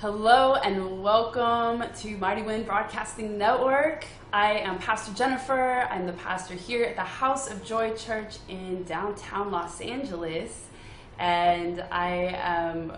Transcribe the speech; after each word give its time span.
Hello 0.00 0.56
and 0.56 1.02
welcome 1.02 1.82
to 2.00 2.18
Mighty 2.18 2.42
Wind 2.42 2.66
Broadcasting 2.66 3.38
Network. 3.38 4.04
I 4.30 4.58
am 4.58 4.78
Pastor 4.78 5.14
Jennifer. 5.14 5.88
I'm 5.90 6.04
the 6.04 6.12
pastor 6.12 6.52
here 6.52 6.84
at 6.84 6.96
the 6.96 7.00
House 7.00 7.50
of 7.50 7.64
Joy 7.64 7.94
Church 7.94 8.36
in 8.46 8.84
downtown 8.84 9.50
Los 9.50 9.80
Angeles. 9.80 10.66
And 11.18 11.82
I 11.90 12.36
am 12.36 12.92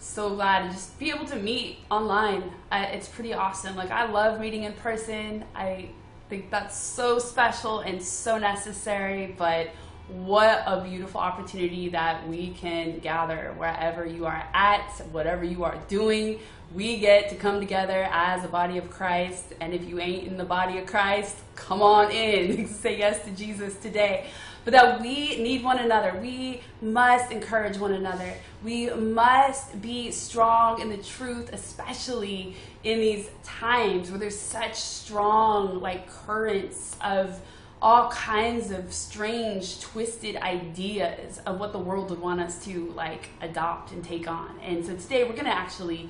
so 0.00 0.34
glad 0.34 0.66
to 0.66 0.70
just 0.70 0.98
be 0.98 1.10
able 1.10 1.26
to 1.26 1.36
meet 1.36 1.78
online. 1.88 2.50
Uh, 2.72 2.86
it's 2.90 3.06
pretty 3.06 3.32
awesome. 3.32 3.76
Like, 3.76 3.92
I 3.92 4.10
love 4.10 4.40
meeting 4.40 4.64
in 4.64 4.72
person. 4.72 5.44
I 5.54 5.90
think 6.28 6.50
that's 6.50 6.76
so 6.76 7.20
special 7.20 7.78
and 7.78 8.02
so 8.02 8.38
necessary, 8.38 9.36
but 9.38 9.68
what 10.08 10.62
a 10.66 10.82
beautiful 10.82 11.20
opportunity 11.20 11.88
that 11.88 12.28
we 12.28 12.50
can 12.50 12.98
gather 12.98 13.54
wherever 13.56 14.04
you 14.04 14.26
are 14.26 14.46
at, 14.52 14.90
whatever 15.12 15.44
you 15.44 15.64
are 15.64 15.78
doing. 15.88 16.40
We 16.74 16.98
get 16.98 17.30
to 17.30 17.36
come 17.36 17.58
together 17.58 18.08
as 18.10 18.44
a 18.44 18.48
body 18.48 18.76
of 18.76 18.90
Christ. 18.90 19.54
And 19.60 19.72
if 19.72 19.88
you 19.88 20.00
ain't 20.00 20.26
in 20.26 20.36
the 20.36 20.44
body 20.44 20.78
of 20.78 20.86
Christ, 20.86 21.36
come 21.54 21.80
on 21.80 22.10
in. 22.10 22.66
Say 22.68 22.98
yes 22.98 23.24
to 23.24 23.30
Jesus 23.30 23.76
today. 23.76 24.26
But 24.64 24.72
that 24.72 25.00
we 25.00 25.42
need 25.42 25.62
one 25.62 25.78
another. 25.78 26.18
We 26.20 26.60
must 26.82 27.30
encourage 27.30 27.78
one 27.78 27.92
another. 27.92 28.34
We 28.62 28.90
must 28.90 29.80
be 29.80 30.10
strong 30.10 30.80
in 30.80 30.88
the 30.90 30.96
truth, 30.98 31.50
especially 31.52 32.56
in 32.82 32.98
these 32.98 33.30
times 33.42 34.10
where 34.10 34.18
there's 34.18 34.38
such 34.38 34.74
strong 34.74 35.80
like 35.80 36.10
currents 36.10 36.96
of 37.02 37.40
all 37.84 38.08
kinds 38.10 38.70
of 38.70 38.90
strange, 38.90 39.78
twisted 39.78 40.36
ideas 40.36 41.38
of 41.44 41.60
what 41.60 41.70
the 41.72 41.78
world 41.78 42.08
would 42.08 42.18
want 42.18 42.40
us 42.40 42.64
to 42.64 42.90
like 42.92 43.28
adopt 43.42 43.92
and 43.92 44.02
take 44.02 44.26
on. 44.26 44.58
And 44.62 44.82
so 44.86 44.96
today 44.96 45.24
we're 45.24 45.34
to 45.44 45.54
actually 45.54 46.08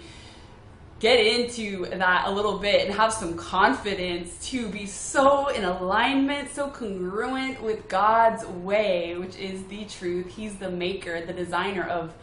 get 1.01 1.19
into 1.19 1.85
that 1.87 2.29
a 2.29 2.31
little 2.31 2.59
bit 2.61 2.87
and 2.87 2.95
have 2.95 3.13
some 3.13 3.37
confidence 3.37 4.49
to 4.51 4.69
be 4.69 4.87
so 4.87 5.49
in 5.49 5.65
alignment, 5.65 6.49
so 6.49 6.71
congruent 6.71 7.61
with 7.61 7.89
God's 7.89 8.47
way, 8.47 9.17
which 9.17 9.37
is 9.37 9.65
the 9.65 9.85
truth. 9.87 10.29
He's 10.29 10.55
the 10.55 10.71
maker, 10.71 11.27
the 11.27 11.33
designer 11.33 11.83
of 11.83 12.15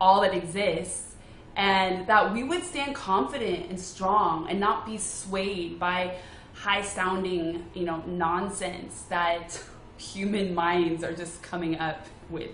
all 0.00 0.22
that 0.22 0.34
exists. 0.34 1.14
And 1.54 2.08
that 2.08 2.32
we 2.32 2.42
would 2.42 2.64
stand 2.64 2.96
confident 2.96 3.70
and 3.70 3.78
strong 3.78 4.50
and 4.50 4.58
not 4.58 4.84
be 4.84 4.98
swayed 4.98 5.78
by 5.78 6.16
high 6.56 6.82
sounding, 6.82 7.64
you 7.74 7.84
know, 7.84 8.02
nonsense 8.06 9.02
that 9.08 9.62
human 9.98 10.54
minds 10.54 11.04
are 11.04 11.12
just 11.12 11.42
coming 11.42 11.78
up 11.78 12.06
with 12.28 12.50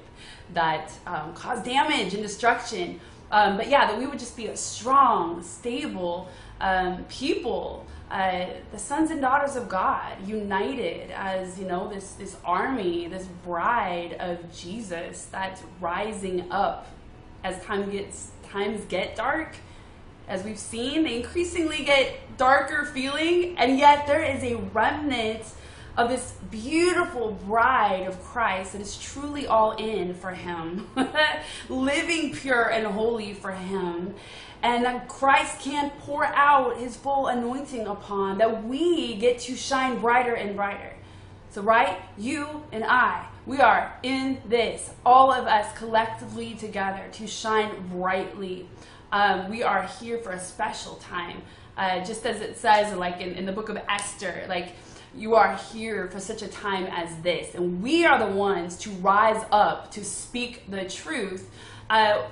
that 0.54 0.92
um, 1.06 1.32
cause 1.34 1.62
damage 1.62 2.14
and 2.14 2.22
destruction. 2.22 3.00
Um, 3.30 3.56
but 3.56 3.68
yeah, 3.68 3.86
that 3.86 3.98
we 3.98 4.06
would 4.06 4.18
just 4.18 4.36
be 4.36 4.48
a 4.48 4.56
strong, 4.56 5.42
stable 5.42 6.28
um, 6.60 7.04
people, 7.04 7.86
uh, 8.10 8.46
the 8.70 8.78
sons 8.78 9.10
and 9.10 9.20
daughters 9.20 9.56
of 9.56 9.68
God, 9.68 10.28
united 10.28 11.10
as 11.12 11.58
you 11.58 11.64
know 11.64 11.88
this 11.88 12.12
this 12.12 12.36
army, 12.44 13.08
this 13.08 13.24
bride 13.44 14.16
of 14.20 14.54
Jesus 14.54 15.26
that's 15.32 15.62
rising 15.80 16.50
up 16.50 16.86
as 17.42 17.62
time 17.64 17.90
gets 17.90 18.32
times 18.42 18.84
get 18.84 19.16
dark 19.16 19.56
as 20.32 20.42
we've 20.44 20.58
seen, 20.58 21.04
they 21.04 21.16
increasingly 21.16 21.84
get 21.84 22.38
darker 22.38 22.86
feeling, 22.86 23.54
and 23.58 23.78
yet 23.78 24.06
there 24.06 24.22
is 24.22 24.42
a 24.42 24.56
remnant 24.56 25.42
of 25.94 26.08
this 26.08 26.32
beautiful 26.50 27.32
bride 27.46 28.06
of 28.06 28.18
Christ 28.24 28.72
that 28.72 28.80
is 28.80 28.96
truly 28.96 29.46
all 29.46 29.72
in 29.72 30.14
for 30.14 30.30
Him, 30.30 30.88
living 31.68 32.32
pure 32.32 32.70
and 32.70 32.86
holy 32.86 33.34
for 33.34 33.52
Him. 33.52 34.14
And 34.62 34.86
that 34.86 35.06
Christ 35.06 35.60
can 35.60 35.90
pour 36.00 36.24
out 36.24 36.78
His 36.78 36.96
full 36.96 37.26
anointing 37.26 37.86
upon, 37.86 38.38
that 38.38 38.64
we 38.64 39.16
get 39.16 39.38
to 39.40 39.54
shine 39.54 40.00
brighter 40.00 40.32
and 40.32 40.56
brighter. 40.56 40.94
So, 41.50 41.60
right, 41.60 42.00
you 42.16 42.62
and 42.72 42.84
I, 42.84 43.26
we 43.44 43.60
are 43.60 43.92
in 44.02 44.40
this, 44.48 44.94
all 45.04 45.30
of 45.30 45.46
us 45.46 45.76
collectively 45.76 46.54
together 46.54 47.02
to 47.12 47.26
shine 47.26 47.88
brightly. 47.88 48.66
Um, 49.12 49.50
we 49.50 49.62
are 49.62 49.82
here 50.00 50.18
for 50.18 50.32
a 50.32 50.40
special 50.40 50.94
time. 50.96 51.42
Uh, 51.76 52.02
just 52.04 52.26
as 52.26 52.40
it 52.40 52.56
says, 52.56 52.94
like 52.96 53.20
in, 53.20 53.34
in 53.34 53.46
the 53.46 53.52
book 53.52 53.68
of 53.68 53.78
Esther, 53.88 54.44
like 54.48 54.72
you 55.14 55.34
are 55.34 55.56
here 55.56 56.08
for 56.08 56.18
such 56.18 56.42
a 56.42 56.48
time 56.48 56.84
as 56.86 57.14
this. 57.22 57.54
And 57.54 57.82
we 57.82 58.04
are 58.04 58.18
the 58.18 58.34
ones 58.34 58.76
to 58.78 58.90
rise 58.90 59.44
up 59.52 59.90
to 59.92 60.04
speak 60.04 60.70
the 60.70 60.88
truth. 60.88 61.50
Uh, 61.90 62.22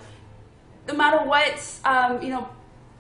no 0.89 0.95
matter 0.95 1.19
what, 1.19 1.63
um, 1.85 2.23
you 2.23 2.31
know, 2.31 2.49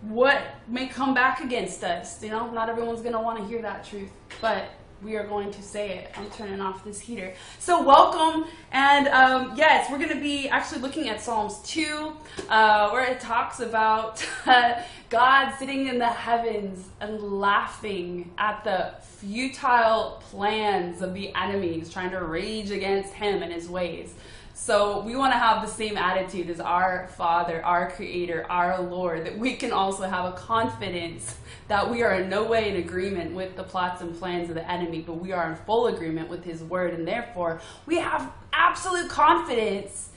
what 0.02 0.42
may 0.68 0.86
come 0.86 1.14
back 1.14 1.42
against 1.42 1.82
us. 1.82 2.22
You 2.22 2.30
know, 2.30 2.50
not 2.50 2.68
everyone's 2.68 3.00
going 3.00 3.14
to 3.14 3.20
want 3.20 3.38
to 3.38 3.44
hear 3.47 3.62
that 3.62 3.84
truth. 3.84 4.10
But 4.41 4.70
we 5.02 5.16
are 5.16 5.26
going 5.26 5.50
to 5.50 5.62
say 5.62 5.98
it. 5.98 6.10
I'm 6.16 6.28
turning 6.30 6.60
off 6.60 6.84
this 6.84 7.00
heater. 7.00 7.34
So, 7.58 7.82
welcome. 7.82 8.46
And 8.72 9.08
um, 9.08 9.54
yes, 9.56 9.90
we're 9.90 9.98
going 9.98 10.10
to 10.10 10.20
be 10.20 10.48
actually 10.48 10.80
looking 10.80 11.08
at 11.08 11.20
Psalms 11.20 11.58
2, 11.64 12.12
uh, 12.48 12.90
where 12.90 13.04
it 13.04 13.20
talks 13.20 13.60
about 13.60 14.26
uh, 14.46 14.82
God 15.08 15.54
sitting 15.58 15.88
in 15.88 15.98
the 15.98 16.06
heavens 16.06 16.88
and 17.00 17.20
laughing 17.20 18.30
at 18.38 18.62
the 18.64 18.94
futile 19.02 20.22
plans 20.30 21.02
of 21.02 21.14
the 21.14 21.34
enemies 21.34 21.90
trying 21.92 22.10
to 22.10 22.22
rage 22.22 22.70
against 22.70 23.12
him 23.12 23.42
and 23.42 23.52
his 23.52 23.68
ways. 23.68 24.14
So 24.62 25.00
we 25.00 25.16
want 25.16 25.32
to 25.32 25.38
have 25.38 25.66
the 25.66 25.72
same 25.72 25.97
attitude 25.97 26.50
as 26.50 26.60
our 26.60 27.09
Father, 27.16 27.65
our 27.65 27.91
Creator, 27.93 28.44
our 28.50 28.78
Lord, 28.82 29.25
that 29.25 29.38
we 29.38 29.56
can 29.56 29.72
also 29.72 30.03
have 30.06 30.26
a 30.26 30.32
confidence 30.32 31.37
that 31.69 31.91
we 31.91 32.03
are 32.03 32.21
in 32.21 32.28
no 32.28 32.44
way 32.44 32.69
in 32.69 32.76
agreement 32.76 33.34
with 33.34 33.56
the 33.56 33.62
plots 33.62 34.03
and 34.03 34.15
plans 34.15 34.50
of 34.50 34.56
the 34.56 34.71
enemy, 34.71 35.00
but 35.00 35.15
we 35.15 35.32
are 35.32 35.50
in 35.50 35.56
full 35.56 35.87
agreement 35.87 36.28
with 36.28 36.44
His 36.44 36.62
Word, 36.62 36.93
and 36.93 37.09
therefore 37.09 37.62
we 37.87 37.97
have 37.97 38.31
absolute 38.53 39.09
confidence 39.09 40.10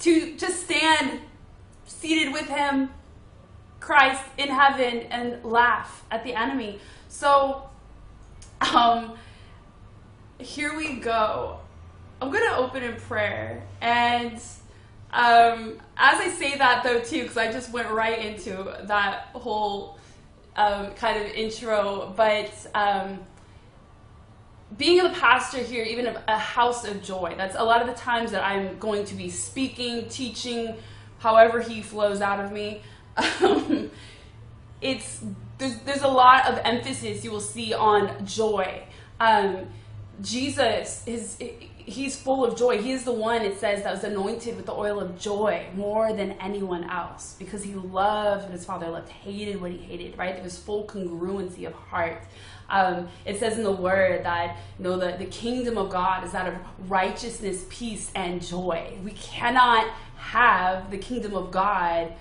to 0.00 0.36
just 0.36 0.64
stand 0.64 1.20
seated 1.86 2.32
with 2.32 2.48
Him, 2.48 2.90
Christ, 3.78 4.24
in 4.36 4.48
heaven, 4.48 5.06
and 5.12 5.44
laugh 5.44 6.04
at 6.10 6.24
the 6.24 6.34
enemy. 6.34 6.80
So, 7.06 7.70
um, 8.74 9.16
here 10.40 10.76
we 10.76 10.94
go. 10.94 11.60
I'm 12.20 12.30
going 12.30 12.48
to 12.48 12.56
open 12.56 12.82
in 12.82 12.96
prayer. 12.96 13.62
And 13.80 14.34
um, 15.12 15.78
as 15.96 16.20
I 16.20 16.34
say 16.36 16.58
that, 16.58 16.82
though, 16.82 17.00
too, 17.00 17.22
because 17.22 17.36
I 17.36 17.52
just 17.52 17.72
went 17.72 17.90
right 17.90 18.18
into 18.18 18.76
that 18.84 19.28
whole 19.34 19.98
um, 20.56 20.92
kind 20.94 21.24
of 21.24 21.30
intro, 21.32 22.12
but 22.16 22.52
um, 22.74 23.20
being 24.76 25.02
the 25.02 25.10
pastor 25.10 25.58
here, 25.58 25.84
even 25.84 26.16
a 26.26 26.38
house 26.38 26.84
of 26.84 27.02
joy, 27.02 27.34
that's 27.36 27.56
a 27.56 27.62
lot 27.62 27.80
of 27.80 27.86
the 27.86 27.94
times 27.94 28.32
that 28.32 28.44
I'm 28.44 28.78
going 28.78 29.04
to 29.06 29.14
be 29.14 29.30
speaking, 29.30 30.08
teaching, 30.08 30.74
however 31.18 31.60
he 31.60 31.82
flows 31.82 32.20
out 32.20 32.44
of 32.44 32.52
me. 32.52 32.82
It's 34.80 35.20
there's, 35.58 35.76
there's 35.80 36.02
a 36.02 36.08
lot 36.08 36.46
of 36.46 36.60
emphasis 36.64 37.24
you 37.24 37.32
will 37.32 37.40
see 37.40 37.74
on 37.74 38.24
joy. 38.24 38.84
Um, 39.18 39.66
Jesus 40.22 41.02
is 41.06 41.36
he's 41.88 42.16
full 42.16 42.44
of 42.44 42.56
joy. 42.56 42.80
He 42.80 42.92
is 42.92 43.04
the 43.04 43.12
one, 43.12 43.42
it 43.42 43.58
says, 43.58 43.82
that 43.82 43.92
was 43.92 44.04
anointed 44.04 44.56
with 44.56 44.66
the 44.66 44.72
oil 44.72 45.00
of 45.00 45.18
joy 45.18 45.66
more 45.74 46.12
than 46.12 46.32
anyone 46.32 46.84
else 46.84 47.36
because 47.38 47.62
he 47.62 47.74
loved 47.74 48.44
what 48.44 48.52
his 48.52 48.64
father 48.64 48.88
loved, 48.88 49.08
hated 49.08 49.60
what 49.60 49.70
he 49.70 49.78
hated, 49.78 50.16
right? 50.18 50.34
There 50.34 50.44
was 50.44 50.58
full 50.58 50.84
congruency 50.84 51.66
of 51.66 51.72
heart. 51.72 52.22
Um, 52.70 53.08
it 53.24 53.38
says 53.38 53.56
in 53.56 53.64
the 53.64 53.72
word 53.72 54.24
that 54.24 54.58
you 54.78 54.84
know 54.84 54.98
the, 54.98 55.16
the 55.16 55.24
kingdom 55.24 55.78
of 55.78 55.88
God 55.88 56.24
is 56.24 56.32
that 56.32 56.46
of 56.46 56.54
righteousness, 56.90 57.64
peace, 57.70 58.10
and 58.14 58.44
joy. 58.44 58.98
We 59.02 59.12
cannot 59.12 59.86
have 60.16 60.90
the 60.90 60.98
kingdom 60.98 61.34
of 61.34 61.50
God 61.50 62.12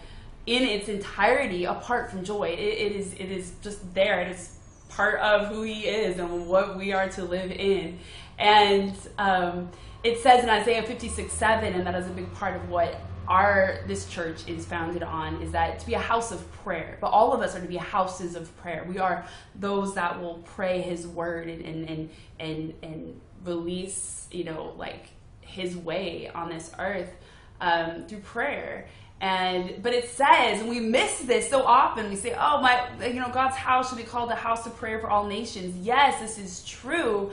in 0.46 0.64
its 0.64 0.88
entirety 0.88 1.66
apart 1.66 2.10
from 2.10 2.24
joy. 2.24 2.50
it, 2.50 2.60
it 2.60 2.92
is 2.94 3.14
it 3.16 3.30
is 3.30 3.52
just 3.62 3.94
there. 3.94 4.22
It 4.22 4.32
is 4.32 4.58
part 4.90 5.20
of 5.20 5.48
who 5.50 5.64
he 5.64 5.82
is 5.82 6.18
and 6.18 6.48
what 6.48 6.78
we 6.78 6.94
are 6.94 7.10
to 7.10 7.24
live 7.26 7.52
in. 7.52 8.00
And 8.38 8.96
um, 9.18 9.70
it 10.04 10.20
says 10.20 10.44
in 10.44 10.50
Isaiah 10.50 10.84
56 10.84 11.32
7, 11.32 11.74
and 11.74 11.86
that 11.86 11.96
is 11.96 12.08
a 12.08 12.12
big 12.12 12.32
part 12.34 12.56
of 12.56 12.70
what 12.70 13.02
our 13.28 13.80
this 13.88 14.08
church 14.08 14.48
is 14.48 14.66
founded 14.66 15.04
on 15.04 15.42
is 15.42 15.52
that 15.52 15.80
to 15.80 15.86
be 15.86 15.94
a 15.94 16.00
house 16.00 16.32
of 16.32 16.52
prayer. 16.64 16.98
But 17.02 17.08
all 17.08 17.34
of 17.34 17.42
us 17.42 17.56
are 17.56 17.62
to 17.62 17.68
be 17.68 17.78
houses 17.78 18.36
of 18.36 18.56
prayer. 18.58 18.86
We 18.88 19.00
are 19.00 19.26
those 19.56 19.96
that 19.96 20.22
will 20.22 20.36
pray 20.56 20.82
his 20.82 21.06
word 21.06 21.48
and 21.48 21.64
and 21.66 21.90
and 21.90 22.10
and, 22.40 22.74
and 22.82 23.22
release 23.44 24.28
you 24.32 24.44
know 24.46 24.74
like 24.78 25.08
his 25.42 25.76
way 25.76 26.30
on 26.34 26.50
this 26.50 26.72
earth 26.80 27.12
um, 27.60 28.06
through 28.08 28.20
prayer. 28.20 28.88
And 29.20 29.82
but 29.82 29.94
it 29.94 30.10
says 30.10 30.62
and 30.62 30.70
we 30.70 30.80
miss 30.80 31.20
this 31.20 31.50
so 31.50 31.64
often 31.64 32.08
we 32.10 32.16
say 32.16 32.36
oh 32.40 32.62
my 32.62 32.88
you 33.08 33.20
know 33.20 33.32
god's 33.34 33.56
house 33.56 33.90
should 33.90 33.98
be 33.98 34.04
called 34.04 34.30
the 34.30 34.36
house 34.36 34.66
of 34.68 34.78
prayer 34.78 35.00
for 35.00 35.10
all 35.10 35.26
nations. 35.26 35.76
Yes 35.86 36.20
this 36.22 36.38
is 36.38 36.64
true 36.64 37.32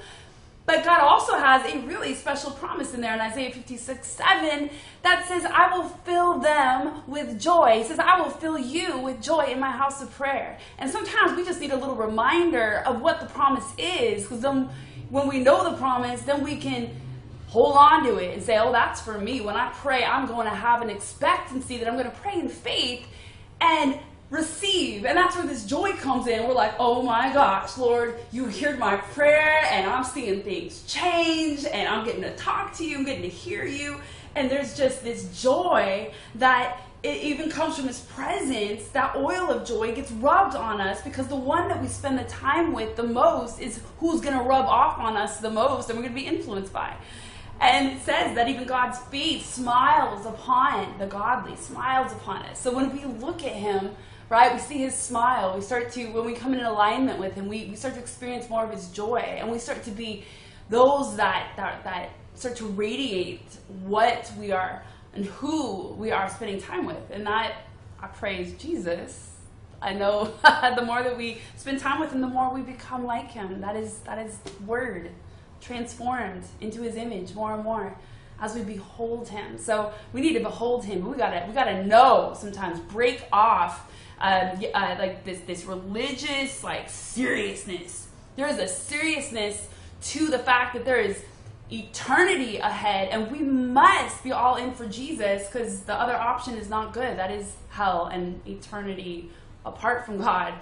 But 0.66 0.82
God 0.82 1.00
also 1.00 1.34
has 1.34 1.62
a 1.70 1.78
really 1.80 2.14
special 2.14 2.50
promise 2.50 2.94
in 2.94 3.02
there 3.02 3.12
in 3.12 3.20
Isaiah 3.20 3.52
56 3.52 4.06
7 4.06 4.70
that 5.02 5.26
says, 5.28 5.44
I 5.44 5.76
will 5.76 5.88
fill 5.88 6.38
them 6.38 7.02
with 7.06 7.38
joy. 7.38 7.74
He 7.78 7.84
says, 7.84 7.98
I 7.98 8.18
will 8.18 8.30
fill 8.30 8.58
you 8.58 8.98
with 8.98 9.20
joy 9.20 9.46
in 9.46 9.60
my 9.60 9.70
house 9.70 10.02
of 10.02 10.10
prayer. 10.12 10.58
And 10.78 10.90
sometimes 10.90 11.36
we 11.36 11.44
just 11.44 11.60
need 11.60 11.72
a 11.72 11.76
little 11.76 11.96
reminder 11.96 12.82
of 12.86 13.02
what 13.02 13.20
the 13.20 13.26
promise 13.26 13.70
is, 13.76 14.22
because 14.22 14.40
then 14.40 14.70
when 15.10 15.28
we 15.28 15.38
know 15.38 15.70
the 15.70 15.76
promise, 15.76 16.22
then 16.22 16.42
we 16.42 16.56
can 16.56 16.90
hold 17.48 17.76
on 17.76 18.04
to 18.04 18.16
it 18.16 18.34
and 18.34 18.42
say, 18.42 18.58
oh, 18.58 18.72
that's 18.72 19.02
for 19.02 19.18
me. 19.18 19.42
When 19.42 19.56
I 19.56 19.70
pray, 19.74 20.02
I'm 20.02 20.26
going 20.26 20.48
to 20.48 20.54
have 20.54 20.80
an 20.80 20.88
expectancy 20.88 21.76
that 21.76 21.86
I'm 21.86 21.94
going 21.94 22.10
to 22.10 22.16
pray 22.16 22.40
in 22.40 22.48
faith. 22.48 23.06
And 23.60 23.98
receive. 24.34 25.04
And 25.04 25.16
that's 25.16 25.36
where 25.36 25.46
this 25.46 25.64
joy 25.64 25.92
comes 25.92 26.26
in. 26.26 26.46
We're 26.46 26.54
like, 26.54 26.74
oh 26.78 27.02
my 27.02 27.32
gosh, 27.32 27.78
Lord, 27.78 28.18
you 28.32 28.46
heard 28.46 28.78
my 28.78 28.96
prayer, 28.96 29.64
and 29.70 29.88
I'm 29.88 30.04
seeing 30.04 30.42
things 30.42 30.82
change, 30.82 31.64
and 31.64 31.88
I'm 31.88 32.04
getting 32.04 32.22
to 32.22 32.34
talk 32.36 32.74
to 32.78 32.84
you, 32.84 32.98
I'm 32.98 33.04
getting 33.04 33.22
to 33.22 33.28
hear 33.28 33.64
you. 33.64 34.00
And 34.34 34.50
there's 34.50 34.76
just 34.76 35.04
this 35.04 35.40
joy 35.40 36.12
that 36.34 36.80
it 37.04 37.22
even 37.22 37.50
comes 37.50 37.76
from 37.76 37.86
his 37.86 38.00
presence. 38.00 38.88
That 38.88 39.14
oil 39.14 39.50
of 39.50 39.66
joy 39.66 39.94
gets 39.94 40.10
rubbed 40.10 40.56
on 40.56 40.80
us 40.80 41.02
because 41.02 41.28
the 41.28 41.36
one 41.36 41.68
that 41.68 41.80
we 41.80 41.86
spend 41.86 42.18
the 42.18 42.24
time 42.24 42.72
with 42.72 42.96
the 42.96 43.02
most 43.04 43.60
is 43.60 43.80
who's 44.00 44.20
going 44.20 44.36
to 44.36 44.42
rub 44.42 44.64
off 44.64 44.98
on 44.98 45.16
us 45.16 45.38
the 45.38 45.50
most 45.50 45.90
and 45.90 45.98
we're 45.98 46.04
going 46.08 46.14
to 46.14 46.20
be 46.20 46.26
influenced 46.26 46.72
by. 46.72 46.96
And 47.60 47.92
it 47.92 48.00
says 48.02 48.34
that 48.34 48.48
even 48.48 48.66
God's 48.66 48.98
face 48.98 49.46
smiles 49.46 50.26
upon 50.26 50.98
the 50.98 51.06
godly, 51.06 51.54
smiles 51.56 52.10
upon 52.12 52.42
us. 52.46 52.58
So 52.58 52.74
when 52.74 52.92
we 52.92 53.04
look 53.04 53.44
at 53.44 53.52
him, 53.52 53.90
right? 54.28 54.52
We 54.52 54.58
see 54.58 54.78
his 54.78 54.94
smile. 54.94 55.54
We 55.54 55.60
start 55.60 55.92
to, 55.92 56.06
when 56.06 56.24
we 56.24 56.34
come 56.34 56.54
in 56.54 56.60
alignment 56.60 57.18
with 57.18 57.34
him, 57.34 57.48
we, 57.48 57.66
we 57.66 57.76
start 57.76 57.94
to 57.94 58.00
experience 58.00 58.48
more 58.48 58.64
of 58.64 58.70
his 58.70 58.88
joy. 58.88 59.18
And 59.18 59.50
we 59.50 59.58
start 59.58 59.82
to 59.84 59.90
be 59.90 60.24
those 60.70 61.16
that, 61.16 61.52
that, 61.56 61.84
that 61.84 62.10
start 62.34 62.56
to 62.56 62.66
radiate 62.66 63.46
what 63.84 64.32
we 64.38 64.52
are 64.52 64.82
and 65.14 65.26
who 65.26 65.88
we 65.98 66.10
are 66.10 66.28
spending 66.28 66.60
time 66.60 66.86
with. 66.86 67.10
And 67.10 67.26
that, 67.26 67.52
I 68.00 68.08
praise 68.08 68.54
Jesus. 68.54 69.30
I 69.80 69.92
know 69.92 70.32
the 70.76 70.82
more 70.82 71.02
that 71.02 71.16
we 71.16 71.38
spend 71.56 71.78
time 71.78 72.00
with 72.00 72.12
him, 72.12 72.20
the 72.20 72.26
more 72.26 72.52
we 72.52 72.62
become 72.62 73.04
like 73.04 73.30
him. 73.30 73.60
That 73.60 73.76
is, 73.76 73.98
that 74.00 74.18
is 74.18 74.38
word 74.66 75.10
transformed 75.60 76.44
into 76.60 76.82
his 76.82 76.96
image 76.96 77.34
more 77.34 77.54
and 77.54 77.62
more 77.62 77.96
as 78.40 78.54
we 78.54 78.62
behold 78.62 79.28
him. 79.28 79.58
So 79.58 79.92
we 80.12 80.20
need 80.20 80.34
to 80.34 80.40
behold 80.40 80.84
him. 80.84 81.08
We 81.08 81.16
gotta 81.16 81.44
we 81.46 81.54
gotta 81.54 81.84
know 81.84 82.34
sometimes 82.36 82.80
break 82.80 83.24
off 83.32 83.90
um, 84.20 84.62
uh, 84.72 84.96
like 84.98 85.24
this 85.24 85.40
this 85.40 85.64
religious 85.64 86.62
like 86.62 86.88
seriousness. 86.88 88.08
There 88.36 88.48
is 88.48 88.58
a 88.58 88.68
seriousness 88.68 89.68
to 90.02 90.28
the 90.28 90.38
fact 90.38 90.74
that 90.74 90.84
there 90.84 91.00
is 91.00 91.22
eternity 91.70 92.58
ahead, 92.58 93.08
and 93.10 93.30
we 93.30 93.38
must 93.38 94.22
be 94.22 94.32
all 94.32 94.56
in 94.56 94.72
for 94.72 94.86
Jesus 94.86 95.46
because 95.46 95.80
the 95.80 95.94
other 95.94 96.16
option 96.16 96.54
is 96.54 96.68
not 96.68 96.92
good. 96.92 97.18
That 97.18 97.30
is 97.30 97.54
hell 97.70 98.06
and 98.06 98.40
eternity 98.46 99.30
apart 99.64 100.04
from 100.04 100.18
God. 100.18 100.54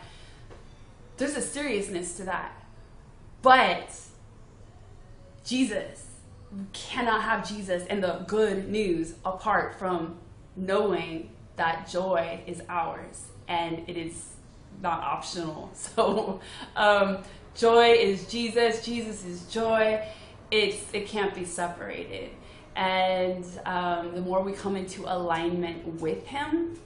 There's 1.17 1.37
a 1.37 1.43
seriousness 1.43 2.17
to 2.17 2.25
that, 2.25 2.53
but 3.43 3.95
Jesus 5.45 6.07
we 6.53 6.65
cannot 6.73 7.23
have 7.23 7.49
Jesus 7.49 7.85
and 7.87 8.03
the 8.03 8.25
good 8.27 8.69
news 8.69 9.15
apart 9.25 9.79
from 9.79 10.19
knowing 10.55 11.31
that 11.57 11.89
joy 11.89 12.41
is 12.47 12.63
ours 12.69 13.32
and 13.53 13.85
it 13.87 13.97
is 13.97 14.15
not 14.81 15.01
optional. 15.01 15.71
So, 15.95 16.41
um, 16.75 17.19
joy 17.55 17.93
is 17.93 18.27
Jesus. 18.27 18.85
Jesus 18.85 19.25
is 19.25 19.47
joy. 19.47 20.03
It's 20.51 20.83
it 20.93 21.07
can't 21.07 21.35
be 21.35 21.45
separated. 21.45 22.31
And 22.75 23.45
um, 23.67 24.15
the 24.15 24.23
more 24.23 24.43
we 24.43 24.53
come 24.53 24.77
into 24.77 25.05
alignment 25.07 26.01
with 26.01 26.27
Him 26.27 26.79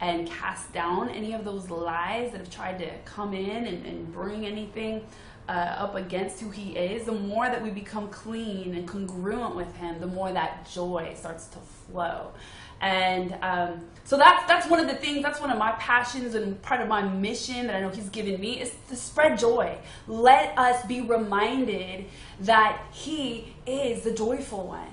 and 0.00 0.28
cast 0.28 0.72
down 0.72 1.08
any 1.10 1.32
of 1.34 1.44
those 1.44 1.70
lies 1.70 2.32
that 2.32 2.38
have 2.38 2.50
tried 2.50 2.78
to 2.78 2.90
come 3.04 3.34
in 3.34 3.66
and, 3.66 3.86
and 3.86 4.12
bring 4.12 4.44
anything 4.46 5.04
uh, 5.48 5.84
up 5.84 5.94
against 5.94 6.40
who 6.40 6.50
He 6.50 6.76
is, 6.76 7.06
the 7.06 7.12
more 7.12 7.46
that 7.46 7.62
we 7.62 7.70
become 7.70 8.08
clean 8.08 8.74
and 8.74 8.86
congruent 8.88 9.54
with 9.54 9.72
Him, 9.76 10.00
the 10.00 10.06
more 10.06 10.32
that 10.32 10.68
joy 10.70 11.14
starts 11.16 11.46
to 11.48 11.58
flow. 11.58 12.32
And 12.80 13.34
um, 13.42 13.80
so 14.04 14.16
that's 14.16 14.46
that's 14.46 14.68
one 14.68 14.80
of 14.80 14.86
the 14.86 14.94
things. 14.94 15.22
That's 15.22 15.40
one 15.40 15.50
of 15.50 15.58
my 15.58 15.72
passions 15.72 16.34
and 16.34 16.60
part 16.62 16.80
of 16.80 16.88
my 16.88 17.02
mission 17.02 17.66
that 17.66 17.76
I 17.76 17.80
know 17.80 17.90
He's 17.90 18.08
given 18.08 18.40
me 18.40 18.60
is 18.60 18.74
to 18.88 18.96
spread 18.96 19.38
joy. 19.38 19.76
Let 20.06 20.56
us 20.56 20.84
be 20.86 21.00
reminded 21.00 22.06
that 22.40 22.80
He 22.92 23.54
is 23.66 24.04
the 24.04 24.12
joyful 24.12 24.66
one, 24.66 24.88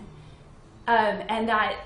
um, 0.87 1.23
and 1.29 1.47
that 1.47 1.77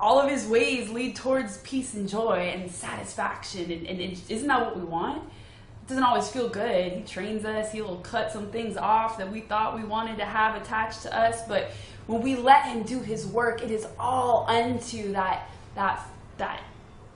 all 0.00 0.18
of 0.18 0.28
His 0.28 0.46
ways 0.46 0.90
lead 0.90 1.16
towards 1.16 1.58
peace 1.58 1.94
and 1.94 2.08
joy 2.08 2.52
and 2.54 2.70
satisfaction. 2.70 3.70
And, 3.70 3.86
and, 3.86 4.00
and 4.00 4.20
isn't 4.28 4.48
that 4.48 4.60
what 4.60 4.76
we 4.76 4.84
want? 4.84 5.22
It 5.22 5.88
doesn't 5.88 6.04
always 6.04 6.28
feel 6.28 6.48
good. 6.48 6.92
He 6.92 7.02
trains 7.04 7.44
us. 7.44 7.70
He'll 7.70 7.98
cut 7.98 8.32
some 8.32 8.50
things 8.50 8.76
off 8.76 9.18
that 9.18 9.30
we 9.30 9.40
thought 9.40 9.76
we 9.76 9.84
wanted 9.84 10.18
to 10.18 10.24
have 10.24 10.60
attached 10.60 11.02
to 11.02 11.16
us, 11.16 11.46
but 11.46 11.70
when 12.06 12.22
we 12.22 12.36
let 12.36 12.66
him 12.66 12.82
do 12.82 13.00
his 13.00 13.26
work, 13.26 13.62
it 13.62 13.70
is 13.70 13.86
all 13.98 14.46
unto 14.48 15.12
that 15.12 15.48
that 15.74 16.06
that 16.38 16.62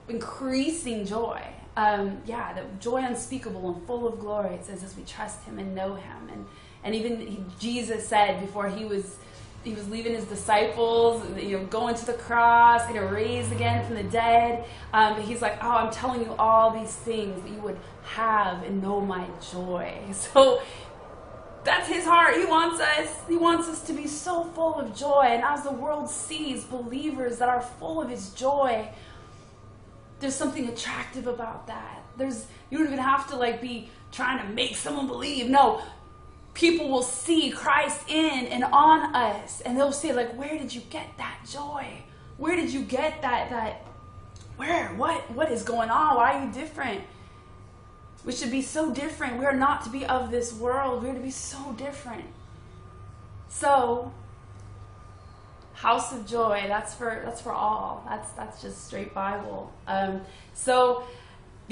increasing 0.07 1.05
joy. 1.05 1.41
Um, 1.77 2.17
yeah, 2.25 2.53
that 2.53 2.81
joy 2.81 2.97
unspeakable 2.97 3.73
and 3.73 3.87
full 3.87 4.07
of 4.07 4.19
glory. 4.19 4.55
It 4.55 4.65
says 4.65 4.83
as 4.83 4.95
we 4.95 5.03
trust 5.03 5.43
him 5.45 5.57
and 5.57 5.73
know 5.73 5.95
him, 5.95 6.29
and 6.31 6.45
and 6.83 6.95
even 6.95 7.45
Jesus 7.59 8.07
said 8.07 8.41
before 8.41 8.67
he 8.67 8.85
was 8.85 9.17
he 9.63 9.73
was 9.73 9.87
leaving 9.89 10.15
his 10.15 10.25
disciples, 10.25 11.23
you 11.37 11.57
know, 11.57 11.65
going 11.65 11.93
to 11.95 12.05
the 12.05 12.13
cross, 12.13 12.81
going 12.87 12.95
to 12.95 13.05
raise 13.05 13.51
again 13.51 13.85
from 13.85 13.95
the 13.95 14.03
dead. 14.03 14.65
Um, 14.91 15.21
he's 15.21 15.41
like, 15.41 15.63
oh, 15.63 15.69
I'm 15.69 15.91
telling 15.91 16.21
you 16.21 16.33
all 16.39 16.71
these 16.71 16.95
things 16.95 17.39
that 17.43 17.49
you 17.49 17.61
would 17.61 17.77
have 18.03 18.63
and 18.63 18.81
know 18.81 19.01
my 19.01 19.25
joy. 19.51 19.99
So 20.13 20.61
that's 21.63 21.87
his 21.87 22.05
heart. 22.05 22.35
He 22.35 22.45
wants 22.45 22.81
us. 22.81 23.21
He 23.27 23.35
wants 23.35 23.67
us 23.67 23.81
to 23.87 23.93
be 23.93 24.07
so 24.07 24.43
full 24.43 24.75
of 24.75 24.95
joy. 24.95 25.25
And 25.29 25.43
as 25.43 25.63
the 25.63 25.71
world 25.71 26.09
sees 26.09 26.63
believers 26.63 27.37
that 27.37 27.49
are 27.49 27.61
full 27.61 28.01
of 28.01 28.09
his 28.09 28.31
joy, 28.31 28.89
there's 30.19 30.35
something 30.35 30.67
attractive 30.67 31.27
about 31.27 31.67
that. 31.67 32.03
There's 32.17 32.47
you 32.69 32.77
don't 32.77 32.87
even 32.87 32.99
have 32.99 33.29
to 33.29 33.35
like 33.35 33.61
be 33.61 33.89
trying 34.11 34.45
to 34.45 34.53
make 34.53 34.75
someone 34.75 35.07
believe. 35.07 35.49
No. 35.49 35.81
People 36.53 36.89
will 36.89 37.03
see 37.03 37.51
Christ 37.51 38.09
in 38.09 38.47
and 38.47 38.63
on 38.65 39.15
us 39.15 39.61
and 39.61 39.77
they'll 39.77 39.91
say 39.91 40.13
like, 40.13 40.35
"Where 40.35 40.57
did 40.57 40.73
you 40.73 40.81
get 40.89 41.07
that 41.17 41.39
joy? 41.49 42.03
Where 42.37 42.55
did 42.55 42.73
you 42.73 42.81
get 42.81 43.21
that 43.21 43.49
that 43.51 43.85
where? 44.57 44.89
What 44.89 45.31
what 45.31 45.51
is 45.51 45.63
going 45.63 45.89
on? 45.89 46.15
Why 46.15 46.33
are 46.33 46.45
you 46.45 46.51
different?" 46.51 47.01
We 48.23 48.31
should 48.31 48.51
be 48.51 48.61
so 48.61 48.93
different. 48.93 49.39
We 49.39 49.45
are 49.45 49.55
not 49.55 49.83
to 49.85 49.89
be 49.89 50.05
of 50.05 50.29
this 50.29 50.53
world. 50.53 51.03
We 51.03 51.09
are 51.09 51.13
to 51.13 51.19
be 51.19 51.31
so 51.31 51.73
different. 51.77 52.25
So, 53.49 54.11
house 55.73 56.13
of 56.13 56.27
joy. 56.27 56.65
That's 56.67 56.93
for 56.93 57.21
that's 57.25 57.41
for 57.41 57.51
all. 57.51 58.05
That's 58.07 58.31
that's 58.33 58.61
just 58.61 58.85
straight 58.85 59.13
Bible. 59.13 59.73
Um, 59.87 60.21
so 60.53 61.03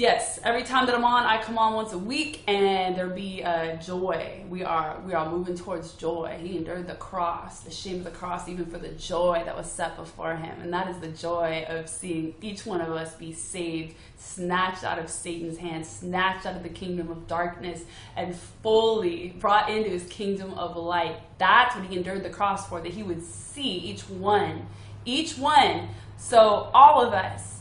Yes, 0.00 0.40
every 0.42 0.62
time 0.62 0.86
that 0.86 0.94
I'm 0.94 1.04
on, 1.04 1.24
I 1.24 1.42
come 1.42 1.58
on 1.58 1.74
once 1.74 1.92
a 1.92 1.98
week, 1.98 2.42
and 2.48 2.96
there 2.96 3.08
be 3.08 3.44
uh, 3.44 3.76
joy. 3.76 4.42
We 4.48 4.64
are 4.64 4.98
we 5.04 5.12
are 5.12 5.30
moving 5.30 5.54
towards 5.54 5.92
joy. 5.92 6.38
He 6.42 6.56
endured 6.56 6.86
the 6.86 6.94
cross, 6.94 7.60
the 7.60 7.70
shame 7.70 7.96
of 7.96 8.04
the 8.04 8.10
cross, 8.10 8.48
even 8.48 8.64
for 8.64 8.78
the 8.78 8.88
joy 8.88 9.42
that 9.44 9.54
was 9.54 9.70
set 9.70 9.96
before 9.96 10.36
him, 10.36 10.58
and 10.62 10.72
that 10.72 10.88
is 10.88 10.96
the 11.00 11.08
joy 11.08 11.66
of 11.68 11.86
seeing 11.86 12.34
each 12.40 12.64
one 12.64 12.80
of 12.80 12.88
us 12.92 13.12
be 13.16 13.34
saved, 13.34 13.94
snatched 14.16 14.84
out 14.84 14.98
of 14.98 15.10
Satan's 15.10 15.58
hand, 15.58 15.84
snatched 15.84 16.46
out 16.46 16.56
of 16.56 16.62
the 16.62 16.70
kingdom 16.70 17.10
of 17.10 17.26
darkness, 17.26 17.82
and 18.16 18.34
fully 18.34 19.34
brought 19.38 19.68
into 19.68 19.90
his 19.90 20.04
kingdom 20.04 20.54
of 20.54 20.78
light. 20.78 21.16
That's 21.36 21.76
what 21.76 21.84
he 21.84 21.98
endured 21.98 22.22
the 22.22 22.30
cross 22.30 22.66
for, 22.66 22.80
that 22.80 22.94
he 22.94 23.02
would 23.02 23.22
see 23.22 23.68
each 23.70 24.08
one, 24.08 24.66
each 25.04 25.36
one. 25.36 25.90
So 26.16 26.70
all 26.72 27.06
of 27.06 27.12
us 27.12 27.59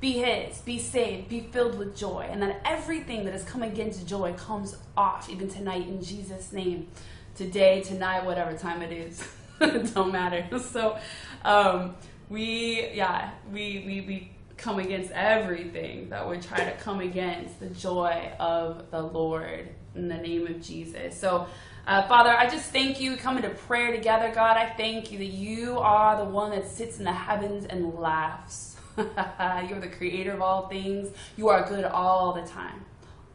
be 0.00 0.12
His, 0.12 0.58
be 0.58 0.78
saved, 0.78 1.28
be 1.28 1.40
filled 1.40 1.78
with 1.78 1.96
joy, 1.96 2.28
and 2.30 2.42
that 2.42 2.60
everything 2.64 3.24
that 3.24 3.32
has 3.32 3.44
come 3.44 3.62
against 3.62 4.06
joy 4.06 4.32
comes 4.34 4.76
off 4.96 5.28
even 5.28 5.48
tonight 5.48 5.88
in 5.88 6.02
Jesus' 6.02 6.52
name. 6.52 6.88
Today, 7.34 7.82
tonight, 7.82 8.24
whatever 8.24 8.56
time 8.56 8.82
it 8.82 8.92
is, 8.92 9.26
it 9.60 9.94
don't 9.94 10.12
matter. 10.12 10.46
So, 10.58 10.98
um, 11.44 11.96
we, 12.28 12.90
yeah, 12.94 13.30
we, 13.52 13.84
we, 13.86 14.00
we 14.06 14.32
come 14.56 14.78
against 14.78 15.10
everything 15.12 16.10
that 16.10 16.26
would 16.26 16.42
try 16.42 16.64
to 16.64 16.72
come 16.78 17.00
against 17.00 17.58
the 17.60 17.68
joy 17.68 18.32
of 18.38 18.90
the 18.90 19.00
Lord 19.00 19.68
in 19.94 20.08
the 20.08 20.16
name 20.16 20.46
of 20.46 20.60
Jesus. 20.60 21.18
So, 21.18 21.46
uh, 21.86 22.06
Father, 22.06 22.30
I 22.30 22.48
just 22.50 22.70
thank 22.70 23.00
you. 23.00 23.16
coming 23.16 23.42
to 23.44 23.50
prayer 23.50 23.92
together, 23.92 24.30
God. 24.34 24.58
I 24.58 24.68
thank 24.76 25.10
you 25.10 25.18
that 25.18 25.26
you 25.26 25.78
are 25.78 26.18
the 26.18 26.30
one 26.30 26.50
that 26.50 26.68
sits 26.68 26.98
in 26.98 27.04
the 27.04 27.12
heavens 27.12 27.64
and 27.64 27.94
laughs. 27.94 28.67
You're 29.68 29.80
the 29.80 29.88
creator 29.96 30.32
of 30.32 30.42
all 30.42 30.68
things. 30.68 31.08
You 31.36 31.48
are 31.48 31.66
good 31.68 31.84
all 31.84 32.32
the 32.32 32.42
time. 32.46 32.84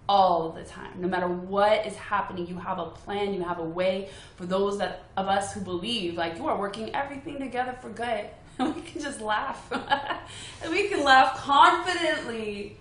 all 0.09 0.51
the 0.51 0.63
time. 0.63 0.91
No 0.99 1.07
matter 1.07 1.27
what 1.29 1.85
is 1.87 1.95
happening, 1.95 2.45
you 2.47 2.57
have 2.59 2.77
a 2.77 2.87
plan, 2.87 3.33
you 3.33 3.41
have 3.43 3.59
a 3.59 3.63
way 3.63 4.09
for 4.35 4.45
those 4.45 4.77
that 4.79 5.05
of 5.15 5.27
us 5.27 5.53
who 5.53 5.61
believe, 5.61 6.15
like 6.15 6.37
you 6.37 6.47
are 6.47 6.59
working 6.59 6.93
everything 6.93 7.39
together 7.39 7.75
for 7.81 7.89
good. 7.89 8.25
And 8.59 8.75
we 8.75 8.81
can 8.81 9.01
just 9.01 9.21
laugh. 9.21 9.71
and 10.61 10.71
we 10.71 10.89
can 10.89 11.03
laugh 11.03 11.37
confidently. 11.37 12.77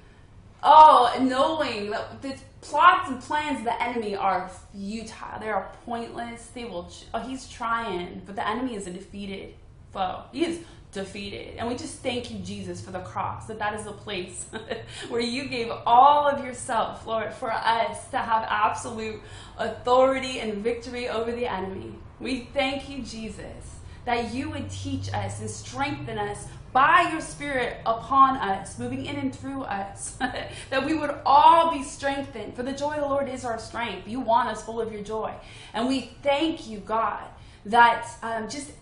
Oh, 0.64 1.16
knowing 1.20 1.90
that 1.90 2.22
the 2.22 2.36
plots 2.60 3.08
and 3.10 3.20
plans 3.20 3.58
of 3.60 3.64
the 3.64 3.82
enemy 3.82 4.14
are 4.16 4.50
futile. 4.72 5.40
They 5.40 5.48
are 5.48 5.70
pointless. 5.84 6.48
They 6.54 6.64
will. 6.64 6.84
Ch- 6.88 7.06
oh, 7.14 7.20
he's 7.20 7.48
trying, 7.48 8.22
but 8.26 8.36
the 8.36 8.48
enemy 8.48 8.74
is 8.76 8.86
a 8.86 8.90
defeated 8.90 9.54
foe. 9.92 10.24
He 10.32 10.44
is 10.44 10.60
defeated. 10.92 11.56
And 11.56 11.68
we 11.68 11.74
just 11.74 11.98
thank 12.00 12.30
you, 12.30 12.38
Jesus, 12.38 12.80
for 12.80 12.90
the 12.90 13.00
cross, 13.00 13.46
that 13.46 13.58
that 13.58 13.74
is 13.74 13.86
a 13.86 13.92
place 13.92 14.46
where 15.08 15.20
you 15.20 15.46
gave 15.46 15.72
all 15.86 16.28
of 16.28 16.44
yourself, 16.44 17.06
Lord, 17.06 17.32
for 17.32 17.50
us 17.50 18.08
to 18.10 18.18
have 18.18 18.46
absolute 18.48 19.20
authority 19.58 20.40
and 20.40 20.62
victory 20.62 21.08
over 21.08 21.32
the 21.32 21.46
enemy. 21.46 21.94
We 22.20 22.48
thank 22.52 22.88
you, 22.88 23.02
Jesus, 23.02 23.76
that 24.04 24.34
you 24.34 24.50
would 24.50 24.70
teach 24.70 25.12
us 25.12 25.40
and 25.40 25.48
strengthen 25.48 26.18
us 26.18 26.46
by 26.72 27.08
your 27.10 27.20
Spirit 27.20 27.78
upon 27.84 28.36
us, 28.36 28.78
moving 28.78 29.04
in 29.04 29.16
and 29.16 29.34
through 29.34 29.62
us, 29.62 30.12
that 30.70 30.86
we 30.86 30.94
would 30.94 31.14
all 31.26 31.70
be 31.70 31.82
strengthened. 31.82 32.54
For 32.54 32.62
the 32.62 32.72
joy 32.72 32.94
of 32.94 33.02
the 33.02 33.08
Lord 33.08 33.28
is 33.28 33.44
our 33.44 33.58
strength. 33.58 34.08
You 34.08 34.20
want 34.20 34.48
us 34.48 34.62
full 34.62 34.80
of 34.80 34.92
your 34.92 35.02
joy. 35.02 35.34
And 35.74 35.86
we 35.86 36.12
thank 36.22 36.66
you, 36.66 36.78
God, 36.78 37.24
that 37.66 38.08
um, 38.22 38.48
just 38.48 38.72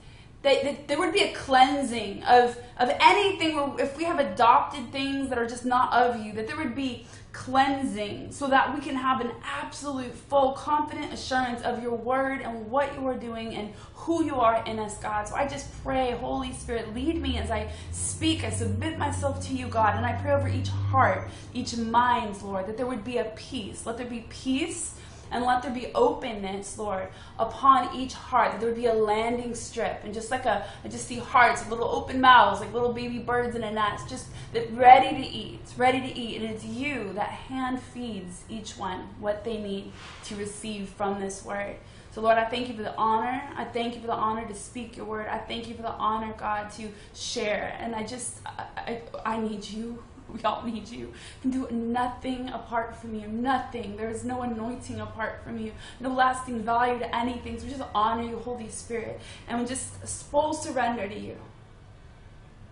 that, 0.43 0.63
that, 0.65 0.89
there 0.89 0.99
would 0.99 1.13
be 1.13 1.23
a 1.23 1.33
cleansing 1.33 2.23
of, 2.25 2.57
of 2.79 2.91
anything 3.01 3.77
if 3.79 3.97
we 3.97 4.05
have 4.05 4.19
adopted 4.19 4.91
things 4.91 5.29
that 5.29 5.39
are 5.39 5.47
just 5.47 5.67
not 5.67 5.93
of 5.93 6.25
you, 6.25 6.33
that 6.33 6.47
there 6.47 6.57
would 6.57 6.75
be 6.75 7.07
cleansing 7.33 8.33
so 8.33 8.49
that 8.49 8.75
we 8.75 8.81
can 8.81 8.97
have 8.97 9.21
an 9.21 9.31
absolute, 9.45 10.13
full, 10.13 10.53
confident 10.53 11.13
assurance 11.13 11.63
of 11.63 11.83
your 11.83 11.95
word 11.95 12.41
and 12.41 12.71
what 12.71 12.95
you 12.95 13.07
are 13.07 13.15
doing 13.15 13.55
and 13.55 13.73
who 13.95 14.25
you 14.25 14.35
are 14.35 14.65
in 14.67 14.79
us, 14.79 14.99
God. 14.99 15.29
So 15.29 15.37
I 15.37 15.47
just 15.47 15.67
pray, 15.83 16.13
Holy 16.13 16.53
Spirit, 16.53 16.95
lead 16.95 17.21
me 17.21 17.39
as 17.39 17.51
I 17.51 17.71
speak. 17.93 18.43
I 18.43 18.51
submit 18.51 18.99
myself 18.99 19.47
to 19.49 19.55
you, 19.55 19.69
God, 19.69 19.95
and 19.97 20.07
I 20.07 20.15
pray 20.15 20.33
over 20.33 20.49
each 20.49 20.69
heart, 20.69 21.29
each 21.53 21.77
mind, 21.77 22.41
Lord, 22.43 22.67
that 22.67 22.77
there 22.77 22.87
would 22.87 23.05
be 23.05 23.19
a 23.19 23.25
peace. 23.37 23.85
Let 23.85 23.99
there 23.99 24.07
be 24.07 24.25
peace 24.31 24.95
and 25.31 25.45
let 25.45 25.63
there 25.63 25.73
be 25.73 25.93
openness, 25.95 26.79
Lord, 26.79 27.09
upon 27.39 27.95
each 27.95 28.15
heart, 28.15 28.53
that 28.53 28.61
there 28.61 28.69
would 28.69 28.79
be 28.79 28.87
a 28.87 28.95
landing 28.95 29.55
strip. 29.55 30.01
And 30.05 30.13
just 30.13 30.31
like 30.31 30.45
a, 30.45 30.67
I 30.85 30.89
just 30.89 31.07
see 31.07 31.19
hearts, 31.19 31.69
little 31.69 31.89
open 31.89 32.21
mouths, 32.21 32.61
like 32.61 32.73
little 32.73 32.93
baby 32.93 33.19
birds 33.19 33.55
in 33.57 33.63
a 33.63 33.71
nest, 33.71 34.09
just 34.09 34.27
that 34.53 34.71
ready 34.73 35.23
to 35.23 35.29
eat, 35.29 35.61
ready 35.77 36.01
to 36.01 36.19
eat. 36.19 36.41
And 36.41 36.51
it's 36.51 36.65
you 36.65 37.13
that 37.15 37.31
hand 37.31 37.81
feeds 37.81 38.45
each 38.49 38.77
one 38.77 39.09
what 39.19 39.45
they 39.45 39.59
need 39.59 39.93
to 40.25 40.37
receive 40.37 40.89
from 40.89 41.21
this 41.21 41.45
word. 41.45 41.77
So, 42.13 42.21
Lord, 42.21 42.39
I 42.39 42.45
thank 42.45 42.69
you 42.69 42.75
for 42.75 42.83
the 42.83 42.95
honor. 42.97 43.41
I 43.57 43.65
thank 43.65 43.95
you 43.95 44.01
for 44.01 44.09
the 44.09 44.15
honor 44.15 44.45
to 44.49 44.55
speak 44.55 44.97
your 44.97 45.07
word. 45.07 45.29
I 45.29 45.39
thank 45.39 45.69
you 45.69 45.75
for 45.75 45.83
the 45.83 45.93
honor, 45.93 46.35
God, 46.37 46.73
to 46.73 46.89
share. 47.15 47.77
And 47.79 47.95
I 47.95 48.03
just, 48.03 48.41
I, 48.45 48.65
I, 48.77 49.01
I 49.25 49.41
need 49.41 49.65
you. 49.65 50.03
We 50.35 50.43
all 50.45 50.63
need 50.63 50.89
you. 50.89 50.99
You 50.99 51.13
can 51.43 51.51
do 51.51 51.69
nothing 51.71 52.49
apart 52.51 52.97
from 52.97 53.15
you. 53.15 53.27
Nothing. 53.27 53.97
There 53.97 54.11
is 54.11 54.25
no 54.25 54.43
anointing 54.43 55.01
apart 55.01 55.43
from 55.45 55.59
you. 55.59 55.73
No 55.99 56.11
lasting 56.11 56.63
value 56.63 56.99
to 56.99 57.17
anything. 57.17 57.59
So 57.59 57.65
we 57.65 57.71
just 57.71 57.83
honor 57.95 58.23
you, 58.23 58.37
Holy 58.39 58.69
Spirit. 58.69 59.21
And 59.49 59.61
we 59.61 59.67
just 59.67 59.93
full 60.31 60.55
surrender 60.55 61.09
to 61.09 61.19
you. 61.19 61.37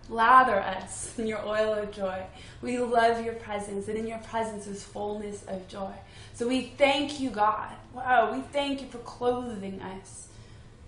Lather 0.09 0.59
us 0.59 1.13
in 1.19 1.27
your 1.27 1.45
oil 1.45 1.73
of 1.73 1.91
joy. 1.91 2.23
We 2.61 2.79
love 2.79 3.23
your 3.23 3.35
presence, 3.35 3.87
and 3.87 3.97
in 3.97 4.07
your 4.07 4.17
presence 4.19 4.65
is 4.67 4.83
fullness 4.83 5.43
of 5.47 5.67
joy. 5.67 5.93
So 6.33 6.47
we 6.47 6.73
thank 6.77 7.19
you, 7.19 7.29
God. 7.29 7.69
Wow, 7.93 8.33
we 8.33 8.41
thank 8.41 8.81
you 8.81 8.87
for 8.87 8.97
clothing 8.99 9.81
us. 9.81 10.27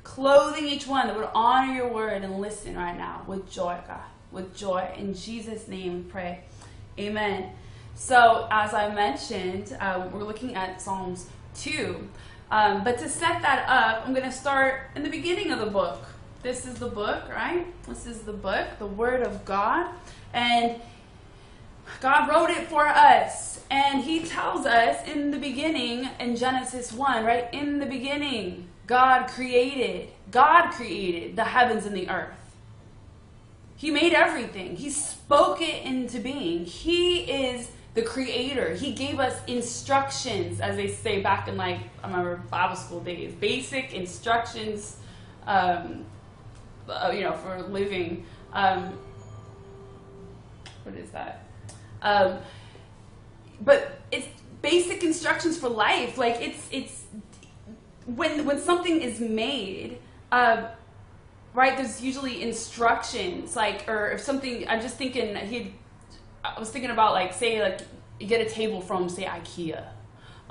Clothing 0.04 0.68
each 0.68 0.88
one 0.88 1.08
that 1.08 1.16
would 1.16 1.30
honor 1.36 1.74
your 1.74 1.94
word 1.94 2.24
and 2.24 2.40
listen 2.40 2.75
right 2.75 2.98
now 2.98 3.24
with 3.28 3.51
joy, 3.51 3.78
God. 3.88 4.01
With 4.32 4.56
joy. 4.56 4.90
In 4.98 5.13
Jesus' 5.13 5.68
name 5.68 5.98
we 5.98 6.01
pray. 6.10 6.44
Amen. 7.00 7.51
So, 7.95 8.48
as 8.51 8.74
I 8.74 8.93
mentioned, 8.93 9.77
uh, 9.79 10.07
we're 10.12 10.24
looking 10.24 10.55
at 10.55 10.81
Psalms 10.81 11.27
2. 11.55 12.07
Um, 12.50 12.83
but 12.83 12.98
to 13.00 13.07
set 13.07 13.41
that 13.41 13.65
up, 13.69 14.05
I'm 14.05 14.13
going 14.13 14.25
to 14.25 14.31
start 14.31 14.89
in 14.95 15.03
the 15.03 15.10
beginning 15.10 15.51
of 15.51 15.60
the 15.60 15.67
book. 15.67 16.03
This 16.43 16.65
is 16.65 16.75
the 16.75 16.88
book, 16.88 17.29
right? 17.29 17.65
This 17.88 18.05
is 18.05 18.21
the 18.21 18.33
book, 18.33 18.67
the 18.79 18.88
Word 18.88 19.21
of 19.21 19.45
God. 19.45 19.89
And 20.33 20.81
God 22.01 22.29
wrote 22.29 22.50
it 22.50 22.67
for 22.67 22.88
us. 22.88 23.63
And 23.69 24.03
He 24.03 24.25
tells 24.25 24.65
us 24.65 25.07
in 25.07 25.31
the 25.31 25.39
beginning, 25.39 26.10
in 26.19 26.36
Genesis 26.36 26.91
1, 26.91 27.24
right? 27.24 27.48
In 27.53 27.79
the 27.79 27.86
beginning, 27.86 28.67
God 28.86 29.27
created, 29.27 30.10
God 30.29 30.71
created 30.71 31.38
the 31.38 31.45
heavens 31.45 31.86
and 31.86 31.95
the 31.95 32.10
earth. 32.10 32.40
He 33.82 33.90
made 33.90 34.14
everything. 34.14 34.76
He 34.76 34.92
spoke 34.92 35.60
it 35.60 35.84
into 35.84 36.20
being. 36.20 36.66
He 36.66 37.22
is 37.22 37.72
the 37.96 38.04
creator. 38.04 38.76
He 38.76 38.94
gave 38.94 39.20
us 39.20 39.36
instructions, 39.48 40.60
as 40.60 40.76
they 40.76 40.88
say 40.88 41.24
back 41.24 41.48
in 41.48 41.58
like 41.58 41.80
I 42.04 42.08
remember 42.08 42.36
Bible 42.52 42.76
school 42.76 43.00
days, 43.00 43.34
basic 43.34 43.96
instructions, 43.96 44.98
um, 45.48 46.06
uh, 46.88 47.12
you 47.12 47.22
know, 47.22 47.34
for 47.34 47.64
living. 47.64 48.24
Um, 48.54 48.94
what 50.84 50.94
is 50.94 51.10
that? 51.10 51.48
Um, 52.04 52.38
but 53.62 54.00
it's 54.12 54.28
basic 54.62 55.04
instructions 55.04 55.58
for 55.58 55.70
life. 55.70 56.20
Like 56.20 56.40
it's 56.40 56.68
it's 56.72 57.06
when 58.06 58.46
when 58.46 58.60
something 58.60 59.02
is 59.02 59.20
made. 59.20 59.98
Uh, 60.32 60.68
right 61.53 61.77
there's 61.77 62.01
usually 62.01 62.41
instructions 62.41 63.55
like 63.55 63.88
or 63.88 64.12
if 64.12 64.22
something 64.22 64.67
i'm 64.67 64.81
just 64.81 64.96
thinking 64.96 65.36
he 65.36 65.74
i 66.43 66.60
was 66.60 66.70
thinking 66.70 66.91
about 66.91 67.13
like 67.13 67.34
say 67.34 67.62
like 67.62 67.81
you 68.20 68.27
get 68.27 68.46
a 68.46 68.50
table 68.50 68.81
from 68.81 69.10
say 69.10 69.24
ikea 69.24 69.86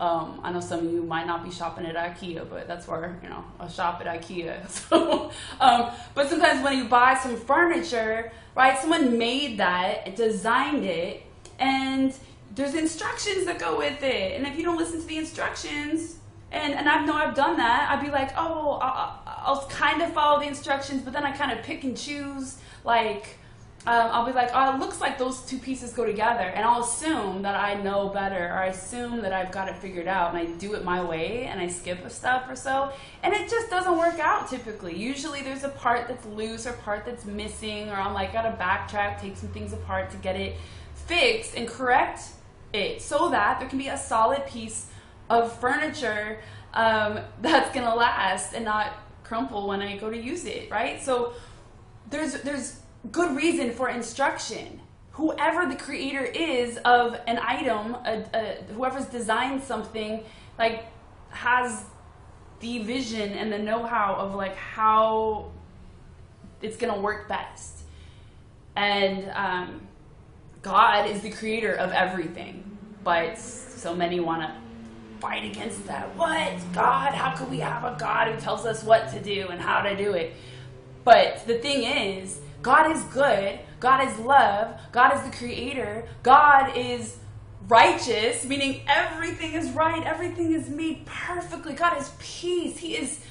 um, 0.01 0.41
I 0.43 0.51
know 0.51 0.61
some 0.61 0.87
of 0.87 0.91
you 0.91 1.03
might 1.03 1.27
not 1.27 1.45
be 1.45 1.51
shopping 1.51 1.85
at 1.85 1.95
IKEA, 1.95 2.49
but 2.49 2.67
that's 2.67 2.89
where 2.89 3.21
you 3.23 3.29
know 3.29 3.45
I 3.61 3.69
shop 3.69 4.01
at 4.05 4.07
IKEA. 4.07 4.67
So, 4.71 5.31
um, 5.61 5.91
but 6.15 6.31
sometimes 6.31 6.65
when 6.65 6.79
you 6.79 6.87
buy 6.87 7.19
some 7.23 7.37
furniture, 7.37 8.33
right? 8.57 8.79
Someone 8.79 9.19
made 9.19 9.59
that, 9.59 10.17
designed 10.17 10.87
it, 10.87 11.23
and 11.59 12.15
there's 12.55 12.75
instructions 12.75 13.45
that 13.45 13.59
go 13.59 13.77
with 13.77 14.03
it. 14.03 14.37
And 14.37 14.47
if 14.47 14.57
you 14.57 14.65
don't 14.65 14.79
listen 14.79 15.03
to 15.03 15.07
the 15.07 15.19
instructions, 15.19 16.17
and 16.53 16.75
and 16.75 16.89
I 16.89 17.05
know 17.05 17.15
I've 17.15 17.35
done 17.35 17.57
that. 17.59 17.91
I'd 17.91 18.05
be 18.05 18.11
like, 18.11 18.31
oh, 18.37 18.79
I'll, 18.83 19.23
I'll 19.27 19.67
kind 19.69 20.03
of 20.03 20.13
follow 20.13 20.41
the 20.41 20.47
instructions, 20.47 21.03
but 21.03 21.13
then 21.13 21.25
I 21.25 21.33
kind 21.33 21.53
of 21.57 21.65
pick 21.65 21.85
and 21.85 21.97
choose. 21.97 22.59
Like, 22.85 23.39
um, 23.87 24.09
I'll 24.13 24.27
be 24.27 24.33
like, 24.33 24.51
oh, 24.53 24.75
it 24.75 24.79
looks 24.79 25.01
like 25.01 25.17
those 25.17 25.41
two 25.43 25.59
pieces 25.59 25.95
go 25.95 26.05
together, 26.05 26.43
and 26.43 26.65
I'll 26.67 26.83
assume 26.83 27.43
that 27.43 27.55
I 27.55 27.75
know 27.75 28.09
better, 28.09 28.49
or 28.49 28.59
I 28.59 28.67
assume 28.67 29.23
that 29.23 29.33
I've 29.33 29.51
got 29.51 29.69
it 29.69 29.77
figured 29.77 30.07
out, 30.07 30.35
and 30.35 30.39
I 30.39 30.45
do 30.59 30.75
it 30.75 30.85
my 30.85 31.03
way, 31.03 31.45
and 31.45 31.59
I 31.59 31.69
skip 31.69 32.05
a 32.05 32.11
step 32.11 32.47
or 32.51 32.57
so, 32.57 32.93
and 33.23 33.33
it 33.33 33.49
just 33.49 33.71
doesn't 33.71 33.97
work 33.97 34.19
out 34.19 34.49
typically. 34.51 34.97
Usually, 34.97 35.41
there's 35.41 35.65
a 35.65 35.71
part 35.71 36.09
that's 36.09 36.27
loose 36.27 36.67
or 36.67 36.73
part 36.75 37.07
that's 37.07 37.25
missing, 37.25 37.89
or 37.89 37.95
I'm 37.95 38.13
like, 38.13 38.35
gotta 38.35 38.55
backtrack, 38.57 39.19
take 39.19 39.37
some 39.37 39.49
things 39.49 39.73
apart 39.73 40.11
to 40.11 40.19
get 40.19 40.37
it 40.37 40.57
fixed 41.07 41.55
and 41.57 41.67
correct 41.67 42.21
it, 42.75 43.01
so 43.01 43.31
that 43.31 43.61
there 43.61 43.69
can 43.69 43.79
be 43.79 43.89
a 43.89 43.97
solid 43.97 44.47
piece 44.47 44.90
of 45.31 45.59
furniture 45.59 46.41
um, 46.75 47.21
that's 47.41 47.75
gonna 47.75 47.95
last 47.95 48.53
and 48.53 48.65
not 48.65 48.93
crumple 49.25 49.69
when 49.69 49.81
I 49.81 49.97
go 49.97 50.11
to 50.11 50.17
use 50.17 50.45
it, 50.45 50.71
right? 50.71 51.01
So 51.03 51.33
there's 52.11 52.43
there's 52.43 52.81
good 53.11 53.35
reason 53.35 53.71
for 53.71 53.89
instruction. 53.89 54.81
Whoever 55.13 55.67
the 55.67 55.77
creator 55.77 56.25
is 56.25 56.77
of 56.79 57.19
an 57.27 57.39
item, 57.39 57.95
a, 57.95 58.25
a, 58.35 58.73
whoever's 58.75 59.07
designed 59.07 59.63
something, 59.63 60.25
like 60.59 60.85
has 61.31 61.85
the 62.61 62.83
vision 62.83 63.33
and 63.33 63.53
the 63.53 63.59
know-how 63.59 64.17
of 64.17 64.35
like 64.35 64.57
how 64.57 65.51
it's 66.61 66.77
gonna 66.77 67.01
work 67.01 67.29
best. 67.29 67.79
And 68.77 69.31
um, 69.31 69.87
God 70.63 71.09
is 71.09 71.23
the 71.23 71.31
creator 71.31 71.75
of 71.75 71.93
everything, 71.93 72.79
but 73.05 73.39
so 73.39 73.95
many 73.95 74.21
want 74.21 74.43
to 74.43 74.70
fight 75.21 75.45
against 75.45 75.87
that. 75.87 76.17
What? 76.17 76.59
God? 76.73 77.13
How 77.13 77.37
could 77.37 77.51
we 77.51 77.59
have 77.61 77.85
a 77.85 77.97
God 77.99 78.33
who 78.33 78.41
tells 78.41 78.65
us 78.65 78.83
what 78.83 79.11
to 79.13 79.21
do 79.21 79.49
and 79.49 79.61
how 79.61 79.83
to 79.83 79.97
do 79.97 80.13
it? 80.13 80.35
But 81.05 81.47
the 81.47 81.59
thing 81.59 81.85
is, 81.85 82.41
God 82.63 82.91
is 82.91 83.03
good. 83.05 83.61
God 83.79 84.07
is 84.09 84.19
love. 84.19 84.81
God 84.93 85.15
is 85.17 85.23
the 85.23 85.37
creator. 85.37 86.09
God 86.23 86.77
is 86.77 87.19
righteous, 87.69 88.45
meaning 88.45 88.83
everything 88.87 89.53
is 89.53 89.71
right. 89.71 90.05
Everything 90.05 90.53
is 90.53 90.69
made 90.69 91.07
perfectly. 91.07 91.75
God 91.75 91.99
is 91.99 92.11
peace. 92.19 92.79
He 92.79 92.97
is, 92.97 93.25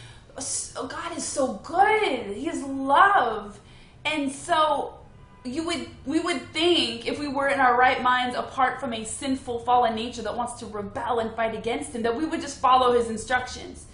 God 0.76 1.18
is 1.18 1.24
so 1.24 1.60
good. 1.64 2.36
He 2.36 2.48
is 2.48 2.64
love. 2.64 3.60
And 4.06 4.32
so 4.32 4.99
you 5.46 5.66
would 5.66 5.88
we 6.06 6.20
would 6.20 6.42
think 6.52 7.08
if 7.08 7.18
we 7.18 7.28
were 7.28 7.48
in 7.48 7.60
our 7.60 7.78
right 7.78 8.02
minds 8.02 8.36
apart 8.36 8.80
from 8.80 8.94
a 8.94 9.06
sinful 9.06 9.60
fallen 9.60 9.96
nature 9.96 10.22
that 10.22 10.36
wants 10.36 10.54
to 10.54 10.66
rebel 10.66 11.20
and 11.20 11.34
fight 11.36 11.56
against 11.56 11.94
him 11.94 12.02
that 12.04 12.16
we 12.16 12.26
would 12.26 12.42
just 12.42 12.60
follow 12.60 12.94
his 12.94 13.10
instructions. 13.10 13.86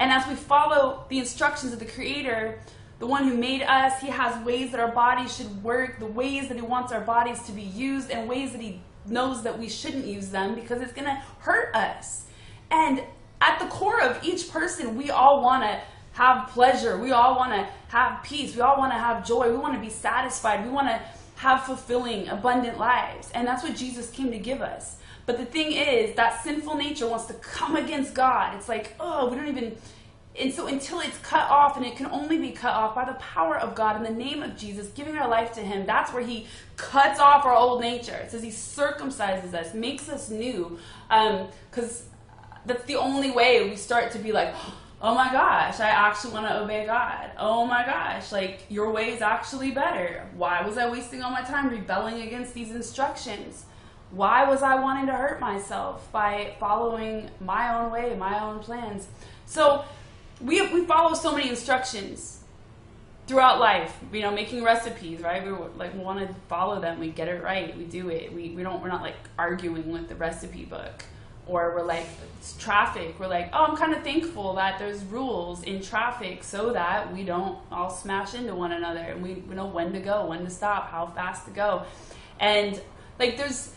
And 0.00 0.10
as 0.12 0.26
we 0.28 0.34
follow 0.34 1.04
the 1.08 1.18
instructions 1.18 1.72
of 1.72 1.78
the 1.78 1.86
creator 1.86 2.60
the 2.98 3.06
one 3.06 3.28
who 3.28 3.36
made 3.36 3.62
us 3.62 4.00
he 4.00 4.08
has 4.08 4.44
ways 4.44 4.72
that 4.72 4.80
our 4.80 4.90
bodies 4.90 5.36
should 5.36 5.62
work 5.62 6.00
the 6.00 6.06
ways 6.06 6.48
that 6.48 6.56
he 6.56 6.62
wants 6.62 6.92
our 6.92 7.00
bodies 7.00 7.42
to 7.44 7.52
be 7.52 7.62
used 7.62 8.10
and 8.10 8.28
ways 8.28 8.50
that 8.52 8.60
he 8.60 8.80
knows 9.06 9.42
that 9.44 9.56
we 9.56 9.68
shouldn't 9.68 10.04
use 10.04 10.30
them 10.30 10.54
because 10.54 10.82
it's 10.82 10.92
going 10.92 11.06
to 11.06 11.22
hurt 11.38 11.74
us. 11.74 12.26
And 12.70 13.02
at 13.40 13.58
the 13.60 13.66
core 13.66 14.02
of 14.02 14.22
each 14.24 14.50
person 14.50 14.96
we 14.96 15.10
all 15.10 15.42
want 15.42 15.62
to 15.62 15.80
have 16.18 16.48
pleasure. 16.48 16.98
We 16.98 17.12
all 17.12 17.36
want 17.36 17.52
to 17.52 17.68
have 17.96 18.24
peace. 18.24 18.56
We 18.56 18.60
all 18.60 18.76
want 18.76 18.92
to 18.92 18.98
have 18.98 19.24
joy. 19.24 19.52
We 19.52 19.56
want 19.56 19.74
to 19.74 19.80
be 19.80 19.88
satisfied. 19.88 20.64
We 20.64 20.70
want 20.70 20.88
to 20.88 21.00
have 21.36 21.62
fulfilling, 21.62 22.26
abundant 22.26 22.76
lives. 22.76 23.30
And 23.34 23.46
that's 23.46 23.62
what 23.62 23.76
Jesus 23.76 24.10
came 24.10 24.32
to 24.32 24.38
give 24.38 24.60
us. 24.60 24.96
But 25.26 25.38
the 25.38 25.44
thing 25.44 25.70
is, 25.70 26.16
that 26.16 26.42
sinful 26.42 26.76
nature 26.76 27.06
wants 27.06 27.26
to 27.26 27.34
come 27.34 27.76
against 27.76 28.14
God. 28.14 28.56
It's 28.56 28.68
like, 28.68 28.94
oh, 28.98 29.28
we 29.30 29.36
don't 29.36 29.46
even. 29.46 29.76
And 30.40 30.52
so 30.52 30.66
until 30.66 30.98
it's 30.98 31.18
cut 31.18 31.48
off, 31.50 31.76
and 31.76 31.86
it 31.86 31.94
can 31.94 32.06
only 32.06 32.38
be 32.38 32.50
cut 32.50 32.74
off 32.74 32.96
by 32.96 33.04
the 33.04 33.14
power 33.14 33.56
of 33.56 33.76
God 33.76 33.96
in 33.96 34.02
the 34.02 34.24
name 34.24 34.42
of 34.42 34.56
Jesus, 34.56 34.88
giving 34.88 35.16
our 35.16 35.28
life 35.28 35.52
to 35.52 35.60
Him, 35.60 35.86
that's 35.86 36.12
where 36.12 36.24
He 36.24 36.48
cuts 36.76 37.20
off 37.20 37.44
our 37.44 37.54
old 37.54 37.80
nature. 37.80 38.16
It 38.16 38.32
says 38.32 38.42
He 38.42 38.50
circumcises 38.50 39.54
us, 39.54 39.72
makes 39.72 40.08
us 40.08 40.30
new. 40.30 40.80
Because 41.08 42.02
um, 42.02 42.08
that's 42.66 42.84
the 42.86 42.96
only 42.96 43.30
way 43.30 43.70
we 43.70 43.76
start 43.76 44.10
to 44.12 44.18
be 44.18 44.32
like, 44.32 44.52
oh 45.00 45.14
my 45.14 45.30
gosh, 45.30 45.80
I 45.80 45.88
actually 45.88 46.32
want 46.32 46.46
to 46.48 46.60
obey 46.60 46.86
God. 46.86 47.30
Oh 47.38 47.64
my 47.66 47.84
gosh, 47.84 48.32
like 48.32 48.62
your 48.68 48.90
way 48.90 49.10
is 49.10 49.22
actually 49.22 49.70
better. 49.70 50.26
Why 50.34 50.62
was 50.62 50.76
I 50.76 50.90
wasting 50.90 51.22
all 51.22 51.30
my 51.30 51.42
time 51.42 51.68
rebelling 51.68 52.22
against 52.22 52.54
these 52.54 52.70
instructions? 52.70 53.64
Why 54.10 54.48
was 54.48 54.62
I 54.62 54.76
wanting 54.76 55.06
to 55.06 55.12
hurt 55.12 55.38
myself 55.40 56.10
by 56.10 56.54
following 56.58 57.30
my 57.40 57.78
own 57.78 57.92
way, 57.92 58.16
my 58.16 58.42
own 58.42 58.58
plans? 58.60 59.06
So 59.46 59.84
we, 60.40 60.62
we 60.72 60.84
follow 60.84 61.14
so 61.14 61.32
many 61.32 61.48
instructions 61.48 62.40
throughout 63.26 63.60
life, 63.60 63.94
you 64.12 64.22
know, 64.22 64.30
making 64.30 64.64
recipes, 64.64 65.20
right? 65.20 65.44
We 65.44 65.52
like 65.76 65.94
want 65.94 66.26
to 66.26 66.34
follow 66.48 66.80
them. 66.80 66.98
We 66.98 67.10
get 67.10 67.28
it 67.28 67.42
right. 67.42 67.76
We 67.76 67.84
do 67.84 68.08
it. 68.08 68.32
We, 68.32 68.50
we 68.50 68.62
don't, 68.62 68.82
we're 68.82 68.88
not 68.88 69.02
like 69.02 69.16
arguing 69.38 69.92
with 69.92 70.08
the 70.08 70.14
recipe 70.14 70.64
book 70.64 71.04
or 71.48 71.74
we're 71.74 71.82
like 71.82 72.06
traffic 72.58 73.18
we're 73.18 73.26
like 73.26 73.50
oh 73.52 73.64
i'm 73.64 73.76
kind 73.76 73.92
of 73.92 74.02
thankful 74.02 74.54
that 74.54 74.78
there's 74.78 75.02
rules 75.04 75.62
in 75.64 75.82
traffic 75.82 76.44
so 76.44 76.72
that 76.72 77.12
we 77.12 77.24
don't 77.24 77.58
all 77.72 77.90
smash 77.90 78.34
into 78.34 78.54
one 78.54 78.72
another 78.72 79.00
and 79.00 79.22
we, 79.22 79.34
we 79.34 79.54
know 79.54 79.66
when 79.66 79.92
to 79.92 80.00
go 80.00 80.26
when 80.26 80.44
to 80.44 80.50
stop 80.50 80.90
how 80.90 81.06
fast 81.06 81.44
to 81.46 81.50
go. 81.50 81.84
And 82.40 82.80
like 83.18 83.36
there's 83.36 83.72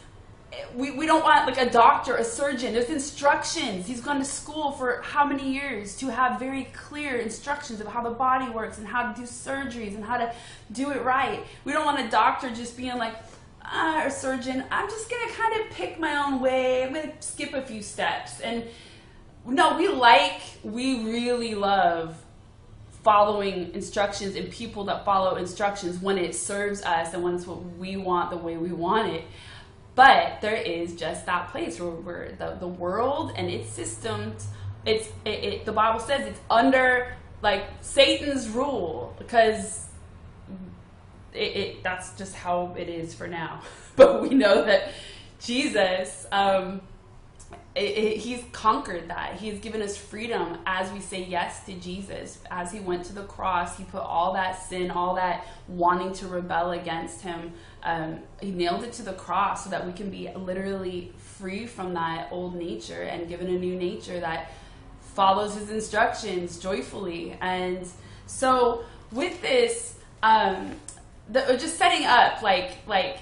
we, 0.75 0.91
we 0.91 1.05
don't 1.05 1.23
want 1.23 1.47
like 1.47 1.65
a 1.65 1.69
doctor 1.71 2.17
a 2.17 2.23
surgeon 2.23 2.73
there's 2.73 2.89
instructions. 2.89 3.87
He's 3.87 4.01
gone 4.01 4.19
to 4.19 4.25
school 4.25 4.71
for 4.71 5.01
how 5.01 5.25
many 5.25 5.51
years 5.51 5.95
to 5.97 6.09
have 6.09 6.39
very 6.39 6.65
clear 6.73 7.17
instructions 7.17 7.79
of 7.79 7.87
how 7.87 8.01
the 8.01 8.09
body 8.09 8.51
works 8.51 8.77
and 8.77 8.87
how 8.87 9.11
to 9.11 9.19
do 9.19 9.25
surgeries 9.25 9.95
and 9.95 10.03
how 10.03 10.17
to 10.17 10.33
do 10.71 10.91
it 10.91 11.03
right. 11.03 11.43
We 11.63 11.71
don't 11.71 11.85
want 11.85 12.05
a 12.05 12.09
doctor 12.09 12.49
just 12.49 12.75
being 12.75 12.97
like 12.97 13.15
uh, 13.65 14.03
or 14.05 14.09
surgeon, 14.09 14.63
I'm 14.71 14.89
just 14.89 15.09
going 15.09 15.27
to 15.27 15.33
kind 15.33 15.61
of 15.61 15.71
pick 15.71 15.99
my 15.99 16.15
own 16.25 16.39
way. 16.39 16.83
I'm 16.83 16.93
going 16.93 17.11
to 17.11 17.13
skip 17.19 17.53
a 17.53 17.61
few 17.61 17.81
steps. 17.81 18.39
And 18.41 18.65
no, 19.45 19.77
we 19.77 19.87
like, 19.87 20.41
we 20.63 21.03
really 21.03 21.55
love 21.55 22.15
following 23.03 23.73
instructions 23.73 24.35
and 24.35 24.51
people 24.51 24.85
that 24.85 25.03
follow 25.05 25.35
instructions 25.35 25.99
when 25.99 26.17
it 26.17 26.35
serves 26.35 26.83
us 26.83 27.13
and 27.13 27.23
when 27.23 27.35
it's 27.35 27.47
what 27.47 27.63
we 27.77 27.97
want 27.97 28.29
the 28.29 28.37
way 28.37 28.57
we 28.57 28.71
want 28.71 29.07
it. 29.09 29.23
But 29.95 30.39
there 30.41 30.55
is 30.55 30.95
just 30.95 31.25
that 31.25 31.49
place 31.49 31.79
where, 31.79 32.31
the, 32.37 32.57
the 32.59 32.67
world 32.67 33.33
and 33.35 33.49
its 33.49 33.69
systems, 33.69 34.47
it's 34.85 35.07
it, 35.25 35.29
it, 35.29 35.65
the 35.65 35.71
Bible 35.71 35.99
says 35.99 36.25
it's 36.27 36.39
under 36.49 37.15
like 37.41 37.65
Satan's 37.81 38.49
rule 38.49 39.15
because 39.17 39.87
it, 41.33 41.55
it, 41.55 41.83
that's 41.83 42.15
just 42.17 42.35
how 42.35 42.75
it 42.77 42.89
is 42.89 43.13
for 43.13 43.27
now. 43.27 43.61
but 43.95 44.21
we 44.21 44.29
know 44.29 44.65
that 44.65 44.89
Jesus, 45.39 46.25
um, 46.31 46.81
it, 47.75 48.17
he's 48.17 48.43
conquered 48.51 49.09
that. 49.09 49.35
He's 49.39 49.59
given 49.59 49.81
us 49.81 49.97
freedom 49.97 50.57
as 50.65 50.91
we 50.91 50.99
say 50.99 51.23
yes 51.23 51.65
to 51.65 51.73
Jesus. 51.73 52.39
As 52.51 52.71
he 52.71 52.79
went 52.79 53.05
to 53.05 53.13
the 53.13 53.23
cross, 53.23 53.77
he 53.77 53.83
put 53.85 54.01
all 54.01 54.33
that 54.33 54.61
sin, 54.61 54.91
all 54.91 55.15
that 55.15 55.47
wanting 55.67 56.13
to 56.13 56.27
rebel 56.27 56.71
against 56.71 57.21
him, 57.21 57.53
um, 57.83 58.19
he 58.41 58.51
nailed 58.51 58.83
it 58.83 58.93
to 58.93 59.01
the 59.01 59.13
cross 59.13 59.63
so 59.63 59.69
that 59.71 59.85
we 59.85 59.93
can 59.93 60.09
be 60.09 60.29
literally 60.35 61.11
free 61.17 61.65
from 61.65 61.93
that 61.95 62.27
old 62.31 62.55
nature 62.55 63.01
and 63.01 63.27
given 63.27 63.47
a 63.47 63.57
new 63.57 63.75
nature 63.75 64.19
that 64.19 64.51
follows 65.15 65.55
his 65.55 65.69
instructions 65.69 66.59
joyfully. 66.59 67.37
And 67.41 67.87
so, 68.27 68.85
with 69.11 69.41
this, 69.41 69.95
um, 70.21 70.75
the, 71.31 71.57
just 71.57 71.77
setting 71.77 72.05
up 72.05 72.41
like 72.41 72.77
like 72.87 73.17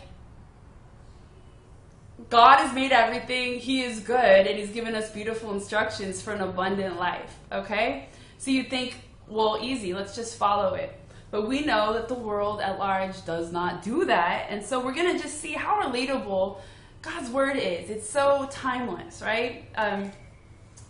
God 2.30 2.58
has 2.58 2.74
made 2.74 2.91
everything. 2.91 3.60
He 3.60 3.82
is 3.82 4.00
good, 4.02 4.48
and 4.48 4.58
He's 4.60 4.72
given 4.72 4.95
us 4.95 5.10
beautiful 5.12 5.54
instructions 5.54 6.22
for 6.22 6.34
an 6.34 6.41
abundant 6.41 6.98
life. 6.98 7.38
Okay, 7.52 8.10
so 8.38 8.52
you 8.52 8.63
think, 8.63 8.95
well, 9.28 9.58
easy. 9.62 9.93
Let's 9.93 10.15
just 10.15 10.38
follow 10.38 10.74
it. 10.76 10.95
But 11.32 11.48
we 11.48 11.62
know 11.62 11.93
that 11.93 12.08
the 12.08 12.15
world 12.15 12.60
at 12.60 12.80
large 12.80 13.24
does 13.26 13.52
not 13.52 13.84
do 13.84 14.06
that, 14.06 14.48
and 14.50 14.63
so 14.63 14.84
we're 14.84 14.95
gonna 14.95 15.19
just 15.19 15.39
see 15.39 15.54
how 15.54 15.82
relatable 15.82 16.58
God's 17.02 17.30
word 17.30 17.56
is. 17.58 17.89
It's 17.89 18.10
so 18.10 18.48
timeless, 18.52 19.22
right? 19.22 19.65
Um, 19.76 20.12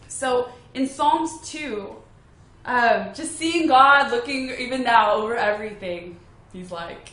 so 0.07 0.49
in 0.73 0.87
Psalms 0.87 1.31
two, 1.49 1.95
um, 2.65 3.13
just 3.13 3.37
seeing 3.37 3.67
God 3.67 4.11
looking 4.11 4.49
even 4.49 4.83
now 4.83 5.13
over 5.13 5.35
everything 5.35 6.17
He's 6.53 6.71
like, 6.71 7.11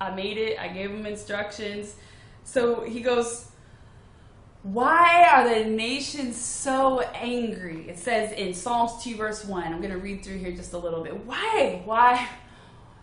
I 0.00 0.14
made 0.14 0.36
it. 0.36 0.58
I 0.58 0.68
gave 0.68 0.90
him 0.90 1.06
instructions. 1.06 1.96
So 2.44 2.82
he 2.82 3.00
goes, 3.00 3.50
Why 4.62 5.26
are 5.32 5.48
the 5.48 5.68
nations 5.68 6.36
so 6.36 7.00
angry? 7.00 7.88
It 7.88 7.98
says 7.98 8.32
in 8.32 8.54
Psalms 8.54 9.02
2, 9.02 9.16
verse 9.16 9.44
1. 9.44 9.64
I'm 9.64 9.80
going 9.80 9.92
to 9.92 9.98
read 9.98 10.24
through 10.24 10.38
here 10.38 10.52
just 10.52 10.72
a 10.72 10.78
little 10.78 11.02
bit. 11.02 11.24
Why? 11.24 11.82
Why? 11.84 12.28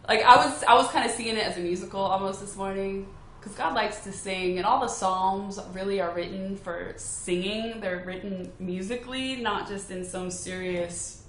Like, 0.07 0.23
I 0.23 0.35
was, 0.35 0.63
I 0.63 0.73
was 0.75 0.87
kind 0.89 1.05
of 1.05 1.11
seeing 1.11 1.37
it 1.37 1.45
as 1.45 1.57
a 1.57 1.61
musical 1.61 2.01
almost 2.01 2.41
this 2.41 2.55
morning 2.55 3.07
because 3.39 3.57
God 3.57 3.73
likes 3.73 4.05
to 4.05 4.13
sing, 4.13 4.57
and 4.57 4.65
all 4.65 4.79
the 4.79 4.87
Psalms 4.87 5.59
really 5.73 5.99
are 5.99 6.13
written 6.13 6.55
for 6.55 6.93
singing. 6.95 7.81
They're 7.81 8.03
written 8.05 8.51
musically, 8.57 9.35
not 9.37 9.67
just 9.67 9.91
in 9.91 10.05
some 10.05 10.31
serious 10.31 11.22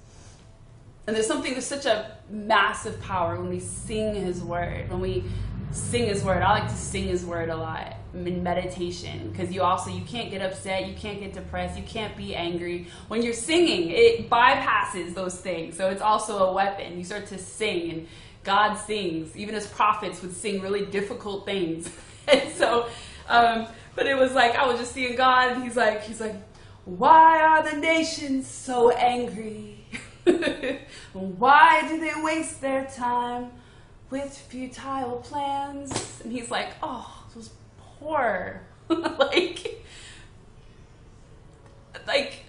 and 1.07 1.14
there's 1.14 1.27
something, 1.27 1.53
there's 1.53 1.67
such 1.67 1.87
a 1.87 2.17
massive 2.31 3.01
power 3.01 3.38
when 3.38 3.51
we 3.51 3.61
sing 3.61 4.14
His 4.14 4.43
word, 4.43 4.90
when 4.90 5.01
we 5.01 5.25
sing 5.71 6.07
His 6.07 6.25
word. 6.25 6.43
I 6.43 6.51
like 6.53 6.69
to 6.69 6.77
sing 6.77 7.05
His 7.05 7.25
word 7.25 7.51
a 7.51 7.57
lot 7.57 7.97
in 8.14 8.43
meditation 8.43 9.31
because 9.31 9.53
you 9.53 9.62
also 9.62 9.90
you 9.90 10.03
can't 10.05 10.31
get 10.31 10.40
upset, 10.40 10.87
you 10.87 10.95
can't 10.95 11.21
get 11.21 11.35
depressed, 11.35 11.77
you 11.77 11.83
can't 11.83 12.17
be 12.17 12.35
angry. 12.35 12.87
When 13.09 13.23
you're 13.23 13.35
singing, 13.35 13.90
it 13.90 14.31
bypasses 14.31 15.14
those 15.14 15.38
things. 15.38 15.77
So 15.77 15.90
it's 15.90 16.03
also 16.03 16.38
a 16.47 16.53
weapon. 16.53 16.97
You 16.97 17.05
start 17.05 17.27
to 17.27 17.38
sing, 17.38 17.90
and 17.90 18.09
God 18.43 18.77
sings. 18.77 19.37
Even 19.37 19.55
as 19.55 19.67
prophets 19.67 20.23
would 20.23 20.35
sing 20.35 20.61
really 20.62 20.87
difficult 20.87 21.45
things. 21.45 21.90
and 22.29 22.51
so, 22.53 22.88
um, 23.29 23.67
but 23.95 24.07
it 24.07 24.17
was 24.17 24.33
like 24.33 24.55
I 24.55 24.67
was 24.67 24.79
just 24.79 24.93
seeing 24.93 25.17
God, 25.17 25.53
and 25.53 25.62
He's 25.62 25.77
like, 25.77 26.03
He's 26.03 26.21
like, 26.21 26.37
why 26.87 27.40
are 27.40 27.62
the 27.62 27.77
nations 27.77 28.47
so 28.47 28.90
angry? 28.90 29.73
Why 31.12 31.87
do 31.88 32.00
they 32.00 32.12
waste 32.22 32.60
their 32.60 32.87
time 32.87 33.50
with 34.10 34.37
futile 34.37 35.16
plans? 35.18 36.20
And 36.22 36.32
he's 36.32 36.50
like, 36.50 36.72
oh, 36.82 37.24
those 37.34 37.50
poor, 37.78 38.62
like, 38.88 39.84
like, 42.06 42.44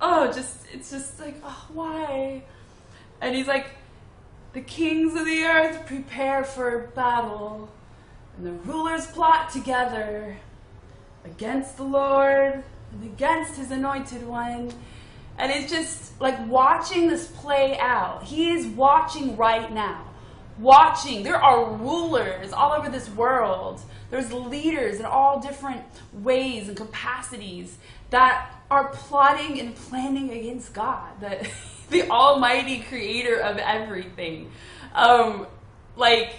oh, 0.00 0.32
just, 0.32 0.66
it's 0.72 0.90
just 0.90 1.20
like, 1.20 1.36
oh, 1.44 1.66
why? 1.72 2.42
And 3.20 3.34
he's 3.34 3.46
like, 3.46 3.66
the 4.52 4.60
kings 4.60 5.14
of 5.14 5.26
the 5.26 5.44
earth 5.44 5.86
prepare 5.86 6.44
for 6.44 6.90
battle, 6.94 7.70
and 8.36 8.46
the 8.46 8.52
rulers 8.52 9.06
plot 9.06 9.50
together 9.50 10.36
against 11.24 11.76
the 11.76 11.84
Lord 11.84 12.64
and 12.92 13.04
against 13.04 13.56
his 13.56 13.70
anointed 13.70 14.26
one. 14.26 14.72
And 15.40 15.50
it's 15.50 15.72
just 15.72 16.20
like 16.20 16.46
watching 16.48 17.08
this 17.08 17.28
play 17.28 17.78
out. 17.78 18.24
He 18.24 18.50
is 18.50 18.66
watching 18.66 19.38
right 19.38 19.72
now. 19.72 20.06
Watching. 20.58 21.22
There 21.22 21.42
are 21.42 21.72
rulers 21.76 22.52
all 22.52 22.72
over 22.72 22.90
this 22.90 23.08
world. 23.08 23.80
There's 24.10 24.30
leaders 24.30 25.00
in 25.00 25.06
all 25.06 25.40
different 25.40 25.82
ways 26.12 26.68
and 26.68 26.76
capacities 26.76 27.78
that 28.10 28.50
are 28.70 28.88
plotting 28.88 29.58
and 29.58 29.74
planning 29.74 30.30
against 30.30 30.74
God, 30.74 31.08
the, 31.20 31.48
the 31.90 32.10
almighty 32.10 32.80
creator 32.80 33.36
of 33.40 33.56
everything. 33.56 34.50
Um, 34.94 35.46
like, 35.96 36.34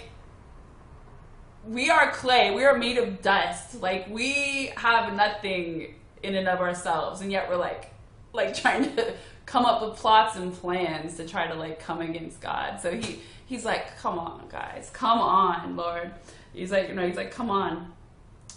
we 1.66 1.90
are 1.90 2.12
clay. 2.12 2.54
We 2.54 2.64
are 2.64 2.78
made 2.78 2.98
of 2.98 3.20
dust. 3.20 3.80
Like 3.82 4.08
we 4.08 4.72
have 4.76 5.14
nothing 5.14 5.96
in 6.22 6.36
and 6.36 6.46
of 6.46 6.60
ourselves, 6.60 7.20
and 7.20 7.32
yet 7.32 7.48
we're 7.48 7.56
like, 7.56 7.91
like 8.32 8.54
trying 8.62 8.94
to 8.96 9.14
come 9.46 9.64
up 9.64 9.82
with 9.82 9.98
plots 9.98 10.36
and 10.36 10.52
plans 10.54 11.16
to 11.16 11.26
try 11.26 11.46
to 11.46 11.54
like 11.54 11.80
come 11.80 12.00
against 12.00 12.40
God. 12.40 12.80
So 12.80 12.96
he 12.96 13.20
he's 13.46 13.64
like, 13.64 13.98
come 13.98 14.18
on, 14.18 14.48
guys, 14.48 14.90
come 14.92 15.18
on, 15.18 15.76
Lord. 15.76 16.12
He's 16.52 16.70
like, 16.70 16.88
you 16.88 16.94
know, 16.94 17.06
he's 17.06 17.16
like, 17.16 17.30
come 17.30 17.50
on. 17.50 17.92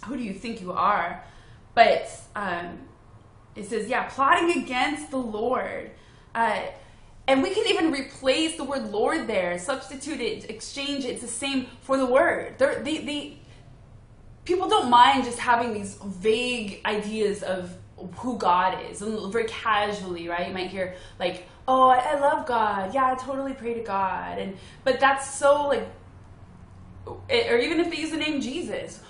Who 0.06 0.16
do 0.16 0.22
you 0.22 0.32
think 0.34 0.60
you 0.60 0.72
are? 0.72 1.22
But 1.74 2.10
um, 2.34 2.78
it 3.54 3.66
says, 3.66 3.88
yeah, 3.88 4.04
plotting 4.04 4.62
against 4.62 5.10
the 5.10 5.18
Lord. 5.18 5.90
Uh, 6.34 6.62
and 7.26 7.42
we 7.42 7.50
can 7.50 7.66
even 7.66 7.90
replace 7.90 8.56
the 8.56 8.64
word 8.64 8.90
Lord 8.90 9.26
there, 9.26 9.58
substitute 9.58 10.20
it, 10.20 10.48
exchange 10.48 11.04
it. 11.04 11.08
It's 11.08 11.22
the 11.22 11.28
same 11.28 11.66
for 11.82 11.96
the 11.96 12.06
word. 12.06 12.54
They're, 12.58 12.82
they, 12.82 12.98
they, 12.98 13.38
people 14.44 14.68
don't 14.68 14.88
mind 14.88 15.24
just 15.24 15.38
having 15.38 15.74
these 15.74 15.96
vague 16.04 16.80
ideas 16.86 17.42
of 17.42 17.76
who 17.96 18.36
God 18.36 18.78
is, 18.90 19.02
and 19.02 19.32
very 19.32 19.46
casually, 19.46 20.28
right? 20.28 20.48
You 20.48 20.54
might 20.54 20.68
hear 20.68 20.94
like, 21.18 21.46
"Oh, 21.66 21.88
I, 21.88 21.98
I 21.98 22.20
love 22.20 22.46
God. 22.46 22.94
Yeah, 22.94 23.12
I 23.12 23.14
totally 23.14 23.54
pray 23.54 23.74
to 23.74 23.80
God," 23.80 24.38
and 24.38 24.56
but 24.84 25.00
that's 25.00 25.32
so 25.34 25.68
like, 25.68 25.88
or 27.06 27.58
even 27.58 27.80
if 27.80 27.90
they 27.90 27.96
use 27.96 28.10
the 28.10 28.16
name 28.16 28.40
Jesus, 28.40 29.00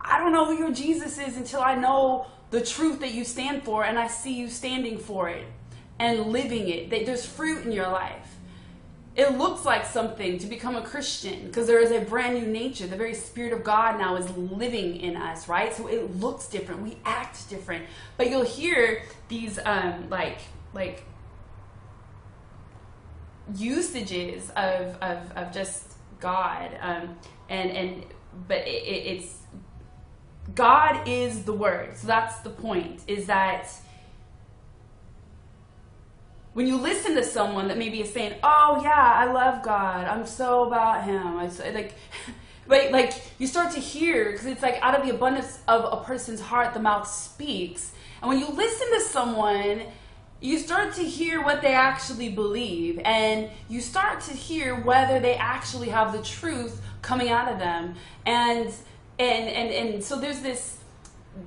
I 0.00 0.18
don't 0.18 0.32
know 0.32 0.44
who 0.46 0.58
your 0.58 0.72
Jesus 0.72 1.18
is 1.18 1.36
until 1.36 1.60
I 1.60 1.74
know 1.74 2.26
the 2.50 2.60
truth 2.60 3.00
that 3.00 3.12
you 3.12 3.24
stand 3.24 3.62
for, 3.62 3.84
and 3.84 3.98
I 3.98 4.06
see 4.06 4.34
you 4.34 4.48
standing 4.48 4.98
for 4.98 5.28
it 5.28 5.46
and 5.98 6.26
living 6.26 6.68
it. 6.68 6.90
That 6.90 7.06
there's 7.06 7.24
fruit 7.24 7.64
in 7.64 7.72
your 7.72 7.88
life. 7.88 8.35
It 9.16 9.38
looks 9.38 9.64
like 9.64 9.86
something 9.86 10.36
to 10.38 10.46
become 10.46 10.76
a 10.76 10.82
Christian 10.82 11.46
because 11.46 11.66
there 11.66 11.80
is 11.80 11.90
a 11.90 12.00
brand 12.00 12.34
new 12.34 12.46
nature. 12.46 12.86
The 12.86 12.96
very 12.96 13.14
Spirit 13.14 13.54
of 13.54 13.64
God 13.64 13.98
now 13.98 14.16
is 14.16 14.30
living 14.36 14.96
in 14.96 15.16
us, 15.16 15.48
right? 15.48 15.72
So 15.72 15.86
it 15.86 16.20
looks 16.20 16.48
different. 16.48 16.82
We 16.82 16.98
act 17.06 17.48
different. 17.48 17.86
But 18.18 18.28
you'll 18.28 18.44
hear 18.44 19.02
these 19.28 19.58
um, 19.64 20.10
like 20.10 20.40
like 20.74 21.04
usages 23.54 24.50
of, 24.50 24.96
of, 25.00 25.32
of 25.32 25.50
just 25.50 25.94
God. 26.20 26.76
Um, 26.82 27.16
and 27.48 27.70
and 27.70 28.04
but 28.46 28.58
it, 28.66 28.70
it's 28.70 29.38
God 30.54 31.08
is 31.08 31.44
the 31.44 31.54
word. 31.54 31.96
So 31.96 32.06
that's 32.06 32.40
the 32.40 32.50
point. 32.50 33.00
Is 33.06 33.26
that 33.28 33.68
when 36.56 36.66
you 36.66 36.78
listen 36.78 37.14
to 37.14 37.22
someone 37.22 37.68
that 37.68 37.76
maybe 37.76 38.00
is 38.00 38.10
saying, 38.10 38.32
"Oh 38.42 38.80
yeah, 38.82 39.12
I 39.14 39.30
love 39.30 39.62
God. 39.62 40.06
I'm 40.06 40.24
so 40.24 40.64
about 40.64 41.04
Him," 41.04 41.36
I 41.36 41.50
like, 41.72 41.92
but 42.66 42.90
like 42.92 43.12
you 43.36 43.46
start 43.46 43.72
to 43.72 43.78
hear 43.78 44.32
because 44.32 44.46
it's 44.46 44.62
like 44.62 44.78
out 44.80 44.98
of 44.98 45.06
the 45.06 45.14
abundance 45.14 45.58
of 45.68 45.84
a 45.84 46.02
person's 46.02 46.40
heart, 46.40 46.72
the 46.72 46.80
mouth 46.80 47.06
speaks. 47.06 47.92
And 48.22 48.30
when 48.30 48.38
you 48.38 48.48
listen 48.48 48.90
to 48.94 49.00
someone, 49.02 49.82
you 50.40 50.58
start 50.58 50.94
to 50.94 51.02
hear 51.02 51.44
what 51.44 51.60
they 51.60 51.74
actually 51.74 52.30
believe, 52.30 53.00
and 53.04 53.50
you 53.68 53.82
start 53.82 54.22
to 54.22 54.32
hear 54.32 54.74
whether 54.80 55.20
they 55.20 55.34
actually 55.34 55.90
have 55.90 56.12
the 56.12 56.22
truth 56.22 56.80
coming 57.02 57.28
out 57.28 57.52
of 57.52 57.58
them. 57.58 57.96
And 58.24 58.72
and 59.18 59.48
and 59.50 59.70
and 59.74 60.02
so 60.02 60.18
there's 60.18 60.40
this 60.40 60.78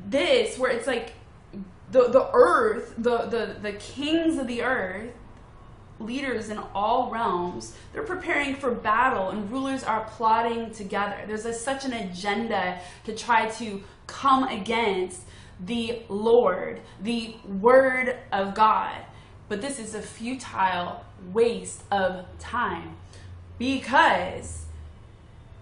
this 0.07 0.59
where 0.59 0.69
it's 0.69 0.85
like 0.85 1.13
the, 1.91 2.07
the 2.09 2.29
earth, 2.33 2.93
the, 2.97 3.25
the, 3.25 3.55
the 3.61 3.73
kings 3.73 4.37
of 4.37 4.47
the 4.47 4.61
earth, 4.61 5.11
leaders 5.99 6.49
in 6.49 6.57
all 6.73 7.11
realms, 7.11 7.75
they're 7.91 8.03
preparing 8.03 8.55
for 8.55 8.71
battle 8.71 9.29
and 9.29 9.51
rulers 9.51 9.83
are 9.83 10.05
plotting 10.11 10.71
together. 10.71 11.17
There's 11.27 11.45
a, 11.45 11.53
such 11.53 11.85
an 11.85 11.93
agenda 11.93 12.79
to 13.05 13.15
try 13.15 13.49
to 13.51 13.83
come 14.07 14.45
against 14.45 15.21
the 15.59 16.01
Lord, 16.07 16.79
the 17.01 17.35
Word 17.45 18.17
of 18.31 18.55
God. 18.55 18.95
But 19.49 19.61
this 19.61 19.79
is 19.79 19.95
a 19.95 20.01
futile 20.01 21.03
waste 21.33 21.83
of 21.91 22.25
time 22.39 22.95
because 23.57 24.65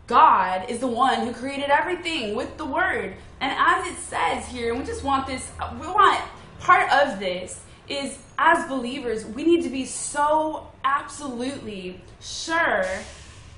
God 0.07 0.69
is 0.69 0.79
the 0.79 0.87
one 0.87 1.27
who 1.27 1.33
created 1.33 1.69
everything 1.69 2.35
with 2.35 2.57
the 2.57 2.65
Word. 2.65 3.13
And 3.41 3.53
as 3.55 3.87
it 3.87 3.97
says 3.97 4.47
here, 4.47 4.71
and 4.71 4.79
we 4.79 4.85
just 4.85 5.03
want 5.03 5.27
this, 5.27 5.51
we 5.79 5.87
want 5.87 6.21
part 6.59 6.91
of 6.91 7.19
this 7.19 7.61
is 7.87 8.17
as 8.37 8.67
believers, 8.67 9.25
we 9.25 9.43
need 9.43 9.63
to 9.63 9.69
be 9.69 9.85
so 9.85 10.67
absolutely 10.83 11.99
sure 12.21 12.85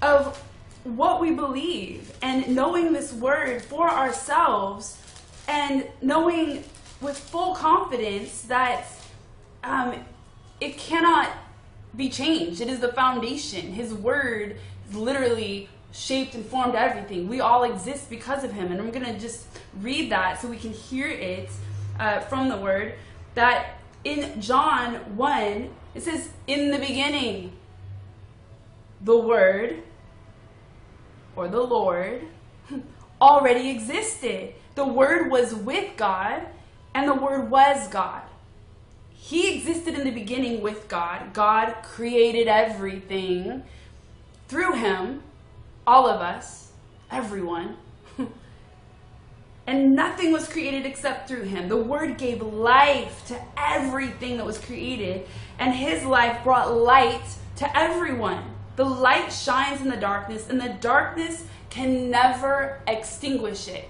of 0.01 0.43
what 0.83 1.21
we 1.21 1.31
believe 1.31 2.11
and 2.21 2.55
knowing 2.55 2.93
this 2.93 3.11
word 3.13 3.61
for 3.61 3.89
ourselves 3.89 4.97
and 5.47 5.85
knowing 6.01 6.63
with 7.01 7.17
full 7.17 7.53
confidence 7.55 8.43
that 8.43 8.85
um, 9.63 9.93
it 10.61 10.77
cannot 10.77 11.29
be 11.95 12.09
changed. 12.09 12.61
It 12.61 12.69
is 12.69 12.79
the 12.79 12.93
foundation. 12.93 13.73
His 13.73 13.93
word 13.93 14.57
is 14.89 14.95
literally 14.95 15.69
shaped 15.91 16.35
and 16.35 16.45
formed 16.45 16.75
everything. 16.75 17.27
We 17.27 17.39
all 17.41 17.63
exist 17.63 18.09
because 18.09 18.43
of 18.43 18.51
him. 18.51 18.71
And 18.71 18.79
I'm 18.79 18.91
going 18.91 19.05
to 19.05 19.19
just 19.19 19.47
read 19.81 20.11
that 20.11 20.41
so 20.41 20.47
we 20.47 20.57
can 20.57 20.71
hear 20.71 21.07
it 21.07 21.49
uh, 21.99 22.19
from 22.21 22.49
the 22.49 22.57
word. 22.57 22.93
That 23.35 23.77
in 24.03 24.41
John 24.41 24.95
1, 25.15 25.69
it 25.95 26.03
says, 26.03 26.29
In 26.47 26.71
the 26.71 26.79
beginning, 26.79 27.53
the 29.01 29.17
word 29.17 29.83
or 31.35 31.47
the 31.47 31.61
Lord 31.61 32.23
already 33.21 33.69
existed. 33.69 34.53
The 34.75 34.85
word 34.85 35.31
was 35.31 35.53
with 35.53 35.97
God, 35.97 36.45
and 36.93 37.07
the 37.07 37.15
word 37.15 37.49
was 37.49 37.87
God. 37.87 38.21
He 39.09 39.55
existed 39.57 39.95
in 39.95 40.05
the 40.05 40.11
beginning 40.11 40.61
with 40.61 40.87
God. 40.87 41.33
God 41.33 41.75
created 41.83 42.47
everything 42.47 43.63
through 44.47 44.73
him 44.73 45.21
all 45.89 46.07
of 46.07 46.21
us, 46.21 46.71
everyone. 47.09 47.75
and 49.65 49.95
nothing 49.95 50.31
was 50.31 50.47
created 50.47 50.85
except 50.85 51.27
through 51.27 51.41
him. 51.41 51.67
The 51.67 51.77
Word 51.77 52.19
gave 52.19 52.43
life 52.43 53.25
to 53.25 53.41
everything 53.57 54.37
that 54.37 54.45
was 54.45 54.59
created, 54.59 55.25
and 55.57 55.73
his 55.73 56.05
life 56.05 56.43
brought 56.43 56.71
light 56.71 57.23
to 57.55 57.77
everyone. 57.77 58.43
The 58.75 58.85
light 58.85 59.33
shines 59.33 59.81
in 59.81 59.89
the 59.89 59.97
darkness, 59.97 60.47
and 60.47 60.61
the 60.61 60.77
darkness 60.79 61.43
can 61.71 62.11
never 62.11 62.81
extinguish 62.85 63.67
it. 63.67 63.89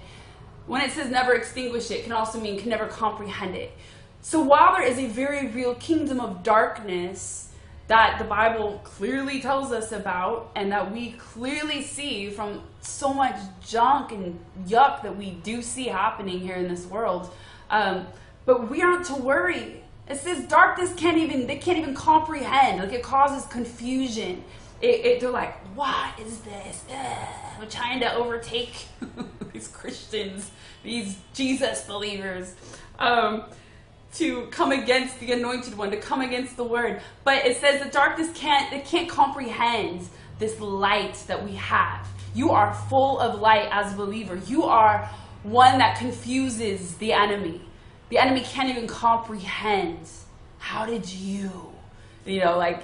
When 0.66 0.80
it 0.80 0.92
says 0.92 1.10
never 1.10 1.34
extinguish 1.34 1.90
it, 1.90 1.96
it 1.96 2.04
can 2.04 2.12
also 2.12 2.40
mean 2.40 2.58
can 2.58 2.70
never 2.70 2.86
comprehend 2.86 3.54
it. 3.54 3.72
So 4.22 4.40
while 4.40 4.72
there 4.72 4.86
is 4.86 4.98
a 4.98 5.06
very 5.06 5.48
real 5.48 5.74
kingdom 5.74 6.18
of 6.18 6.42
darkness, 6.42 7.49
that 7.90 8.20
the 8.20 8.24
Bible 8.24 8.80
clearly 8.84 9.40
tells 9.40 9.72
us 9.72 9.90
about 9.90 10.52
and 10.54 10.70
that 10.70 10.92
we 10.92 11.10
clearly 11.10 11.82
see 11.82 12.30
from 12.30 12.62
so 12.80 13.12
much 13.12 13.34
junk 13.66 14.12
and 14.12 14.38
yuck 14.64 15.02
that 15.02 15.16
we 15.16 15.32
do 15.32 15.60
see 15.60 15.86
happening 15.86 16.38
here 16.38 16.54
in 16.54 16.68
this 16.68 16.86
world. 16.86 17.32
Um, 17.68 18.06
but 18.46 18.70
we 18.70 18.80
aren't 18.80 19.06
to 19.06 19.16
worry. 19.16 19.82
It 20.08 20.18
says 20.18 20.46
darkness 20.46 20.94
can't 20.96 21.18
even, 21.18 21.48
they 21.48 21.56
can't 21.56 21.78
even 21.78 21.96
comprehend. 21.96 22.78
Like 22.78 22.92
it 22.92 23.02
causes 23.02 23.44
confusion. 23.50 24.44
It, 24.80 25.04
it, 25.04 25.20
they're 25.20 25.30
like, 25.30 25.58
what 25.74 26.16
is 26.20 26.42
this? 26.42 26.84
Ugh. 26.94 27.28
We're 27.58 27.66
trying 27.66 27.98
to 28.00 28.14
overtake 28.14 28.86
these 29.52 29.66
Christians, 29.66 30.48
these 30.84 31.18
Jesus 31.34 31.80
believers. 31.86 32.54
Um, 33.00 33.46
to 34.14 34.46
come 34.46 34.72
against 34.72 35.20
the 35.20 35.32
anointed 35.32 35.76
one, 35.76 35.90
to 35.90 35.96
come 35.96 36.20
against 36.20 36.56
the 36.56 36.64
word. 36.64 37.00
But 37.24 37.44
it 37.46 37.58
says 37.58 37.82
the 37.82 37.90
darkness 37.90 38.30
can't 38.34 38.72
it 38.72 38.84
can't 38.84 39.08
comprehend 39.08 40.08
this 40.38 40.58
light 40.60 41.14
that 41.28 41.44
we 41.44 41.52
have. 41.54 42.06
You 42.34 42.50
are 42.50 42.74
full 42.88 43.18
of 43.20 43.40
light 43.40 43.68
as 43.70 43.92
a 43.92 43.96
believer. 43.96 44.36
You 44.46 44.64
are 44.64 45.08
one 45.42 45.78
that 45.78 45.98
confuses 45.98 46.96
the 46.96 47.12
enemy. 47.12 47.60
The 48.08 48.18
enemy 48.18 48.40
can't 48.40 48.68
even 48.68 48.86
comprehend. 48.86 50.08
How 50.58 50.86
did 50.86 51.08
you, 51.08 51.50
you 52.24 52.40
know, 52.40 52.58
like 52.58 52.82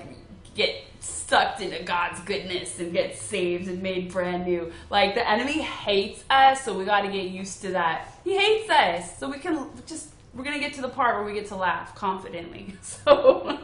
get 0.54 0.82
sucked 1.00 1.60
into 1.60 1.82
God's 1.82 2.20
goodness 2.20 2.78
and 2.78 2.92
get 2.92 3.16
saved 3.16 3.68
and 3.68 3.82
made 3.82 4.12
brand 4.12 4.46
new? 4.46 4.72
Like 4.90 5.14
the 5.14 5.28
enemy 5.28 5.62
hates 5.62 6.24
us, 6.30 6.64
so 6.64 6.76
we 6.76 6.84
got 6.84 7.02
to 7.02 7.08
get 7.08 7.26
used 7.26 7.62
to 7.62 7.72
that. 7.72 8.08
He 8.24 8.36
hates 8.36 8.70
us, 8.70 9.18
so 9.18 9.30
we 9.30 9.38
can 9.38 9.68
just 9.86 10.10
we're 10.36 10.44
gonna 10.44 10.60
get 10.60 10.74
to 10.74 10.82
the 10.82 10.88
part 10.88 11.16
where 11.16 11.24
we 11.24 11.32
get 11.32 11.46
to 11.48 11.56
laugh 11.56 11.94
confidently. 11.94 12.74
So, 12.82 13.58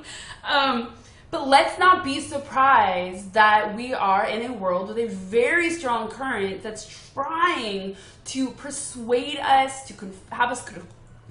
um, 0.44 0.94
but 1.30 1.48
let's 1.48 1.78
not 1.78 2.04
be 2.04 2.20
surprised 2.20 3.32
that 3.34 3.74
we 3.74 3.94
are 3.94 4.26
in 4.26 4.50
a 4.50 4.52
world 4.52 4.88
with 4.88 4.98
a 4.98 5.06
very 5.06 5.70
strong 5.70 6.08
current 6.08 6.62
that's 6.62 7.10
trying 7.14 7.96
to 8.26 8.50
persuade 8.50 9.38
us 9.38 9.86
to 9.86 9.94
conf- 9.94 10.30
have 10.30 10.50
us 10.50 10.68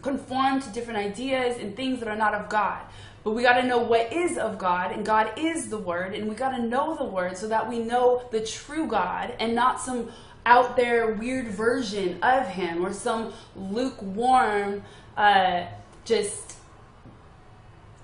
conform 0.02 0.62
to 0.62 0.70
different 0.72 1.00
ideas 1.00 1.58
and 1.58 1.76
things 1.76 2.00
that 2.00 2.08
are 2.08 2.16
not 2.16 2.34
of 2.34 2.50
God. 2.50 2.82
But 3.24 3.32
we 3.32 3.44
got 3.44 3.62
to 3.62 3.68
know 3.68 3.78
what 3.78 4.12
is 4.12 4.38
of 4.38 4.58
God, 4.58 4.92
and 4.92 5.06
God 5.06 5.32
is 5.38 5.70
the 5.70 5.78
Word, 5.78 6.16
and 6.16 6.28
we 6.28 6.34
got 6.34 6.56
to 6.56 6.64
know 6.64 6.96
the 6.96 7.06
Word 7.06 7.38
so 7.38 7.48
that 7.50 7.70
we 7.70 7.80
know 7.80 8.24
the 8.32 8.44
true 8.44 8.88
God 8.88 9.36
and 9.40 9.54
not 9.54 9.80
some 9.80 10.10
out 10.46 10.76
there 10.76 11.14
weird 11.14 11.48
version 11.48 12.18
of 12.24 12.48
him 12.48 12.86
or 12.86 12.94
some 12.94 13.34
lukewarm, 13.56 14.84
uh, 15.18 15.66
just 16.06 16.58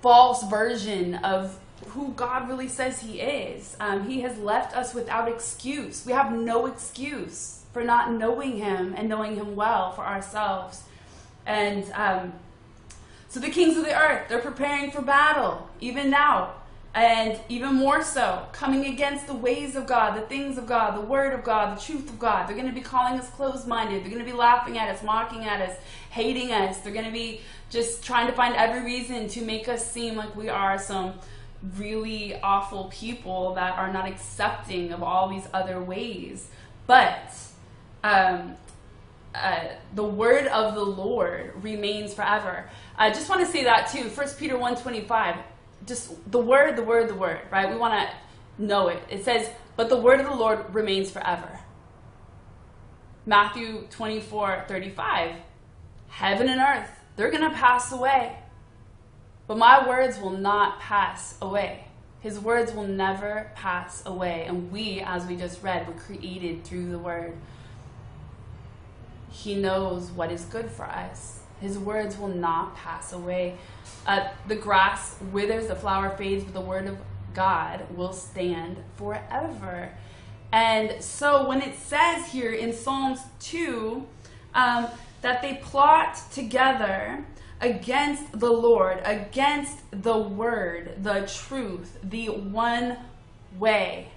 false 0.01 0.43
version 0.49 1.15
of 1.15 1.59
who 1.87 2.13
God 2.13 2.49
really 2.49 2.67
says 2.67 3.01
He 3.01 3.19
is. 3.19 3.75
Um, 3.79 4.07
he 4.07 4.21
has 4.21 4.37
left 4.39 4.75
us 4.75 4.93
without 4.93 5.27
excuse. 5.27 6.05
We 6.05 6.13
have 6.13 6.31
no 6.31 6.65
excuse 6.65 7.63
for 7.73 7.83
not 7.83 8.11
knowing 8.11 8.57
Him 8.57 8.93
and 8.97 9.07
knowing 9.07 9.35
Him 9.35 9.55
well 9.55 9.91
for 9.91 10.05
ourselves. 10.05 10.83
And 11.45 11.89
um, 11.93 12.33
so 13.29 13.39
the 13.39 13.49
kings 13.49 13.77
of 13.77 13.85
the 13.85 13.97
earth, 13.97 14.27
they're 14.29 14.39
preparing 14.39 14.91
for 14.91 15.01
battle, 15.01 15.69
even 15.79 16.09
now. 16.09 16.53
And 16.93 17.39
even 17.47 17.75
more 17.75 18.01
so, 18.03 18.47
coming 18.53 18.85
against 18.85 19.27
the 19.27 19.33
ways 19.33 19.75
of 19.75 19.85
God, 19.85 20.17
the 20.17 20.25
things 20.25 20.57
of 20.57 20.65
God, 20.65 20.97
the 20.97 21.05
word 21.05 21.33
of 21.33 21.43
God, 21.43 21.77
the 21.77 21.81
truth 21.81 22.09
of 22.09 22.17
God. 22.17 22.47
They're 22.47 22.55
going 22.55 22.67
to 22.67 22.73
be 22.73 22.81
calling 22.81 23.19
us 23.19 23.29
closed 23.29 23.67
minded. 23.67 24.03
They're 24.03 24.09
going 24.09 24.25
to 24.25 24.29
be 24.29 24.35
laughing 24.35 24.77
at 24.79 24.89
us, 24.89 25.03
mocking 25.03 25.45
at 25.45 25.61
us, 25.61 25.77
hating 26.09 26.51
us. 26.51 26.77
They're 26.79 26.93
going 26.93 27.05
to 27.05 27.11
be 27.11 27.41
just 27.69 28.03
trying 28.03 28.27
to 28.27 28.33
find 28.33 28.55
every 28.55 28.83
reason 28.83 29.27
to 29.29 29.41
make 29.41 29.67
us 29.67 29.89
seem 29.89 30.15
like 30.15 30.35
we 30.35 30.49
are 30.49 30.79
some 30.79 31.13
really 31.75 32.39
awful 32.41 32.85
people 32.85 33.53
that 33.55 33.77
are 33.77 33.91
not 33.91 34.07
accepting 34.07 34.91
of 34.91 35.03
all 35.03 35.29
these 35.29 35.47
other 35.53 35.81
ways. 35.81 36.49
But 36.87 37.35
um, 38.03 38.55
uh, 39.35 39.65
the 39.93 40.03
word 40.03 40.47
of 40.47 40.75
the 40.75 40.83
Lord 40.83 41.53
remains 41.61 42.13
forever. 42.13 42.69
I 42.97 43.09
just 43.09 43.29
want 43.29 43.45
to 43.45 43.47
say 43.47 43.63
that 43.65 43.89
too. 43.91 44.05
First 44.05 44.39
Peter 44.39 44.55
125. 44.55 45.35
Just 45.87 46.31
the 46.31 46.39
word, 46.39 46.75
the 46.75 46.83
word, 46.83 47.09
the 47.09 47.15
word, 47.15 47.41
right? 47.51 47.69
We 47.69 47.77
want 47.77 47.95
to 47.95 48.63
know 48.63 48.89
it. 48.89 49.01
It 49.09 49.25
says, 49.25 49.49
but 49.75 49.89
the 49.89 49.97
word 49.97 50.19
of 50.19 50.27
the 50.27 50.35
Lord 50.35 50.73
remains 50.75 51.09
forever. 51.09 51.59
Matthew 53.25 53.87
24, 53.89 54.65
35. 54.67 55.35
Heaven 56.09 56.49
and 56.49 56.61
earth, 56.61 56.89
they're 57.15 57.31
going 57.31 57.49
to 57.49 57.55
pass 57.55 57.91
away 57.91 58.37
but 59.47 59.57
my 59.57 59.87
words 59.87 60.19
will 60.19 60.37
not 60.37 60.79
pass 60.81 61.35
away. 61.41 61.85
His 62.19 62.37
words 62.39 62.73
will 62.73 62.87
never 62.87 63.49
pass 63.55 64.05
away. 64.05 64.45
And 64.45 64.71
we, 64.71 64.99
as 64.99 65.25
we 65.25 65.37
just 65.37 65.63
read, 65.63 65.87
were 65.87 65.93
created 65.93 66.65
through 66.65 66.91
the 66.91 66.99
word. 66.99 67.33
He 69.31 69.55
knows 69.55 70.11
what 70.11 70.31
is 70.31 70.43
good 70.43 70.69
for 70.69 70.83
us. 70.85 71.39
His 71.59 71.77
words 71.77 72.17
will 72.17 72.27
not 72.27 72.75
pass 72.75 73.13
away. 73.13 73.57
Uh, 74.05 74.27
the 74.47 74.55
grass 74.55 75.15
withers, 75.31 75.67
the 75.67 75.75
flower 75.75 76.09
fades, 76.17 76.43
but 76.43 76.53
the 76.53 76.61
word 76.61 76.87
of 76.87 76.97
God 77.33 77.85
will 77.95 78.13
stand 78.13 78.77
forever. 78.95 79.91
And 80.51 81.01
so 81.03 81.47
when 81.47 81.61
it 81.61 81.77
says 81.77 82.27
here 82.31 82.51
in 82.51 82.73
Psalms 82.73 83.19
2 83.41 84.05
um, 84.53 84.87
that 85.21 85.41
they 85.41 85.55
plot 85.55 86.19
together, 86.31 87.25
against 87.59 88.39
the 88.39 88.51
Lord, 88.51 89.01
against 89.03 89.79
the 89.91 90.17
word, 90.17 91.03
the 91.03 91.27
truth, 91.27 91.97
the 92.03 92.27
one 92.27 92.97
way, 93.57 94.09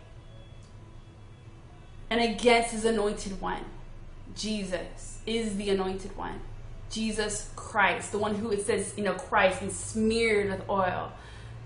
and 2.10 2.20
against 2.20 2.72
his 2.72 2.84
anointed 2.84 3.40
one. 3.40 3.64
Jesus 4.34 5.18
is 5.26 5.56
the 5.56 5.70
anointed 5.70 6.16
one. 6.16 6.40
Jesus 6.90 7.50
Christ, 7.56 8.12
the 8.12 8.18
one 8.18 8.34
who 8.34 8.50
it 8.50 8.66
says, 8.66 8.94
you 8.96 9.04
know, 9.04 9.14
Christ 9.14 9.62
and 9.62 9.72
smeared 9.72 10.50
with 10.50 10.68
oil. 10.68 11.12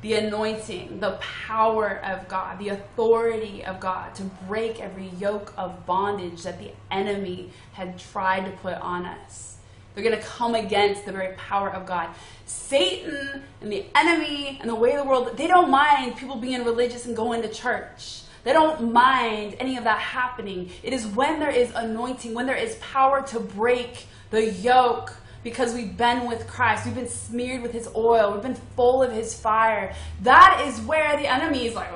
The 0.02 0.14
anointing, 0.14 1.00
the 1.00 1.12
power 1.46 1.98
of 2.04 2.28
God, 2.28 2.58
the 2.58 2.68
authority 2.68 3.64
of 3.64 3.80
God 3.80 4.14
to 4.16 4.22
break 4.46 4.78
every 4.78 5.08
yoke 5.18 5.54
of 5.56 5.87
bondage 5.87 6.42
that 6.42 6.58
the 6.58 6.72
enemy 6.90 7.50
had 7.72 7.98
tried 7.98 8.44
to 8.44 8.50
put 8.58 8.74
on 8.74 9.06
us. 9.06 9.56
They're 9.94 10.04
going 10.04 10.16
to 10.16 10.22
come 10.22 10.54
against 10.54 11.06
the 11.06 11.12
very 11.12 11.34
power 11.37 11.70
of 11.70 11.87
God. 11.87 12.10
Satan 12.44 13.44
and 13.62 13.72
the 13.72 13.87
enemy 13.94 14.58
and 14.60 14.68
the 14.68 14.74
way 14.74 14.92
of 14.92 15.04
the 15.04 15.08
world, 15.08 15.37
they 15.38 15.46
don't 15.46 15.70
mind 15.70 16.16
people 16.16 16.37
being 16.37 16.64
religious 16.64 17.06
and 17.06 17.16
going 17.16 17.40
to 17.40 17.48
church. 17.48 18.22
They 18.42 18.52
don't 18.52 18.92
mind 18.92 19.56
any 19.58 19.78
of 19.78 19.84
that 19.84 20.00
happening. 20.00 20.70
It 20.82 20.92
is 20.92 21.06
when 21.06 21.40
there 21.40 21.50
is 21.50 21.72
anointing, 21.74 22.34
when 22.34 22.44
there 22.46 22.56
is 22.56 22.74
power 22.76 23.22
to 23.28 23.40
break 23.40 24.06
the 24.35 24.51
yoke 24.51 25.16
because 25.42 25.75
we've 25.75 25.97
been 25.97 26.27
with 26.27 26.47
Christ, 26.47 26.87
we've 26.87 26.94
been 26.94 27.09
smeared 27.09 27.62
with 27.62 27.73
his 27.73 27.88
oil, 27.94 28.33
we've 28.33 28.42
been 28.42 28.59
full 28.77 29.03
of 29.03 29.12
his 29.12 29.38
fire. 29.38 29.94
That 30.23 30.64
is 30.66 30.81
where 30.81 31.16
the 31.18 31.27
enemy 31.27 31.66
is 31.66 31.75
like, 31.75 31.92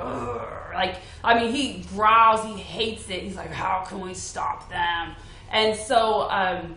like, 0.74 0.96
I 1.24 1.40
mean, 1.40 1.52
he 1.52 1.84
growls, 1.94 2.44
he 2.44 2.52
hates 2.60 3.08
it. 3.08 3.22
He's 3.22 3.36
like, 3.36 3.50
how 3.50 3.84
can 3.88 4.00
we 4.00 4.14
stop 4.14 4.68
them? 4.68 5.14
And 5.50 5.74
so, 5.76 6.28
um, 6.30 6.76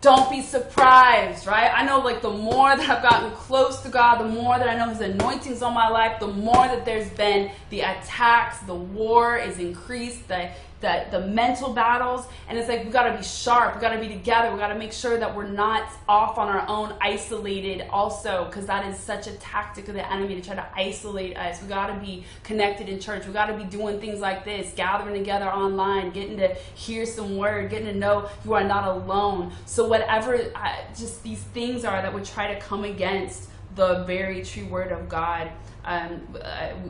don't 0.00 0.30
be 0.30 0.42
surprised, 0.42 1.46
right? 1.46 1.72
I 1.74 1.84
know 1.84 1.98
like 1.98 2.22
the 2.22 2.30
more 2.30 2.76
that 2.76 2.88
I've 2.88 3.02
gotten 3.02 3.32
close 3.32 3.80
to 3.80 3.88
God, 3.88 4.18
the 4.18 4.28
more 4.28 4.56
that 4.56 4.68
I 4.68 4.76
know 4.76 4.88
his 4.90 5.00
anointings 5.00 5.60
on 5.60 5.74
my 5.74 5.88
life, 5.88 6.20
the 6.20 6.28
more 6.28 6.68
that 6.68 6.84
there's 6.84 7.08
been 7.10 7.50
the 7.70 7.80
attacks, 7.80 8.60
the 8.60 8.74
war 8.74 9.36
is 9.36 9.58
increased, 9.58 10.28
the 10.28 10.50
the, 10.80 11.06
the 11.10 11.20
mental 11.20 11.72
battles. 11.72 12.26
And 12.48 12.58
it's 12.58 12.68
like 12.68 12.84
we 12.84 12.90
got 12.90 13.10
to 13.10 13.16
be 13.16 13.24
sharp. 13.24 13.74
We 13.74 13.80
got 13.80 13.92
to 13.92 13.98
be 13.98 14.08
together. 14.08 14.52
We 14.52 14.58
got 14.58 14.68
to 14.68 14.78
make 14.78 14.92
sure 14.92 15.18
that 15.18 15.34
we're 15.34 15.48
not 15.48 15.88
off 16.08 16.38
on 16.38 16.48
our 16.48 16.66
own, 16.68 16.94
isolated 17.00 17.86
also, 17.90 18.44
because 18.46 18.66
that 18.66 18.86
is 18.86 18.98
such 18.98 19.26
a 19.26 19.32
tactic 19.32 19.88
of 19.88 19.94
the 19.94 20.12
enemy 20.12 20.36
to 20.36 20.42
try 20.42 20.54
to 20.54 20.66
isolate 20.74 21.36
us. 21.36 21.60
We 21.62 21.68
got 21.68 21.88
to 21.88 22.00
be 22.00 22.24
connected 22.42 22.88
in 22.88 23.00
church. 23.00 23.26
We 23.26 23.32
got 23.32 23.46
to 23.46 23.56
be 23.56 23.64
doing 23.64 24.00
things 24.00 24.20
like 24.20 24.44
this, 24.44 24.72
gathering 24.74 25.14
together 25.14 25.46
online, 25.46 26.10
getting 26.10 26.36
to 26.38 26.54
hear 26.74 27.06
some 27.06 27.36
word, 27.36 27.70
getting 27.70 27.86
to 27.86 27.94
know 27.94 28.28
you 28.44 28.52
are 28.54 28.64
not 28.64 28.86
alone. 28.86 29.52
So, 29.66 29.86
whatever 29.88 30.36
uh, 30.54 30.74
just 30.96 31.22
these 31.22 31.40
things 31.40 31.84
are 31.84 32.00
that 32.00 32.12
would 32.12 32.24
try 32.24 32.52
to 32.54 32.60
come 32.60 32.84
against 32.84 33.48
the 33.74 34.04
very 34.04 34.42
true 34.42 34.66
word 34.66 34.92
of 34.92 35.08
God 35.08 35.50
um, 35.84 36.36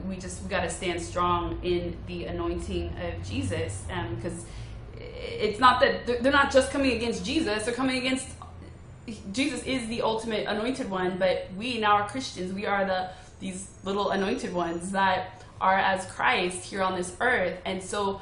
we 0.08 0.16
just 0.16 0.48
got 0.48 0.62
to 0.62 0.70
stand 0.70 1.00
strong 1.00 1.58
in 1.62 1.96
the 2.06 2.24
anointing 2.24 2.92
of 3.02 3.28
Jesus 3.28 3.84
because 4.16 4.32
um, 4.32 4.46
it's 4.96 5.60
not 5.60 5.80
that 5.80 6.06
they're 6.06 6.32
not 6.32 6.50
just 6.50 6.70
coming 6.70 6.92
against 6.92 7.24
Jesus 7.24 7.64
they're 7.64 7.74
coming 7.74 7.98
against 7.98 8.26
Jesus 9.32 9.62
is 9.64 9.88
the 9.88 10.02
ultimate 10.02 10.46
anointed 10.46 10.90
one 10.90 11.18
but 11.18 11.48
we 11.56 11.78
now 11.78 11.92
are 11.92 12.08
Christians. 12.08 12.52
We 12.52 12.66
are 12.66 12.84
the 12.84 13.10
these 13.40 13.68
little 13.84 14.10
anointed 14.10 14.52
ones 14.52 14.92
that 14.92 15.42
are 15.60 15.78
as 15.78 16.04
Christ 16.06 16.64
here 16.64 16.82
on 16.82 16.96
this 16.96 17.16
earth. 17.20 17.56
And 17.64 17.82
so 17.82 18.20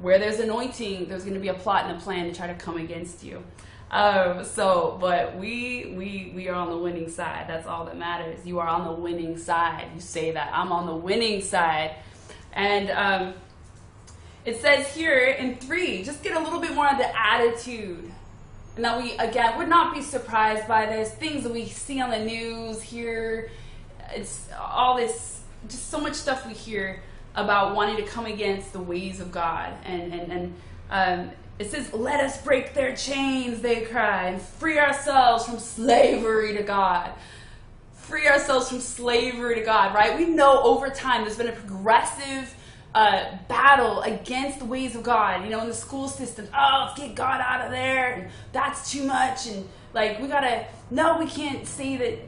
where 0.00 0.18
there's 0.18 0.40
anointing 0.40 1.08
there's 1.08 1.22
going 1.22 1.34
to 1.34 1.40
be 1.40 1.48
a 1.48 1.54
plot 1.54 1.86
and 1.86 1.96
a 1.96 2.00
plan 2.00 2.26
to 2.26 2.34
try 2.34 2.46
to 2.46 2.54
come 2.54 2.76
against 2.76 3.24
you 3.24 3.42
um, 3.90 4.44
so, 4.44 4.98
but 5.00 5.36
we 5.36 5.94
we 5.96 6.32
we 6.34 6.48
are 6.48 6.54
on 6.54 6.70
the 6.70 6.76
winning 6.76 7.08
side. 7.08 7.46
That's 7.48 7.66
all 7.66 7.84
that 7.84 7.96
matters. 7.96 8.44
You 8.44 8.58
are 8.58 8.66
on 8.66 8.84
the 8.84 9.00
winning 9.00 9.38
side. 9.38 9.86
You 9.94 10.00
say 10.00 10.32
that 10.32 10.50
I'm 10.52 10.72
on 10.72 10.86
the 10.86 10.96
winning 10.96 11.40
side, 11.40 11.94
and 12.52 12.90
um, 12.90 13.34
it 14.44 14.60
says 14.60 14.92
here 14.92 15.18
in 15.18 15.56
three. 15.56 16.02
Just 16.02 16.22
get 16.24 16.36
a 16.36 16.40
little 16.40 16.60
bit 16.60 16.74
more 16.74 16.88
of 16.88 16.98
the 16.98 17.08
attitude. 17.18 18.10
And 18.74 18.84
that 18.84 19.00
we 19.00 19.16
again 19.18 19.56
would 19.56 19.68
not 19.68 19.94
be 19.94 20.02
surprised 20.02 20.66
by 20.66 20.86
this 20.86 21.12
things 21.12 21.44
that 21.44 21.52
we 21.52 21.66
see 21.66 22.00
on 22.00 22.10
the 22.10 22.18
news 22.18 22.82
here. 22.82 23.50
It's 24.10 24.48
all 24.58 24.96
this, 24.96 25.42
just 25.68 25.90
so 25.90 26.00
much 26.00 26.14
stuff 26.14 26.46
we 26.46 26.54
hear 26.54 27.02
about 27.36 27.76
wanting 27.76 27.96
to 27.96 28.02
come 28.02 28.26
against 28.26 28.72
the 28.72 28.80
ways 28.80 29.20
of 29.20 29.30
God 29.30 29.72
and 29.84 30.12
and 30.12 30.32
and. 30.32 30.54
Um, 30.90 31.30
it 31.58 31.70
says, 31.70 31.92
Let 31.92 32.20
us 32.20 32.40
break 32.42 32.74
their 32.74 32.94
chains, 32.94 33.60
they 33.60 33.82
cry, 33.82 34.28
and 34.28 34.40
free 34.40 34.78
ourselves 34.78 35.44
from 35.44 35.58
slavery 35.58 36.56
to 36.56 36.62
God. 36.62 37.12
Free 37.94 38.28
ourselves 38.28 38.68
from 38.68 38.80
slavery 38.80 39.56
to 39.56 39.62
God, 39.62 39.94
right? 39.94 40.16
We 40.16 40.26
know 40.26 40.62
over 40.62 40.90
time 40.90 41.24
there's 41.24 41.38
been 41.38 41.48
a 41.48 41.52
progressive 41.52 42.54
uh, 42.94 43.36
battle 43.48 44.00
against 44.02 44.60
the 44.60 44.64
ways 44.64 44.94
of 44.94 45.02
God. 45.02 45.44
You 45.44 45.50
know, 45.50 45.60
in 45.60 45.68
the 45.68 45.74
school 45.74 46.08
system, 46.08 46.46
oh, 46.56 46.86
let's 46.86 47.00
get 47.00 47.14
God 47.14 47.40
out 47.40 47.64
of 47.64 47.70
there, 47.70 48.12
and 48.12 48.30
that's 48.52 48.90
too 48.90 49.04
much. 49.04 49.46
And 49.46 49.68
like, 49.92 50.20
we 50.20 50.28
gotta, 50.28 50.66
no, 50.90 51.18
we 51.18 51.26
can't 51.26 51.66
say 51.66 51.96
that 51.96 52.18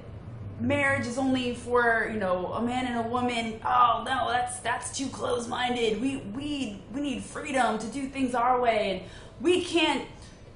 marriage 0.61 1.07
is 1.07 1.18
only 1.18 1.55
for 1.55 2.11
you 2.12 2.18
know 2.18 2.53
a 2.55 2.62
man 2.62 2.87
and 2.87 3.07
a 3.07 3.09
woman. 3.09 3.61
Oh 3.64 4.03
no 4.05 4.29
that's 4.31 4.61
that's 4.61 4.97
too 4.97 5.07
close-minded 5.09 6.01
we 6.01 6.18
we 6.35 6.83
we 6.92 7.01
need 7.01 7.23
freedom 7.23 7.79
to 7.79 7.87
do 7.87 8.09
things 8.09 8.35
our 8.35 8.61
way 8.61 8.90
and 8.90 9.11
we 9.40 9.62
can't 9.64 10.05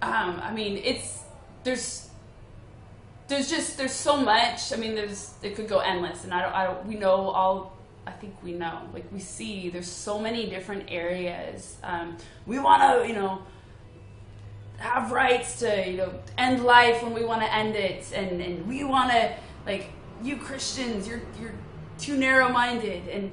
um, 0.01 0.41
i 0.43 0.53
mean 0.53 0.81
it's 0.83 1.23
there's 1.63 2.09
there's 3.29 3.49
just 3.49 3.79
there's 3.79 3.93
so 3.93 4.17
much. 4.17 4.73
I 4.73 4.77
mean 4.77 4.95
there's 4.95 5.35
it 5.43 5.55
could 5.57 5.69
go 5.69 5.79
endless 5.79 6.25
and 6.25 6.35
i 6.35 6.43
don't, 6.43 6.53
I 6.53 6.65
don't 6.67 6.87
we 6.87 6.97
know 6.97 7.31
all 7.31 7.77
i 8.07 8.11
think 8.11 8.35
we 8.43 8.53
know. 8.53 8.81
Like 8.93 9.07
we 9.13 9.21
see 9.21 9.71
there's 9.71 9.91
so 9.91 10.19
many 10.19 10.51
different 10.51 10.85
areas. 10.89 11.77
Um, 11.83 12.17
we 12.47 12.59
want 12.59 12.83
to 12.83 13.09
you 13.09 13.15
know 13.15 13.43
have 14.79 15.13
rights 15.13 15.61
to 15.61 15.89
you 15.91 15.97
know 15.97 16.13
end 16.37 16.65
life 16.65 17.03
when 17.03 17.15
we 17.15 17.25
want 17.25 17.41
to 17.43 17.55
end 17.55 17.77
it 17.77 18.05
and 18.15 18.41
and 18.43 18.67
we 18.67 18.85
want 18.85 19.11
to 19.13 19.33
like 19.67 19.91
you 20.23 20.37
Christians, 20.37 21.07
you're 21.07 21.23
you're 21.41 21.55
too 21.99 22.17
narrow-minded 22.17 23.09
and 23.09 23.33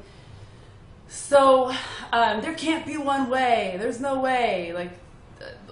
so 1.09 1.73
um, 2.13 2.41
there 2.41 2.53
can't 2.53 2.85
be 2.85 2.97
one 2.97 3.29
way. 3.29 3.75
There's 3.79 3.99
no 3.99 4.19
way. 4.19 4.71
Like 4.73 4.91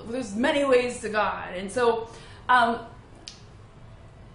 there's 0.09 0.35
many 0.35 0.65
ways 0.65 0.99
to 1.01 1.09
God, 1.09 1.53
and 1.55 1.71
so 1.71 2.09
um, 2.49 2.79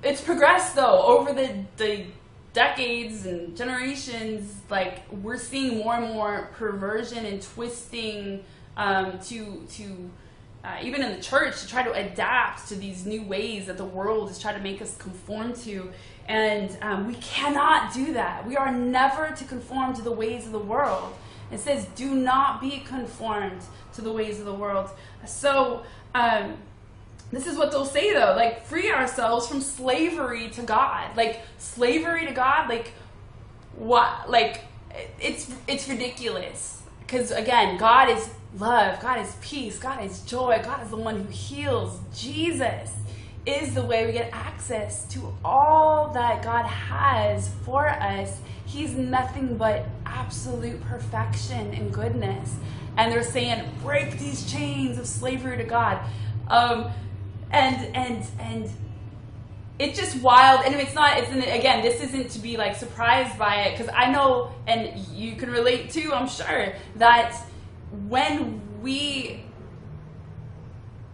it's 0.02 0.20
progressed 0.20 0.76
though 0.76 1.02
over 1.02 1.32
the 1.32 1.64
the 1.76 2.06
decades 2.52 3.26
and 3.26 3.56
generations. 3.56 4.54
Like 4.70 5.02
we're 5.10 5.38
seeing 5.38 5.78
more 5.78 5.96
and 5.96 6.14
more 6.14 6.50
perversion 6.54 7.26
and 7.26 7.42
twisting 7.42 8.44
um, 8.76 9.18
to 9.24 9.66
to 9.72 10.10
uh, 10.62 10.76
even 10.82 11.02
in 11.02 11.16
the 11.16 11.20
church 11.20 11.60
to 11.62 11.66
try 11.66 11.82
to 11.82 11.92
adapt 11.92 12.68
to 12.68 12.76
these 12.76 13.04
new 13.04 13.24
ways 13.24 13.66
that 13.66 13.76
the 13.76 13.84
world 13.84 14.30
is 14.30 14.38
trying 14.38 14.56
to 14.56 14.62
make 14.62 14.80
us 14.80 14.96
conform 14.98 15.52
to. 15.52 15.90
And 16.28 16.76
um, 16.82 17.06
we 17.06 17.14
cannot 17.14 17.92
do 17.92 18.12
that. 18.12 18.46
We 18.46 18.56
are 18.56 18.72
never 18.72 19.34
to 19.36 19.44
conform 19.44 19.94
to 19.94 20.02
the 20.02 20.12
ways 20.12 20.46
of 20.46 20.52
the 20.52 20.58
world. 20.58 21.14
It 21.50 21.60
says, 21.60 21.86
do 21.96 22.14
not 22.14 22.60
be 22.60 22.78
conformed 22.80 23.60
to 23.94 24.00
the 24.00 24.12
ways 24.12 24.38
of 24.38 24.46
the 24.46 24.54
world. 24.54 24.90
So, 25.26 25.82
um, 26.14 26.56
this 27.30 27.46
is 27.46 27.56
what 27.56 27.70
they'll 27.70 27.86
say 27.86 28.12
though 28.12 28.34
like, 28.36 28.64
free 28.66 28.90
ourselves 28.90 29.46
from 29.46 29.60
slavery 29.60 30.48
to 30.50 30.62
God. 30.62 31.16
Like, 31.16 31.40
slavery 31.58 32.26
to 32.26 32.32
God, 32.32 32.68
like, 32.68 32.92
what? 33.76 34.30
Like, 34.30 34.62
it's, 35.20 35.52
it's 35.66 35.88
ridiculous. 35.88 36.82
Because 37.00 37.30
again, 37.30 37.76
God 37.76 38.08
is 38.08 38.30
love, 38.58 39.00
God 39.00 39.20
is 39.20 39.34
peace, 39.40 39.78
God 39.78 40.04
is 40.04 40.22
joy, 40.22 40.60
God 40.62 40.82
is 40.82 40.90
the 40.90 40.96
one 40.96 41.22
who 41.22 41.28
heals. 41.28 41.98
Jesus 42.14 42.90
is 43.44 43.74
the 43.74 43.82
way 43.82 44.06
we 44.06 44.12
get 44.12 44.30
access 44.32 45.04
to 45.06 45.34
all 45.44 46.08
that 46.14 46.42
God 46.42 46.64
has 46.64 47.48
for 47.64 47.88
us. 47.88 48.40
He's 48.64 48.94
nothing 48.94 49.56
but 49.56 49.86
absolute 50.06 50.80
perfection 50.82 51.74
and 51.74 51.92
goodness. 51.92 52.54
And 52.96 53.10
they're 53.10 53.22
saying, 53.22 53.68
break 53.82 54.18
these 54.18 54.50
chains 54.50 54.98
of 54.98 55.06
slavery 55.06 55.56
to 55.56 55.64
God. 55.64 55.98
Um, 56.48 56.90
and 57.52 57.94
and 57.94 58.26
and 58.38 58.70
it's 59.78 59.98
just 59.98 60.20
wild 60.22 60.64
and 60.64 60.74
it's 60.74 60.94
not 60.94 61.18
it's 61.18 61.30
an, 61.30 61.42
again 61.42 61.82
this 61.82 62.00
isn't 62.02 62.30
to 62.30 62.38
be 62.38 62.56
like 62.56 62.74
surprised 62.76 63.38
by 63.38 63.62
it 63.62 63.76
because 63.76 63.92
i 63.96 64.10
know 64.10 64.50
and 64.66 64.98
you 65.08 65.34
can 65.36 65.50
relate 65.50 65.90
too 65.90 66.12
i'm 66.12 66.28
sure 66.28 66.72
that 66.96 67.34
when 68.08 68.60
we 68.82 69.42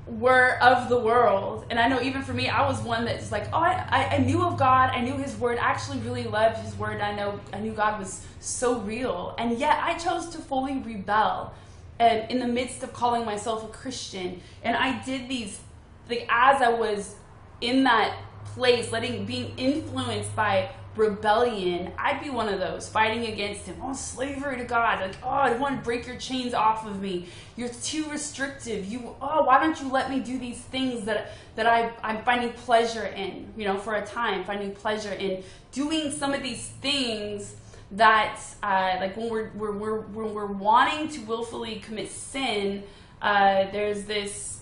were 0.09 0.59
of 0.63 0.89
the 0.89 0.99
world. 0.99 1.67
And 1.71 1.79
i 1.79 1.89
know 1.89 2.01
even 2.01 2.23
for 2.23 2.33
me 2.33 2.49
i 2.49 2.67
was 2.67 2.81
one 2.81 3.05
that's 3.05 3.31
like 3.31 3.47
oh 3.53 3.59
I, 3.59 4.09
I 4.13 4.19
knew 4.19 4.43
of 4.43 4.59
god. 4.59 4.91
I 4.91 5.01
knew 5.01 5.17
his 5.17 5.37
word. 5.37 5.59
I 5.59 5.71
actually 5.71 5.99
really 5.99 6.25
loved 6.25 6.59
his 6.59 6.75
word. 6.77 7.01
I 7.01 7.15
know 7.15 7.41
i 7.53 7.59
knew 7.61 7.73
god 7.73 7.99
was 7.99 8.25
so 8.41 8.81
real. 8.81 9.35
And 9.39 9.59
yet 9.59 9.79
i 9.83 9.95
chose 9.95 10.29
to 10.31 10.39
fully 10.39 10.79
rebel 10.79 11.53
and 11.99 12.31
in 12.31 12.39
the 12.39 12.47
midst 12.47 12.83
of 12.83 12.93
calling 12.93 13.25
myself 13.25 13.65
a 13.65 13.69
christian. 13.69 14.41
And 14.63 14.77
i 14.77 15.03
did 15.05 15.29
these 15.29 15.61
like 16.09 16.27
as 16.31 16.63
i 16.63 16.71
was 16.71 17.17
in 17.61 17.85
that 17.85 18.17
place 18.45 18.91
letting 18.91 19.27
being 19.27 19.53
influenced 19.57 20.35
by 20.35 20.71
rebellion, 20.99 21.93
I'd 21.97 22.23
be 22.23 22.29
one 22.29 22.49
of 22.49 22.59
those 22.59 22.89
fighting 22.89 23.27
against 23.33 23.67
him. 23.67 23.77
Oh, 23.83 23.95
slavery 23.95 24.59
to 24.59 24.65
God. 24.65 25.01
Like, 25.01 25.15
oh, 25.23 25.29
I 25.29 25.57
want 25.57 25.79
to 25.79 25.85
break 25.85 26.07
your 26.07 26.17
chains 26.17 26.53
off 26.53 26.87
of 26.87 27.01
me. 27.01 27.27
You're 27.57 27.69
too 27.69 28.05
restrictive. 28.11 28.85
You, 28.85 29.15
oh, 29.23 29.45
why 29.45 29.61
don't 29.61 29.81
you 29.81 29.91
let 29.91 30.11
me 30.11 30.21
do 30.21 30.39
these 30.39 30.59
things 30.59 31.05
that 31.07 31.31
that 31.55 31.67
I 31.67 31.93
I'm 32.03 32.23
finding 32.25 32.53
pleasure 32.53 33.07
in? 33.07 33.47
You 33.57 33.65
know, 33.67 33.79
for 33.79 33.95
a 33.95 34.05
time, 34.05 34.45
finding 34.45 34.75
pleasure 34.75 35.13
in 35.13 35.43
doing 35.73 36.11
some 36.11 36.35
of 36.35 36.43
these 36.43 36.69
things 36.81 37.55
that, 37.93 38.41
uh, 38.63 38.97
like 39.01 39.17
when 39.17 39.31
we're 39.31 39.51
we're 39.55 39.73
we're 39.73 40.01
when 40.01 40.35
we're 40.35 40.47
wanting 40.47 41.09
to 41.11 41.21
willfully 41.21 41.77
commit 41.77 42.11
sin. 42.11 42.83
Uh, 43.23 43.71
there's 43.71 44.05
this. 44.05 44.61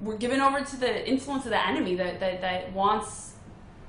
We're 0.00 0.16
given 0.16 0.40
over 0.40 0.62
to 0.62 0.76
the 0.76 1.06
influence 1.06 1.44
of 1.44 1.50
the 1.50 1.66
enemy 1.66 1.94
that, 1.96 2.20
that, 2.20 2.40
that 2.40 2.72
wants 2.72 3.29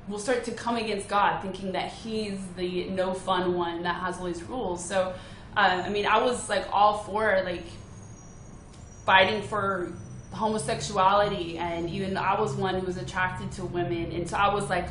will 0.07 0.19
start 0.19 0.43
to 0.45 0.51
come 0.51 0.77
against 0.77 1.07
God, 1.07 1.41
thinking 1.41 1.71
that 1.73 1.91
He's 1.91 2.39
the 2.55 2.85
no 2.89 3.13
fun 3.13 3.55
one 3.55 3.83
that 3.83 3.95
has 3.95 4.17
all 4.17 4.25
these 4.25 4.43
rules. 4.43 4.83
So, 4.83 5.13
uh, 5.55 5.83
I 5.85 5.89
mean, 5.89 6.05
I 6.05 6.21
was 6.21 6.49
like 6.49 6.67
all 6.71 6.99
for 6.99 7.41
like 7.45 7.65
fighting 9.05 9.41
for 9.41 9.93
homosexuality, 10.31 11.57
and 11.57 11.89
even 11.89 12.17
I 12.17 12.39
was 12.39 12.53
one 12.55 12.75
who 12.75 12.85
was 12.85 12.97
attracted 12.97 13.51
to 13.53 13.65
women, 13.65 14.11
and 14.11 14.29
so 14.29 14.37
I 14.37 14.53
was 14.53 14.69
like. 14.69 14.87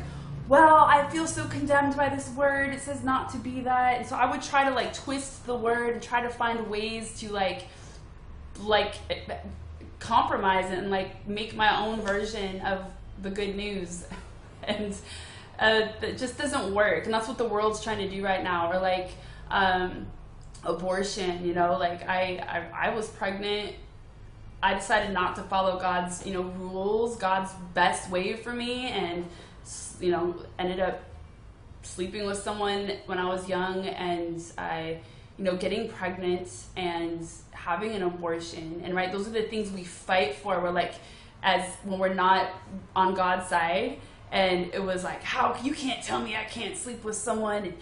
Well, 0.47 0.83
I 0.83 1.09
feel 1.09 1.27
so 1.27 1.47
condemned 1.47 1.95
by 1.95 2.09
this 2.09 2.29
word. 2.31 2.73
It 2.73 2.81
says 2.81 3.05
not 3.05 3.29
to 3.31 3.37
be 3.37 3.61
that. 3.61 3.99
And 3.99 4.05
so 4.05 4.17
I 4.17 4.29
would 4.29 4.41
try 4.41 4.67
to 4.67 4.75
like 4.75 4.93
twist 4.93 5.45
the 5.45 5.55
word 5.55 5.93
and 5.93 6.03
try 6.03 6.21
to 6.21 6.29
find 6.29 6.69
ways 6.69 7.17
to 7.21 7.31
like 7.31 7.67
like 8.59 8.95
compromise 9.99 10.69
it 10.71 10.79
and 10.79 10.91
like 10.91 11.25
make 11.27 11.55
my 11.55 11.79
own 11.85 12.01
version 12.01 12.59
of 12.61 12.83
the 13.21 13.29
good 13.29 13.55
news 13.55 14.05
and 14.67 14.95
uh, 15.59 15.87
it 16.01 16.17
just 16.17 16.37
doesn't 16.37 16.73
work. 16.73 17.05
And 17.05 17.13
that's 17.13 17.27
what 17.27 17.37
the 17.37 17.47
world's 17.47 17.83
trying 17.83 17.99
to 17.99 18.09
do 18.09 18.23
right 18.23 18.43
now. 18.43 18.71
Or 18.71 18.79
like 18.79 19.11
um, 19.49 20.07
abortion, 20.63 21.45
you 21.45 21.53
know, 21.53 21.77
like 21.77 22.07
I, 22.07 22.67
I, 22.73 22.87
I 22.87 22.95
was 22.95 23.07
pregnant. 23.07 23.75
I 24.63 24.75
decided 24.75 25.11
not 25.11 25.35
to 25.37 25.43
follow 25.43 25.79
God's, 25.79 26.25
you 26.25 26.33
know, 26.33 26.43
rules, 26.43 27.17
God's 27.17 27.51
best 27.73 28.09
way 28.11 28.35
for 28.35 28.53
me, 28.53 28.87
and 28.87 29.25
you 29.99 30.11
know, 30.11 30.35
ended 30.59 30.79
up 30.79 31.01
sleeping 31.81 32.25
with 32.25 32.37
someone 32.37 32.91
when 33.07 33.17
I 33.17 33.27
was 33.27 33.49
young, 33.49 33.87
and 33.87 34.41
I, 34.59 34.99
you 35.37 35.45
know, 35.45 35.55
getting 35.55 35.89
pregnant 35.89 36.47
and 36.77 37.27
having 37.51 37.93
an 37.93 38.03
abortion, 38.03 38.81
and 38.83 38.93
right, 38.93 39.11
those 39.11 39.27
are 39.27 39.31
the 39.31 39.43
things 39.43 39.71
we 39.71 39.83
fight 39.83 40.35
for. 40.35 40.61
We're 40.61 40.69
like, 40.69 40.93
as 41.41 41.65
when 41.83 41.97
we're 41.97 42.13
not 42.13 42.51
on 42.95 43.15
God's 43.15 43.47
side, 43.47 43.97
and 44.31 44.73
it 44.73 44.81
was 44.81 45.03
like, 45.03 45.21
how 45.23 45.57
you 45.61 45.73
can't 45.73 46.03
tell 46.03 46.21
me 46.21 46.35
I 46.35 46.45
can't 46.45 46.77
sleep 46.77 47.03
with 47.03 47.15
someone. 47.15 47.65
And 47.65 47.73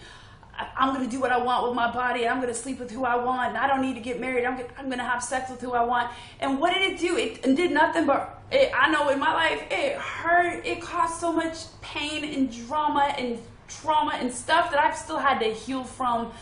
I'm 0.76 0.92
gonna 0.92 1.08
do 1.08 1.20
what 1.20 1.30
I 1.30 1.38
want 1.38 1.66
with 1.66 1.74
my 1.74 1.92
body. 1.92 2.26
I'm 2.26 2.40
gonna 2.40 2.54
sleep 2.54 2.80
with 2.80 2.90
who 2.90 3.04
I 3.04 3.16
want. 3.16 3.50
And 3.50 3.58
I 3.58 3.66
don't 3.68 3.80
need 3.80 3.94
to 3.94 4.00
get 4.00 4.20
married. 4.20 4.44
I'm 4.44 4.56
gonna, 4.56 4.68
I'm 4.76 4.90
gonna 4.90 5.04
have 5.04 5.22
sex 5.22 5.50
with 5.50 5.60
who 5.60 5.72
I 5.72 5.84
want. 5.84 6.10
And 6.40 6.58
what 6.58 6.74
did 6.74 6.82
it 6.82 6.98
do? 6.98 7.16
It 7.16 7.42
did 7.42 7.70
nothing 7.70 8.06
but 8.06 8.42
it, 8.50 8.72
I 8.76 8.90
know 8.90 9.08
in 9.10 9.20
my 9.20 9.32
life 9.32 9.62
it 9.70 9.96
hurt. 9.96 10.66
It 10.66 10.82
caused 10.82 11.20
so 11.20 11.32
much 11.32 11.56
pain 11.80 12.24
and 12.24 12.50
drama 12.66 13.14
and 13.16 13.38
trauma 13.68 14.12
and 14.14 14.32
stuff 14.32 14.72
that 14.72 14.80
I've 14.80 14.96
still 14.96 15.18
had 15.18 15.38
to 15.38 15.46
heal 15.46 15.84
from 15.84 16.32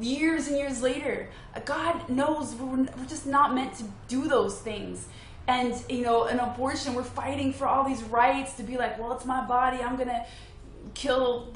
years 0.00 0.48
and 0.48 0.56
years 0.56 0.82
later. 0.82 1.28
God 1.64 2.08
knows 2.08 2.54
we're, 2.56 2.76
we're 2.76 3.06
just 3.08 3.26
not 3.26 3.54
meant 3.54 3.74
to 3.78 3.84
do 4.08 4.28
those 4.28 4.58
things 4.60 5.06
and 5.48 5.74
you 5.88 6.02
know 6.02 6.24
an 6.24 6.38
abortion 6.40 6.94
we're 6.94 7.02
fighting 7.02 7.52
for 7.52 7.66
all 7.66 7.84
these 7.84 8.02
rights 8.04 8.54
to 8.54 8.62
be 8.62 8.76
like 8.76 8.98
well 8.98 9.12
it's 9.12 9.24
my 9.24 9.44
body 9.46 9.78
i'm 9.78 9.96
gonna 9.96 10.24
kill 10.94 11.52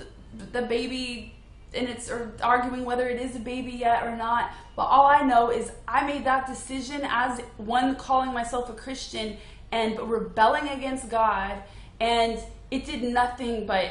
the, 0.52 0.62
baby 0.62 1.34
and 1.74 1.88
it's 1.88 2.10
or 2.10 2.32
arguing 2.42 2.84
whether 2.84 3.08
it 3.08 3.20
is 3.20 3.36
a 3.36 3.38
baby 3.38 3.70
yet 3.72 4.02
or 4.04 4.16
not. 4.16 4.50
But 4.76 4.84
all 4.84 5.06
i 5.06 5.22
know 5.22 5.50
is 5.50 5.72
i 5.86 6.06
made 6.06 6.24
that 6.24 6.46
decision 6.46 7.02
as 7.04 7.40
one 7.56 7.96
calling 7.96 8.32
myself 8.32 8.70
a 8.70 8.72
christian 8.72 9.36
and 9.72 9.98
rebelling 10.00 10.68
against 10.68 11.08
god 11.10 11.62
and 12.00 12.38
it 12.70 12.86
did 12.86 13.02
nothing 13.02 13.66
but 13.66 13.90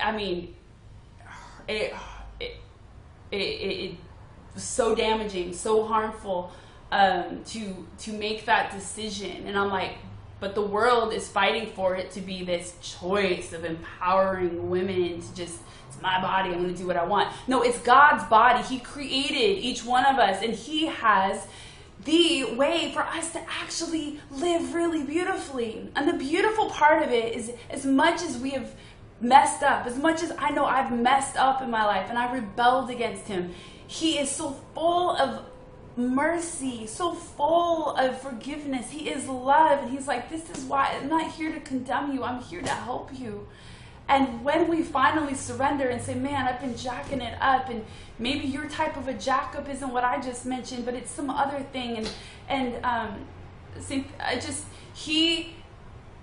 i 0.00 0.10
mean 0.10 0.54
it 1.68 1.94
it, 2.40 2.56
it, 3.30 3.36
it 3.36 3.96
was 4.54 4.62
so 4.64 4.94
damaging 4.94 5.52
so 5.52 5.84
harmful 5.84 6.52
um, 6.92 7.42
to 7.46 7.86
to 7.98 8.12
make 8.12 8.44
that 8.44 8.70
decision. 8.70 9.46
And 9.46 9.58
I'm 9.58 9.70
like, 9.70 9.96
but 10.40 10.54
the 10.54 10.62
world 10.62 11.12
is 11.12 11.26
fighting 11.26 11.72
for 11.74 11.96
it 11.96 12.10
to 12.12 12.20
be 12.20 12.44
this 12.44 12.74
choice 12.82 13.52
of 13.52 13.64
empowering 13.64 14.68
women 14.68 15.20
to 15.20 15.34
just 15.34 15.60
it's 15.88 16.00
my 16.00 16.20
body 16.20 16.50
i'm 16.50 16.62
going 16.62 16.72
to 16.72 16.78
do 16.78 16.86
what 16.86 16.96
i 16.96 17.04
want. 17.04 17.32
No 17.48 17.62
it's 17.62 17.78
god's 17.78 18.24
body. 18.24 18.62
He 18.62 18.78
created 18.78 19.58
each 19.58 19.84
one 19.84 20.04
of 20.04 20.18
us 20.18 20.42
and 20.42 20.52
he 20.52 20.86
has 20.86 21.46
the 22.04 22.54
way 22.56 22.90
for 22.92 23.02
us 23.02 23.32
to 23.32 23.40
actually 23.48 24.20
live 24.30 24.74
really 24.74 25.04
beautifully. 25.04 25.88
And 25.96 26.08
the 26.08 26.18
beautiful 26.18 26.68
part 26.68 27.02
of 27.02 27.10
it 27.10 27.34
is 27.34 27.52
as 27.70 27.86
much 27.86 28.22
as 28.22 28.36
we 28.36 28.50
have 28.50 28.74
messed 29.22 29.62
up 29.62 29.86
as 29.86 29.96
much 29.96 30.20
as 30.20 30.32
i 30.36 30.50
know 30.50 30.64
i've 30.64 30.90
messed 30.90 31.36
up 31.36 31.62
in 31.62 31.70
my 31.70 31.84
life 31.84 32.06
and 32.08 32.18
i 32.18 32.32
rebelled 32.34 32.90
against 32.90 33.28
him 33.28 33.54
he 33.86 34.18
is 34.18 34.28
so 34.28 34.50
full 34.74 35.16
of 35.16 35.44
mercy, 35.96 36.86
so 36.86 37.14
full 37.14 37.90
of 37.96 38.20
forgiveness. 38.20 38.90
He 38.90 39.08
is 39.08 39.28
love. 39.28 39.82
And 39.82 39.90
he's 39.90 40.06
like, 40.06 40.30
This 40.30 40.50
is 40.50 40.64
why 40.64 40.96
I'm 41.00 41.08
not 41.08 41.32
here 41.32 41.52
to 41.52 41.60
condemn 41.60 42.12
you, 42.12 42.24
I'm 42.24 42.42
here 42.42 42.62
to 42.62 42.70
help 42.70 43.10
you. 43.18 43.46
And 44.08 44.44
when 44.44 44.68
we 44.68 44.82
finally 44.82 45.34
surrender 45.34 45.88
and 45.88 46.02
say, 46.02 46.14
Man, 46.14 46.46
I've 46.46 46.60
been 46.60 46.76
jacking 46.76 47.20
it 47.20 47.36
up, 47.40 47.68
and 47.68 47.84
maybe 48.18 48.46
your 48.46 48.68
type 48.68 48.96
of 48.96 49.08
a 49.08 49.14
jack 49.14 49.54
up 49.56 49.68
isn't 49.68 49.92
what 49.92 50.04
I 50.04 50.20
just 50.20 50.46
mentioned, 50.46 50.84
but 50.84 50.94
it's 50.94 51.10
some 51.10 51.30
other 51.30 51.60
thing. 51.72 51.98
And, 51.98 52.10
and, 52.48 52.84
um, 52.84 53.26
I 54.20 54.34
just, 54.34 54.64
he, 54.92 55.54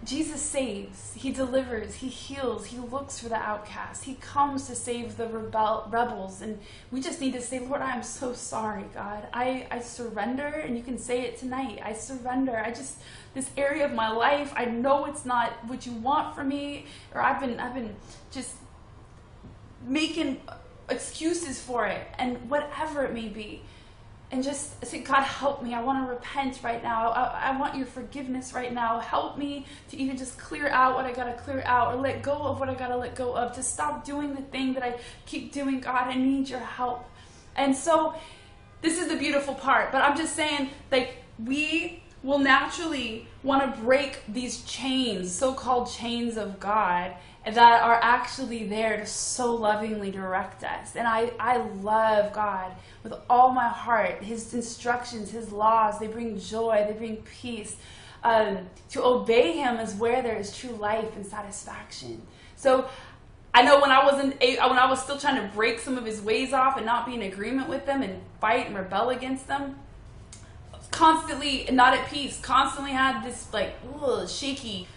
Jesus 0.05 0.41
saves, 0.41 1.13
He 1.13 1.31
delivers, 1.31 1.95
He 1.95 2.07
heals, 2.07 2.67
He 2.67 2.77
looks 2.77 3.19
for 3.19 3.27
the 3.27 3.35
outcast, 3.35 4.05
He 4.05 4.15
comes 4.15 4.67
to 4.67 4.75
save 4.75 5.17
the 5.17 5.27
rebel- 5.27 5.87
rebels. 5.91 6.41
And 6.41 6.59
we 6.89 7.01
just 7.01 7.19
need 7.19 7.33
to 7.33 7.41
say, 7.41 7.59
Lord, 7.59 7.81
I 7.81 7.95
am 7.95 8.03
so 8.03 8.33
sorry, 8.33 8.85
God. 8.93 9.27
I, 9.33 9.67
I 9.69 9.79
surrender, 9.79 10.45
and 10.45 10.77
you 10.77 10.83
can 10.83 10.97
say 10.97 11.21
it 11.23 11.37
tonight. 11.37 11.81
I 11.83 11.93
surrender. 11.93 12.57
I 12.57 12.69
just, 12.69 12.99
this 13.33 13.49
area 13.57 13.85
of 13.85 13.93
my 13.93 14.09
life, 14.09 14.53
I 14.55 14.65
know 14.65 15.05
it's 15.05 15.25
not 15.25 15.51
what 15.67 15.85
you 15.85 15.91
want 15.93 16.33
for 16.33 16.45
me, 16.45 16.85
or 17.13 17.21
I've 17.21 17.41
been, 17.41 17.59
I've 17.59 17.73
been 17.73 17.95
just 18.31 18.55
making 19.85 20.39
excuses 20.89 21.61
for 21.61 21.85
it, 21.85 22.07
and 22.17 22.49
whatever 22.49 23.03
it 23.03 23.13
may 23.13 23.27
be 23.27 23.61
and 24.31 24.43
just 24.43 24.85
say, 24.85 24.99
God, 24.99 25.23
help 25.23 25.63
me. 25.63 25.73
I 25.73 25.81
want 25.81 26.05
to 26.05 26.09
repent 26.11 26.59
right 26.63 26.83
now. 26.83 27.09
I, 27.09 27.49
I, 27.49 27.57
want 27.57 27.75
your 27.75 27.87
forgiveness 27.87 28.53
right 28.53 28.71
now. 28.71 28.99
Help 28.99 29.39
me 29.39 29.65
to 29.89 29.97
even 29.97 30.17
just 30.17 30.37
clear 30.37 30.67
out 30.67 30.93
what 30.93 31.05
I 31.05 31.13
got 31.13 31.25
to 31.25 31.33
clear 31.43 31.63
out 31.65 31.95
or 31.95 31.99
let 31.99 32.21
go 32.21 32.33
of 32.33 32.59
what 32.59 32.69
I 32.69 32.75
got 32.75 32.89
to 32.89 32.97
let 32.97 33.15
go 33.15 33.35
of, 33.35 33.53
to 33.53 33.63
stop 33.63 34.05
doing 34.05 34.35
the 34.35 34.43
thing 34.43 34.73
that 34.73 34.83
I 34.83 34.99
keep 35.25 35.51
doing. 35.51 35.79
God, 35.79 36.07
I 36.09 36.13
need 36.13 36.47
your 36.47 36.59
help. 36.59 37.09
And 37.55 37.75
so, 37.75 38.13
this 38.81 38.99
is 38.99 39.07
the 39.07 39.17
beautiful 39.17 39.55
part. 39.55 39.91
But 39.91 40.03
I'm 40.03 40.15
just 40.15 40.35
saying, 40.35 40.69
like, 40.91 41.15
we 41.43 42.03
will 42.21 42.39
naturally 42.39 43.27
want 43.43 43.75
to 43.75 43.81
break 43.81 44.21
these 44.27 44.61
chains, 44.63 45.33
so 45.33 45.53
called 45.53 45.89
chains 45.89 46.37
of 46.37 46.59
God, 46.59 47.13
that 47.45 47.81
are 47.81 47.99
actually 48.01 48.67
there 48.67 48.97
to 48.97 49.05
so 49.05 49.53
lovingly 49.53 50.11
direct 50.11 50.63
us. 50.63 50.95
And 50.95 51.07
I, 51.07 51.31
I 51.39 51.57
love 51.57 52.33
God 52.33 52.71
with 53.03 53.13
all 53.29 53.51
my 53.51 53.67
heart. 53.67 54.23
His 54.23 54.53
instructions, 54.53 55.31
His 55.31 55.51
laws, 55.51 55.99
they 55.99 56.07
bring 56.07 56.39
joy, 56.39 56.85
they 56.87 56.93
bring 56.93 57.17
peace. 57.17 57.77
Um, 58.23 58.67
to 58.89 59.03
obey 59.03 59.53
Him 59.53 59.77
is 59.77 59.95
where 59.95 60.21
there 60.21 60.37
is 60.37 60.55
true 60.55 60.71
life 60.71 61.15
and 61.15 61.25
satisfaction. 61.25 62.21
So 62.57 62.89
I 63.53 63.63
know 63.63 63.79
when 63.79 63.91
I 63.91 64.03
wasn't 64.03 64.39
when 64.41 64.59
I 64.59 64.89
was 64.89 65.01
still 65.01 65.17
trying 65.17 65.41
to 65.41 65.55
break 65.55 65.79
some 65.79 65.97
of 65.97 66.05
His 66.05 66.21
ways 66.21 66.51
off 66.51 66.75
and 66.75 66.85
not 66.85 67.05
be 67.05 67.15
in 67.15 67.21
agreement 67.21 67.69
with 67.69 67.85
them 67.85 68.01
and 68.01 68.21
fight 68.41 68.67
and 68.67 68.75
rebel 68.75 69.09
against 69.09 69.47
them, 69.47 69.77
constantly 70.91 71.69
not 71.71 71.93
at 71.97 72.09
peace. 72.09 72.39
Constantly 72.41 72.91
had 72.91 73.23
this 73.23 73.51
like 73.53 73.75
ugh, 74.01 74.27
shaky, 74.29 74.87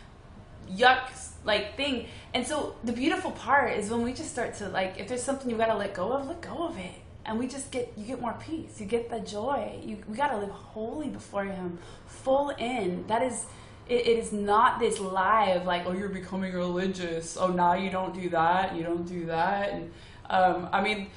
yuck 0.70 1.10
like 1.44 1.76
thing. 1.76 2.06
And 2.34 2.46
so 2.46 2.76
the 2.82 2.92
beautiful 2.92 3.30
part 3.32 3.76
is 3.76 3.90
when 3.90 4.02
we 4.02 4.12
just 4.12 4.30
start 4.30 4.54
to 4.54 4.68
like, 4.68 4.98
if 4.98 5.08
there's 5.08 5.22
something 5.22 5.50
you 5.50 5.56
gotta 5.56 5.76
let 5.76 5.94
go 5.94 6.12
of, 6.12 6.26
let 6.26 6.40
go 6.40 6.66
of 6.66 6.78
it. 6.78 6.94
And 7.24 7.38
we 7.38 7.46
just 7.46 7.70
get 7.70 7.92
you 7.96 8.04
get 8.04 8.20
more 8.20 8.36
peace. 8.44 8.80
You 8.80 8.86
get 8.86 9.08
the 9.08 9.20
joy. 9.20 9.78
You 9.84 9.98
we 10.08 10.16
got 10.16 10.32
to 10.32 10.38
live 10.38 10.50
holy 10.50 11.08
before 11.08 11.44
him 11.44 11.78
full 12.06 12.50
in. 12.50 13.06
That 13.06 13.22
is 13.22 13.46
it, 13.88 14.06
it 14.06 14.18
is 14.18 14.32
not 14.32 14.80
this 14.80 14.98
lie 14.98 15.50
of 15.50 15.64
like 15.64 15.86
oh 15.86 15.92
you're 15.92 16.08
becoming 16.08 16.52
religious. 16.52 17.36
Oh 17.36 17.46
now 17.46 17.74
you 17.74 17.90
don't 17.90 18.12
do 18.12 18.28
that. 18.30 18.74
You 18.74 18.82
don't 18.82 19.06
do 19.06 19.26
that. 19.26 19.70
And 19.70 19.92
um, 20.30 20.68
i 20.72 20.80
mean 20.80 21.08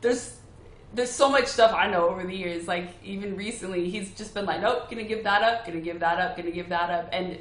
there's 0.00 0.36
there's 0.94 1.10
so 1.10 1.28
much 1.28 1.46
stuff 1.46 1.72
I 1.74 1.90
know 1.90 2.08
over 2.08 2.24
the 2.24 2.34
years. 2.34 2.68
Like 2.68 2.88
even 3.04 3.36
recently, 3.36 3.90
he's 3.90 4.12
just 4.14 4.32
been 4.34 4.46
like, 4.46 4.60
"Nope, 4.60 4.88
gonna 4.88 5.04
give 5.04 5.24
that 5.24 5.42
up, 5.42 5.66
gonna 5.66 5.80
give 5.80 6.00
that 6.00 6.18
up, 6.18 6.36
gonna 6.36 6.50
give 6.50 6.68
that 6.68 6.90
up." 6.90 7.08
And 7.12 7.38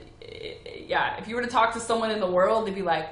yeah, 0.87 1.17
if 1.17 1.27
you 1.27 1.35
were 1.35 1.41
to 1.41 1.47
talk 1.47 1.73
to 1.73 1.79
someone 1.79 2.11
in 2.11 2.19
the 2.19 2.29
world, 2.29 2.67
they'd 2.67 2.75
be 2.75 2.81
like, 2.81 3.09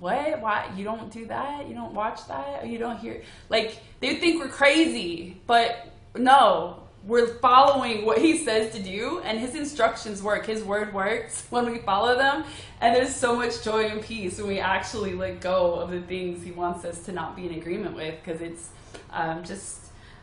what? 0.00 0.40
Why 0.40 0.70
you 0.76 0.84
don't 0.84 1.10
do 1.10 1.26
that? 1.26 1.68
You 1.68 1.74
don't 1.74 1.94
watch 1.94 2.26
that? 2.28 2.66
You 2.66 2.78
don't 2.78 2.98
hear? 2.98 3.22
Like 3.48 3.78
they 4.00 4.16
think 4.16 4.42
we're 4.42 4.50
crazy, 4.50 5.40
but 5.46 5.88
no, 6.16 6.82
we're 7.04 7.38
following 7.38 8.04
what 8.04 8.18
he 8.18 8.38
says 8.38 8.72
to 8.74 8.82
do, 8.82 9.20
and 9.24 9.38
his 9.38 9.54
instructions 9.54 10.22
work. 10.22 10.46
His 10.46 10.62
word 10.62 10.92
works 10.92 11.46
when 11.50 11.70
we 11.70 11.78
follow 11.78 12.16
them, 12.16 12.44
and 12.80 12.94
there's 12.94 13.14
so 13.14 13.36
much 13.36 13.62
joy 13.62 13.86
and 13.86 14.02
peace 14.02 14.38
when 14.38 14.48
we 14.48 14.58
actually 14.58 15.14
let 15.14 15.40
go 15.40 15.74
of 15.74 15.90
the 15.90 16.02
things 16.02 16.44
he 16.44 16.50
wants 16.50 16.84
us 16.84 17.04
to 17.04 17.12
not 17.12 17.36
be 17.36 17.46
in 17.46 17.54
agreement 17.54 17.96
with, 17.96 18.14
because 18.22 18.40
it's 18.40 18.70
um, 19.10 19.44
just. 19.44 19.80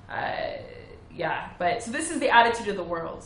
Uh, 0.09 0.57
yeah, 1.15 1.49
but 1.57 1.83
so 1.83 1.91
this 1.91 2.11
is 2.11 2.19
the 2.19 2.29
attitude 2.29 2.67
of 2.67 2.75
the 2.75 2.83
world. 2.83 3.23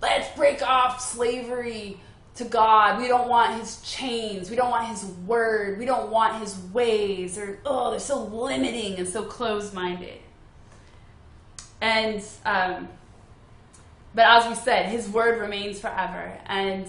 Let's 0.00 0.34
break 0.36 0.62
off 0.62 1.00
slavery 1.00 2.00
to 2.36 2.44
God. 2.44 3.00
We 3.00 3.08
don't 3.08 3.28
want 3.28 3.60
his 3.60 3.80
chains. 3.82 4.50
We 4.50 4.56
don't 4.56 4.70
want 4.70 4.88
his 4.88 5.04
word. 5.04 5.78
We 5.78 5.84
don't 5.84 6.10
want 6.10 6.40
his 6.40 6.58
ways. 6.72 7.36
Or 7.38 7.60
oh, 7.66 7.90
they're 7.90 8.00
so 8.00 8.24
limiting 8.24 8.98
and 8.98 9.08
so 9.08 9.22
closed-minded. 9.22 10.20
And 11.80 12.22
um, 12.44 12.88
but 14.14 14.26
as 14.26 14.48
we 14.48 14.54
said, 14.54 14.86
his 14.86 15.08
word 15.08 15.40
remains 15.40 15.80
forever, 15.80 16.38
and 16.46 16.86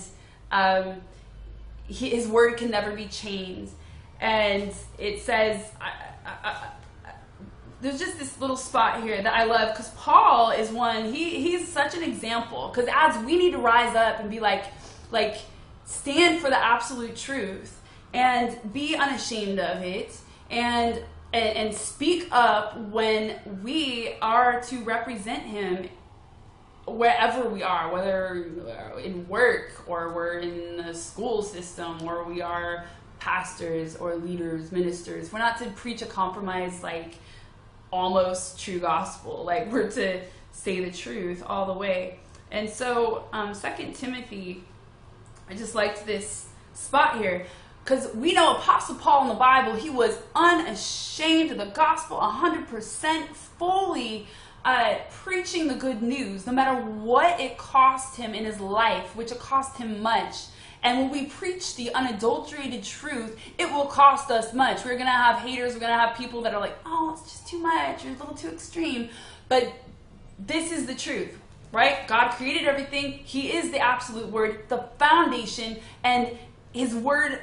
um, 0.52 1.02
he, 1.88 2.10
his 2.10 2.28
word 2.28 2.58
can 2.58 2.70
never 2.70 2.92
be 2.92 3.08
changed. 3.08 3.72
And 4.20 4.74
it 4.98 5.22
says. 5.22 5.72
I, 5.82 5.92
I, 6.26 6.32
I, 6.44 6.68
there's 7.82 8.00
just 8.00 8.18
this 8.18 8.40
little 8.40 8.56
spot 8.56 9.04
here 9.04 9.22
that 9.22 9.34
I 9.34 9.44
love 9.44 9.74
because 9.74 9.90
Paul 9.90 10.52
is 10.52 10.72
one. 10.72 11.14
He 11.14 11.42
he's 11.42 11.68
such 11.68 11.96
an 11.96 12.02
example 12.02 12.72
because 12.74 12.90
as 12.90 13.22
we 13.26 13.36
need 13.36 13.52
to 13.52 13.58
rise 13.58 13.94
up 13.94 14.22
and 14.22 14.30
be 14.30 14.40
like, 14.40 14.64
like 15.14 15.38
stand 15.86 16.42
for 16.42 16.50
the 16.50 16.58
absolute 16.58 17.16
truth 17.16 17.80
and 18.14 18.58
be 18.74 18.96
unashamed 18.96 19.60
of 19.60 19.82
it 19.82 20.18
and 20.50 21.02
and, 21.34 21.58
and 21.58 21.76
speak 21.76 22.28
up 22.32 22.78
when 22.90 23.40
we 23.64 24.16
are 24.22 24.62
to 24.62 24.84
represent 24.84 25.44
him 25.44 25.90
wherever 26.86 27.50
we 27.50 27.64
are, 27.64 27.92
whether 27.92 29.00
in 29.00 29.28
work 29.28 29.84
or 29.88 30.14
we're 30.14 30.40
in 30.40 30.78
the 30.78 30.94
school 30.94 31.42
system 31.42 32.08
or 32.08 32.24
we 32.24 32.42
are 32.42 32.86
pastors 33.20 33.96
or 33.96 34.16
leaders, 34.16 34.72
ministers. 34.72 35.32
We're 35.32 35.40
not 35.40 35.58
to 35.60 35.70
preach 35.72 36.02
a 36.02 36.06
compromise 36.06 36.84
like 36.84 37.16
almost 37.92 38.60
true 38.60 38.80
gospel. 38.80 39.44
Like 39.44 39.72
we're 39.72 39.90
to 39.92 40.22
say 40.52 40.84
the 40.84 40.92
truth 40.92 41.44
all 41.48 41.66
the 41.66 41.80
way. 41.80 42.20
And 42.52 42.70
so, 42.70 43.26
um, 43.34 43.56
Second 43.56 43.96
Timothy 43.96 44.64
I 45.50 45.56
just 45.56 45.76
liked 45.76 46.06
this 46.06 46.48
spot 46.74 47.18
here 47.18 47.46
because 47.84 48.14
we 48.16 48.34
know 48.34 48.56
Apostle 48.56 48.96
Paul 48.96 49.24
in 49.24 49.28
the 49.28 49.34
Bible, 49.34 49.76
he 49.76 49.90
was 49.90 50.18
unashamed 50.36 51.52
of 51.52 51.58
the 51.58 51.66
gospel, 51.66 52.18
100% 52.18 53.28
fully 53.28 54.28
uh, 54.64 54.96
preaching 55.12 55.68
the 55.68 55.76
good 55.76 56.02
news, 56.02 56.48
no 56.48 56.54
matter 56.54 56.82
what 56.82 57.42
it 57.42 57.58
cost 57.58 58.16
him 58.16 58.34
in 58.34 58.46
his 58.46 58.62
life, 58.62 59.16
which 59.18 59.34
it 59.34 59.40
cost 59.40 59.78
him 59.78 60.02
much. 60.02 60.46
And 60.82 61.00
when 61.00 61.10
we 61.12 61.26
preach 61.26 61.76
the 61.76 61.94
unadulterated 61.94 62.84
truth, 62.84 63.38
it 63.58 63.70
will 63.70 63.86
cost 63.86 64.32
us 64.32 64.54
much. 64.54 64.86
We're 64.86 64.92
going 64.96 65.06
to 65.06 65.12
have 65.12 65.40
haters, 65.40 65.74
we're 65.74 65.82
going 65.82 65.92
to 65.92 66.00
have 66.00 66.18
people 66.18 66.42
that 66.44 66.54
are 66.54 66.62
like, 66.62 66.78
oh, 66.86 67.18
it's 67.18 67.30
just 67.30 67.48
too 67.48 67.60
much, 67.60 68.06
you're 68.06 68.14
a 68.14 68.18
little 68.18 68.36
too 68.36 68.50
extreme. 68.50 69.10
But 69.50 69.74
this 70.40 70.72
is 70.72 70.86
the 70.86 70.96
truth 70.96 71.38
right? 71.74 72.08
God 72.08 72.30
created 72.30 72.68
everything. 72.68 73.14
He 73.26 73.52
is 73.52 73.72
the 73.72 73.80
absolute 73.80 74.28
word, 74.28 74.70
the 74.70 74.86
foundation, 75.00 75.80
and 76.04 76.38
his 76.72 76.96
word 76.96 77.40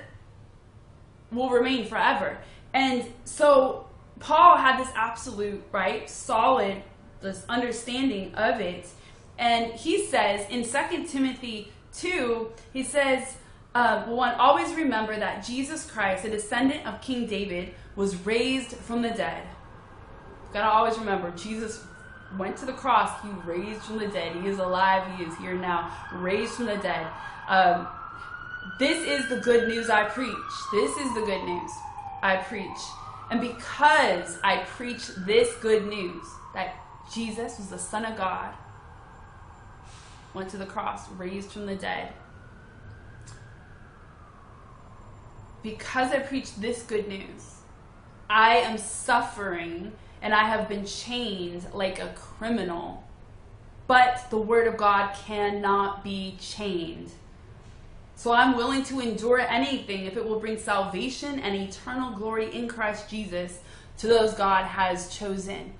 will 1.32 1.50
remain 1.50 1.86
forever. 1.86 2.38
And 2.72 3.04
so 3.24 3.88
Paul 4.20 4.56
had 4.56 4.80
this 4.80 4.88
absolute, 4.94 5.62
right, 5.72 6.08
solid, 6.08 6.82
this 7.20 7.44
understanding 7.48 8.34
of 8.36 8.60
it. 8.60 8.88
And 9.36 9.72
he 9.72 10.06
says 10.06 10.48
in 10.48 10.64
2 10.64 11.08
Timothy 11.08 11.72
2, 11.94 12.52
he 12.72 12.84
says, 12.84 13.36
uh, 13.74 14.04
one, 14.04 14.34
always 14.34 14.74
remember 14.74 15.16
that 15.16 15.44
Jesus 15.44 15.88
Christ, 15.90 16.24
a 16.24 16.30
descendant 16.30 16.86
of 16.86 17.00
King 17.00 17.26
David, 17.26 17.74
was 17.96 18.14
raised 18.26 18.76
from 18.76 19.02
the 19.02 19.10
dead. 19.10 19.44
You've 20.44 20.52
got 20.52 20.60
to 20.62 20.72
always 20.72 20.98
remember, 20.98 21.30
Jesus 21.32 21.84
went 22.38 22.56
to 22.58 22.66
the 22.66 22.72
cross. 22.72 23.22
He 23.22 23.28
raised 23.44 23.82
from 23.82 23.98
the 23.98 24.08
dead. 24.08 24.36
He 24.36 24.48
is 24.48 24.58
alive. 24.58 25.16
He 25.16 25.24
is 25.24 25.36
here 25.38 25.54
now, 25.54 25.92
raised 26.12 26.52
from 26.52 26.66
the 26.66 26.76
dead. 26.76 27.06
Um, 27.48 27.88
this 28.78 29.06
is 29.06 29.28
the 29.28 29.40
good 29.40 29.68
news 29.68 29.90
I 29.90 30.04
preach. 30.04 30.34
This 30.72 30.96
is 30.96 31.14
the 31.14 31.22
good 31.22 31.44
news 31.44 31.70
I 32.22 32.36
preach. 32.36 32.78
And 33.30 33.40
because 33.40 34.38
I 34.42 34.58
preach 34.64 35.08
this 35.18 35.54
good 35.56 35.86
news 35.86 36.24
that 36.54 36.74
Jesus 37.12 37.58
was 37.58 37.68
the 37.68 37.78
Son 37.78 38.04
of 38.04 38.16
God, 38.16 38.54
went 40.34 40.50
to 40.50 40.56
the 40.56 40.66
cross, 40.66 41.08
raised 41.10 41.50
from 41.50 41.66
the 41.66 41.76
dead, 41.76 42.12
because 45.62 46.12
I 46.12 46.20
preach 46.20 46.54
this 46.56 46.82
good 46.82 47.08
news, 47.08 47.56
I 48.28 48.56
am 48.58 48.78
suffering 48.78 49.92
and 50.22 50.34
I 50.34 50.44
have 50.44 50.68
been 50.68 50.86
chained 50.86 51.66
like 51.72 51.98
a 51.98 52.08
criminal. 52.16 53.04
But 53.86 54.26
the 54.30 54.38
Word 54.38 54.66
of 54.66 54.76
God 54.76 55.14
cannot 55.14 56.04
be 56.04 56.36
chained. 56.40 57.10
So 58.14 58.32
I'm 58.32 58.54
willing 58.54 58.84
to 58.84 59.00
endure 59.00 59.40
anything 59.40 60.04
if 60.04 60.16
it 60.16 60.24
will 60.24 60.38
bring 60.38 60.58
salvation 60.58 61.40
and 61.40 61.56
eternal 61.56 62.12
glory 62.12 62.54
in 62.54 62.68
Christ 62.68 63.08
Jesus 63.08 63.60
to 63.98 64.06
those 64.06 64.34
God 64.34 64.64
has 64.64 65.16
chosen. 65.16 65.72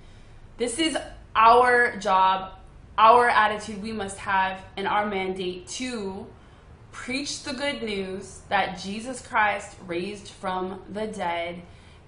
This 0.57 0.79
is 0.79 0.97
our 1.37 1.97
job, 1.99 2.53
our 2.97 3.29
attitude 3.29 3.83
we 3.83 3.93
must 3.93 4.17
have, 4.19 4.63
and 4.77 4.89
our 4.89 5.07
mandate 5.07 5.69
to 5.69 6.27
preach 6.93 7.43
the 7.45 7.53
good 7.53 7.83
news 7.83 8.41
that 8.49 8.79
Jesus 8.79 9.27
Christ 9.27 9.77
raised 9.87 10.29
from 10.29 10.81
the 10.91 11.07
dead, 11.07 11.63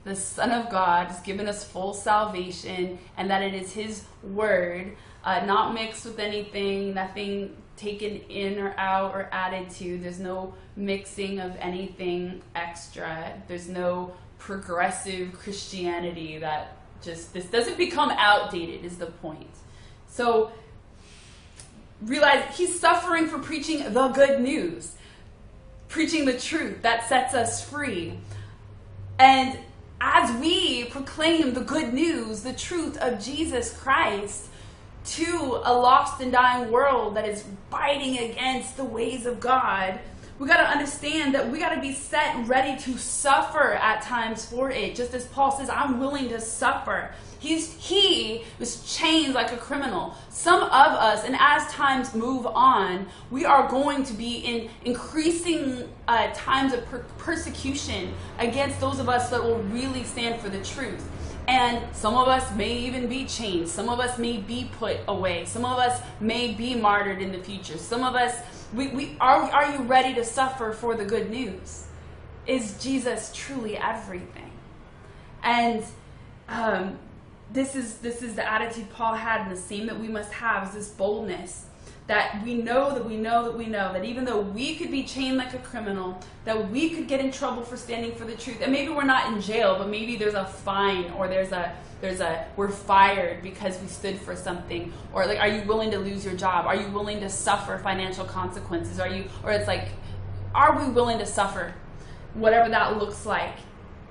the 0.04 0.16
Son 0.16 0.50
of 0.50 0.70
God, 0.70 1.08
has 1.08 1.20
given 1.20 1.48
us 1.48 1.64
full 1.64 1.94
salvation, 1.94 2.98
and 3.16 3.30
that 3.30 3.42
it 3.42 3.54
is 3.54 3.72
His 3.72 4.04
word, 4.22 4.96
uh, 5.24 5.44
not 5.44 5.74
mixed 5.74 6.04
with 6.04 6.18
anything, 6.18 6.94
nothing 6.94 7.56
taken 7.76 8.16
in 8.28 8.58
or 8.58 8.74
out 8.78 9.14
or 9.14 9.28
added 9.32 9.70
to. 9.70 9.98
There's 9.98 10.20
no 10.20 10.54
mixing 10.76 11.40
of 11.40 11.56
anything 11.58 12.42
extra. 12.54 13.40
There's 13.48 13.68
no 13.68 14.14
progressive 14.38 15.32
Christianity 15.32 16.38
that 16.38 16.76
just 17.02 17.32
this 17.32 17.46
doesn't 17.46 17.78
become 17.78 18.10
outdated 18.10 18.84
is 18.84 18.98
the 18.98 19.06
point. 19.06 19.50
So 20.08 20.52
realize 22.02 22.56
he's 22.56 22.78
suffering 22.78 23.26
for 23.26 23.38
preaching 23.38 23.92
the 23.92 24.08
good 24.08 24.40
news, 24.40 24.94
preaching 25.88 26.24
the 26.24 26.38
truth 26.38 26.82
that 26.82 27.08
sets 27.08 27.34
us 27.34 27.68
free. 27.68 28.18
And 29.18 29.58
as 30.04 30.34
we 30.40 30.84
proclaim 30.86 31.54
the 31.54 31.60
good 31.60 31.94
news, 31.94 32.42
the 32.42 32.52
truth 32.52 32.96
of 32.98 33.22
Jesus 33.22 33.72
Christ 33.78 34.48
to 35.04 35.60
a 35.64 35.72
lost 35.72 36.20
and 36.20 36.32
dying 36.32 36.72
world 36.72 37.14
that 37.14 37.28
is 37.28 37.44
fighting 37.70 38.18
against 38.18 38.76
the 38.76 38.84
ways 38.84 39.26
of 39.26 39.38
God, 39.38 40.00
we 40.42 40.48
got 40.48 40.56
to 40.56 40.68
understand 40.68 41.36
that 41.36 41.48
we 41.52 41.60
got 41.60 41.72
to 41.72 41.80
be 41.80 41.92
set 41.92 42.48
ready 42.48 42.76
to 42.76 42.98
suffer 42.98 43.74
at 43.74 44.02
times 44.02 44.44
for 44.44 44.72
it. 44.72 44.96
Just 44.96 45.14
as 45.14 45.24
Paul 45.26 45.56
says, 45.56 45.70
I'm 45.70 46.00
willing 46.00 46.28
to 46.30 46.40
suffer. 46.40 47.14
He's, 47.38 47.74
he 47.74 48.42
was 48.58 48.82
chained 48.92 49.34
like 49.34 49.52
a 49.52 49.56
criminal. 49.56 50.16
Some 50.30 50.60
of 50.60 50.72
us, 50.72 51.24
and 51.24 51.36
as 51.38 51.70
times 51.70 52.12
move 52.12 52.44
on, 52.44 53.06
we 53.30 53.44
are 53.44 53.68
going 53.68 54.02
to 54.02 54.14
be 54.14 54.38
in 54.38 54.68
increasing 54.84 55.88
uh, 56.08 56.32
times 56.34 56.72
of 56.72 56.84
per- 56.86 57.04
persecution 57.18 58.12
against 58.40 58.80
those 58.80 58.98
of 58.98 59.08
us 59.08 59.30
that 59.30 59.40
will 59.40 59.58
really 59.58 60.02
stand 60.02 60.40
for 60.40 60.48
the 60.48 60.60
truth. 60.64 61.08
And 61.48 61.82
some 61.94 62.14
of 62.14 62.28
us 62.28 62.54
may 62.56 62.78
even 62.78 63.08
be 63.08 63.26
chained. 63.26 63.68
Some 63.68 63.88
of 63.88 63.98
us 63.98 64.18
may 64.18 64.36
be 64.38 64.70
put 64.78 64.98
away. 65.08 65.44
Some 65.44 65.64
of 65.64 65.78
us 65.78 66.00
may 66.20 66.52
be 66.52 66.74
martyred 66.74 67.20
in 67.20 67.32
the 67.32 67.38
future. 67.38 67.78
Some 67.78 68.04
of 68.04 68.14
us, 68.14 68.40
we, 68.72 68.88
we 68.88 69.16
are, 69.20 69.42
are 69.42 69.72
you 69.72 69.82
ready 69.82 70.14
to 70.14 70.24
suffer 70.24 70.72
for 70.72 70.94
the 70.94 71.04
good 71.04 71.30
news? 71.30 71.86
Is 72.46 72.82
Jesus 72.82 73.30
truly 73.34 73.76
everything? 73.76 74.50
And 75.42 75.84
um, 76.48 76.98
this 77.52 77.76
is 77.76 77.98
this 77.98 78.22
is 78.22 78.34
the 78.34 78.50
attitude 78.50 78.90
Paul 78.90 79.14
had, 79.14 79.42
and 79.42 79.50
the 79.50 79.60
same 79.60 79.86
that 79.86 79.98
we 79.98 80.08
must 80.08 80.32
have 80.32 80.68
is 80.68 80.74
this 80.74 80.88
boldness 80.88 81.66
that 82.12 82.44
we 82.44 82.52
know 82.52 82.92
that 82.92 83.02
we 83.02 83.16
know 83.16 83.42
that 83.42 83.56
we 83.56 83.64
know 83.64 83.90
that 83.90 84.04
even 84.04 84.26
though 84.26 84.38
we 84.38 84.76
could 84.76 84.90
be 84.90 85.02
chained 85.02 85.38
like 85.38 85.54
a 85.54 85.58
criminal, 85.60 86.20
that 86.44 86.70
we 86.70 86.90
could 86.90 87.08
get 87.08 87.20
in 87.20 87.32
trouble 87.32 87.62
for 87.62 87.74
standing 87.74 88.14
for 88.14 88.26
the 88.26 88.34
truth, 88.34 88.58
and 88.60 88.70
maybe 88.70 88.92
we're 88.92 89.02
not 89.02 89.32
in 89.32 89.40
jail, 89.40 89.76
but 89.78 89.88
maybe 89.88 90.16
there's 90.16 90.34
a 90.34 90.44
fine 90.44 91.10
or 91.12 91.26
there's 91.26 91.52
a 91.52 91.74
there's 92.02 92.20
a 92.20 92.46
we're 92.54 92.68
fired 92.68 93.42
because 93.42 93.80
we 93.80 93.88
stood 93.88 94.18
for 94.20 94.36
something, 94.36 94.92
or 95.14 95.24
like, 95.24 95.38
are 95.38 95.48
you 95.48 95.62
willing 95.62 95.90
to 95.90 95.98
lose 95.98 96.22
your 96.22 96.34
job? 96.34 96.66
Are 96.66 96.76
you 96.76 96.88
willing 96.88 97.18
to 97.20 97.30
suffer 97.30 97.78
financial 97.78 98.26
consequences? 98.26 99.00
Are 99.00 99.08
you, 99.08 99.24
or 99.42 99.50
it's 99.50 99.66
like, 99.66 99.88
are 100.54 100.78
we 100.78 100.92
willing 100.92 101.18
to 101.18 101.24
suffer, 101.24 101.72
whatever 102.34 102.68
that 102.68 102.98
looks 102.98 103.24
like, 103.24 103.54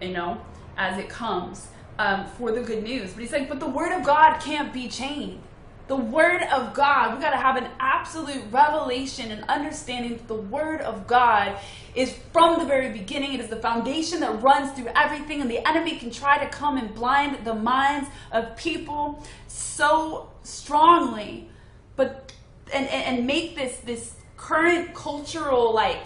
you 0.02 0.10
know, 0.10 0.41
as 0.76 0.97
it 0.97 1.08
comes 1.08 1.68
um, 1.99 2.26
for 2.26 2.52
the 2.52 2.62
good 2.62 2.82
news? 2.82 3.14
But 3.14 3.22
he's 3.22 3.32
like, 3.32 3.47
but 3.47 3.60
the 3.60 3.70
word 3.70 3.95
of 3.95 4.04
God 4.04 4.39
can't 4.39 4.74
be 4.74 4.88
chained 4.88 5.43
the 5.92 5.98
Word 5.98 6.42
of 6.44 6.74
God. 6.74 7.14
We 7.14 7.22
got 7.22 7.32
to 7.32 7.38
have 7.38 7.58
an 7.58 7.68
absolute 7.82 8.46
revelation 8.50 9.30
and 9.30 9.44
understanding 9.50 10.12
that 10.12 10.26
the 10.30 10.36
Word 10.36 10.80
of 10.80 11.06
God 11.06 11.58
is 11.96 12.16
from 12.32 12.60
the 12.60 12.66
very 12.66 12.94
beginning. 12.94 13.34
It 13.34 13.42
is 13.42 13.50
the 13.50 13.58
foundation 13.58 14.22
that 14.22 14.42
runs 14.42 14.72
through 14.72 14.88
everything, 14.96 15.42
and 15.42 15.52
the 15.52 15.68
enemy 15.68 15.98
can 15.98 16.10
try 16.10 16.42
to 16.42 16.48
come 16.48 16.78
and 16.78 16.96
blind 16.96 17.44
the 17.44 17.54
minds 17.54 18.08
of 18.32 18.56
people 18.56 19.22
so 19.48 20.30
strongly, 20.44 21.50
but 21.98 22.32
and, 22.74 22.88
and 22.88 23.28
make 23.28 23.58
this 23.58 23.80
this 23.80 24.16
current 24.38 24.94
cultural 24.94 25.74
like 25.74 26.04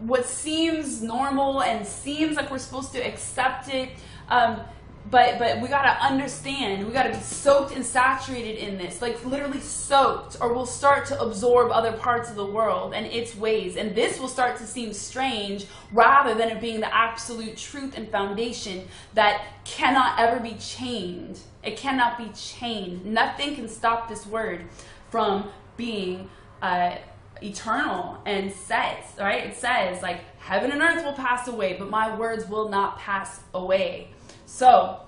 what 0.00 0.26
seems 0.26 1.02
normal 1.02 1.62
and 1.62 1.86
seems 1.86 2.36
like 2.36 2.50
we're 2.50 2.58
supposed 2.58 2.92
to 2.92 2.98
accept 2.98 3.70
it. 3.72 3.88
Um, 4.28 4.60
but 5.10 5.38
but 5.38 5.60
we 5.60 5.68
gotta 5.68 6.04
understand 6.04 6.86
we 6.86 6.92
gotta 6.92 7.10
be 7.10 7.20
soaked 7.20 7.74
and 7.74 7.84
saturated 7.84 8.56
in 8.56 8.76
this 8.76 9.00
like 9.00 9.24
literally 9.24 9.60
soaked 9.60 10.36
or 10.40 10.52
we'll 10.52 10.66
start 10.66 11.06
to 11.06 11.20
absorb 11.20 11.70
other 11.70 11.92
parts 11.92 12.28
of 12.28 12.36
the 12.36 12.44
world 12.44 12.92
and 12.94 13.06
its 13.06 13.34
ways. 13.34 13.76
And 13.76 13.94
this 13.94 14.18
will 14.18 14.28
start 14.28 14.56
to 14.58 14.66
seem 14.66 14.92
strange 14.92 15.66
rather 15.92 16.34
than 16.34 16.50
it 16.50 16.60
being 16.60 16.80
the 16.80 16.94
absolute 16.94 17.56
truth 17.56 17.96
and 17.96 18.08
foundation 18.10 18.86
that 19.14 19.42
cannot 19.64 20.18
ever 20.18 20.40
be 20.40 20.54
chained. 20.54 21.40
It 21.62 21.76
cannot 21.76 22.18
be 22.18 22.28
chained. 22.34 23.04
Nothing 23.06 23.54
can 23.54 23.68
stop 23.68 24.08
this 24.08 24.26
word 24.26 24.64
from 25.10 25.48
being 25.76 26.28
uh, 26.60 26.96
eternal 27.40 28.18
and 28.26 28.52
set 28.52 29.06
right? 29.18 29.46
It 29.46 29.56
says 29.56 30.02
like 30.02 30.20
heaven 30.38 30.70
and 30.70 30.82
earth 30.82 31.04
will 31.04 31.12
pass 31.12 31.48
away 31.48 31.76
but 31.78 31.88
my 31.88 32.14
words 32.16 32.48
will 32.48 32.68
not 32.68 32.98
pass 32.98 33.40
away 33.54 34.10
so 34.48 35.00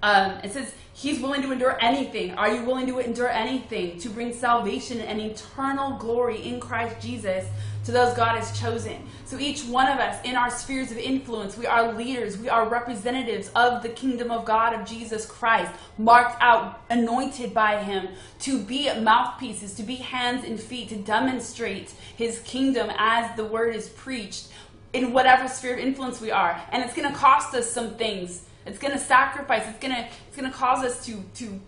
um, 0.00 0.38
it 0.44 0.52
says 0.52 0.72
he's 0.92 1.18
willing 1.18 1.42
to 1.42 1.50
endure 1.50 1.76
anything. 1.80 2.34
Are 2.34 2.54
you 2.54 2.64
willing 2.64 2.86
to 2.86 3.00
endure 3.00 3.28
anything 3.28 3.98
to 3.98 4.08
bring 4.08 4.32
salvation 4.32 5.00
and 5.00 5.20
eternal 5.20 5.98
glory 5.98 6.40
in 6.40 6.60
Christ 6.60 7.00
Jesus 7.00 7.46
to 7.84 7.90
those 7.90 8.14
God 8.14 8.38
has 8.38 8.56
chosen? 8.58 9.08
So 9.24 9.40
each 9.40 9.64
one 9.64 9.88
of 9.88 9.98
us 9.98 10.24
in 10.24 10.36
our 10.36 10.50
spheres 10.50 10.92
of 10.92 10.98
influence, 10.98 11.58
we 11.58 11.66
are 11.66 11.94
leaders, 11.94 12.38
we 12.38 12.48
are 12.48 12.68
representatives 12.68 13.50
of 13.56 13.82
the 13.82 13.88
kingdom 13.88 14.30
of 14.30 14.44
God 14.44 14.72
of 14.72 14.86
Jesus 14.86 15.26
Christ, 15.26 15.72
marked 15.98 16.40
out, 16.40 16.80
anointed 16.90 17.52
by 17.52 17.82
him 17.82 18.08
to 18.40 18.60
be 18.60 18.88
mouthpieces, 19.00 19.74
to 19.74 19.82
be 19.82 19.96
hands 19.96 20.44
and 20.44 20.60
feet, 20.60 20.90
to 20.90 20.96
demonstrate 20.96 21.92
his 22.16 22.38
kingdom 22.40 22.92
as 22.98 23.34
the 23.36 23.44
word 23.44 23.74
is 23.74 23.88
preached 23.88 24.48
in 24.94 25.12
whatever 25.12 25.46
sphere 25.48 25.74
of 25.74 25.80
influence 25.80 26.20
we 26.20 26.30
are. 26.30 26.58
And 26.72 26.82
it's 26.82 26.94
going 26.94 27.10
to 27.10 27.14
cost 27.14 27.54
us 27.54 27.70
some 27.70 27.96
things. 27.96 28.44
It's 28.64 28.78
going 28.78 28.92
to 28.92 28.98
sacrifice. 28.98 29.64
It's 29.68 29.78
going 29.78 29.94
to 29.94 30.08
it's 30.28 30.36
going 30.36 30.50
to 30.50 30.56
cause 30.56 30.82
us 30.82 31.04
to 31.06 31.22
to 31.34 31.60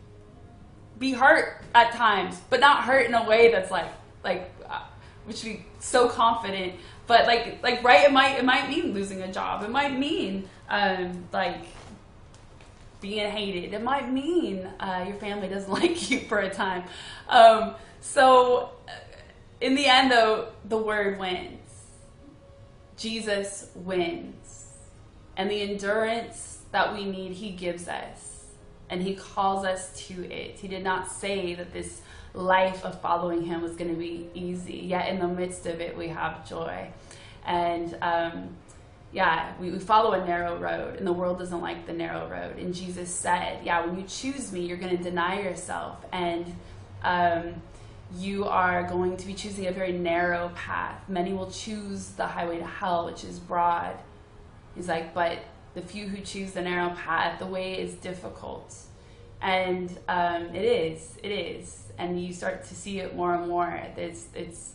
be 0.99 1.13
hurt 1.13 1.63
at 1.75 1.93
times, 1.93 2.41
but 2.49 2.61
not 2.61 2.85
hurt 2.85 3.05
in 3.07 3.13
a 3.13 3.29
way 3.29 3.53
that's 3.53 3.71
like 3.71 3.93
like 4.25 4.51
uh, 4.69 4.81
we 5.27 5.35
should 5.35 5.45
be 5.45 5.67
so 5.81 6.09
confident. 6.09 6.75
But 7.07 7.27
like 7.27 7.63
like 7.63 7.85
right, 7.85 8.05
it 8.05 8.13
might 8.13 8.39
it 8.39 8.45
might 8.45 8.71
mean 8.71 8.95
losing 8.95 9.21
a 9.23 9.31
job. 9.31 9.63
It 9.63 9.71
might 9.71 9.99
mean 9.99 10.49
um, 10.71 11.27
like 11.33 11.67
being 13.01 13.31
hated. 13.31 13.75
It 13.75 13.83
might 13.83 14.11
mean 14.11 14.67
uh, 14.81 15.05
your 15.07 15.17
family 15.17 15.49
doesn't 15.49 15.71
like 15.83 16.11
you 16.11 16.21
for 16.21 16.39
a 16.39 16.51
time. 16.51 16.85
Um, 17.29 17.75
so 18.01 18.71
in 19.61 19.75
the 19.75 19.87
end, 19.87 20.11
though, 20.11 20.49
the 20.65 20.79
word 20.79 21.19
wins. 21.19 21.61
Jesus 22.97 23.71
wins. 23.75 24.67
And 25.37 25.51
the 25.51 25.61
endurance 25.63 26.63
that 26.73 26.95
we 26.95 27.05
need, 27.05 27.33
He 27.33 27.51
gives 27.51 27.89
us. 27.89 28.45
And 28.89 29.03
He 29.03 29.15
calls 29.15 29.65
us 29.65 30.07
to 30.09 30.31
it. 30.31 30.59
He 30.59 30.69
did 30.69 30.83
not 30.83 31.11
say 31.11 31.55
that 31.55 31.73
this 31.73 32.03
life 32.33 32.85
of 32.85 33.01
following 33.01 33.43
Him 33.43 33.63
was 33.63 33.77
going 33.77 33.91
to 33.91 33.99
be 33.99 34.29
easy, 34.35 34.79
yet 34.79 35.09
in 35.09 35.19
the 35.19 35.29
midst 35.29 35.67
of 35.67 35.81
it, 35.81 35.97
we 35.97 36.09
have 36.09 36.49
joy. 36.49 36.89
And 37.45 37.97
um, 38.03 38.57
yeah, 39.13 39.53
we, 39.61 39.71
we 39.71 39.79
follow 39.79 40.13
a 40.13 40.27
narrow 40.27 40.59
road, 40.59 40.97
and 40.97 41.07
the 41.07 41.13
world 41.13 41.39
doesn't 41.39 41.61
like 41.61 41.87
the 41.87 41.93
narrow 41.93 42.29
road. 42.29 42.59
And 42.59 42.75
Jesus 42.75 43.11
said, 43.11 43.65
Yeah, 43.65 43.85
when 43.85 43.99
you 43.99 44.05
choose 44.07 44.53
me, 44.53 44.61
you're 44.61 44.77
going 44.77 44.97
to 44.97 45.03
deny 45.03 45.41
yourself. 45.41 46.05
And 46.13 46.55
um, 47.03 47.63
you 48.15 48.45
are 48.45 48.85
going 48.85 49.17
to 49.17 49.27
be 49.27 49.35
choosing 49.35 49.67
a 49.67 49.73
very 49.73 49.93
narrow 49.93 50.51
path. 50.55 51.09
Many 51.09 51.33
will 51.33 51.51
choose 51.51 52.11
the 52.11 52.27
highway 52.27 52.59
to 52.59 52.67
hell, 52.67 53.07
which 53.07 53.25
is 53.25 53.39
broad. 53.39 53.97
He's 54.75 54.89
like, 54.89 55.13
but 55.13 55.39
the 55.75 55.83
few 55.83 56.09
who 56.09 56.21
choose 56.21 56.53
the 56.53 56.63
narrow 56.63 56.91
path, 56.91 57.39
the 57.39 57.47
way 57.47 57.79
is 57.81 57.95
difficult. 57.95 58.75
And 59.43 59.91
um, 60.09 60.55
it 60.55 60.65
is, 60.65 61.19
it 61.23 61.31
is. 61.31 61.89
And 61.99 62.23
you 62.23 62.33
start 62.33 62.65
to 62.65 62.75
see 62.75 63.01
it 63.01 63.17
more 63.17 63.35
and 63.35 63.49
more. 63.49 63.83
It's, 63.97 64.29
it's, 64.35 64.73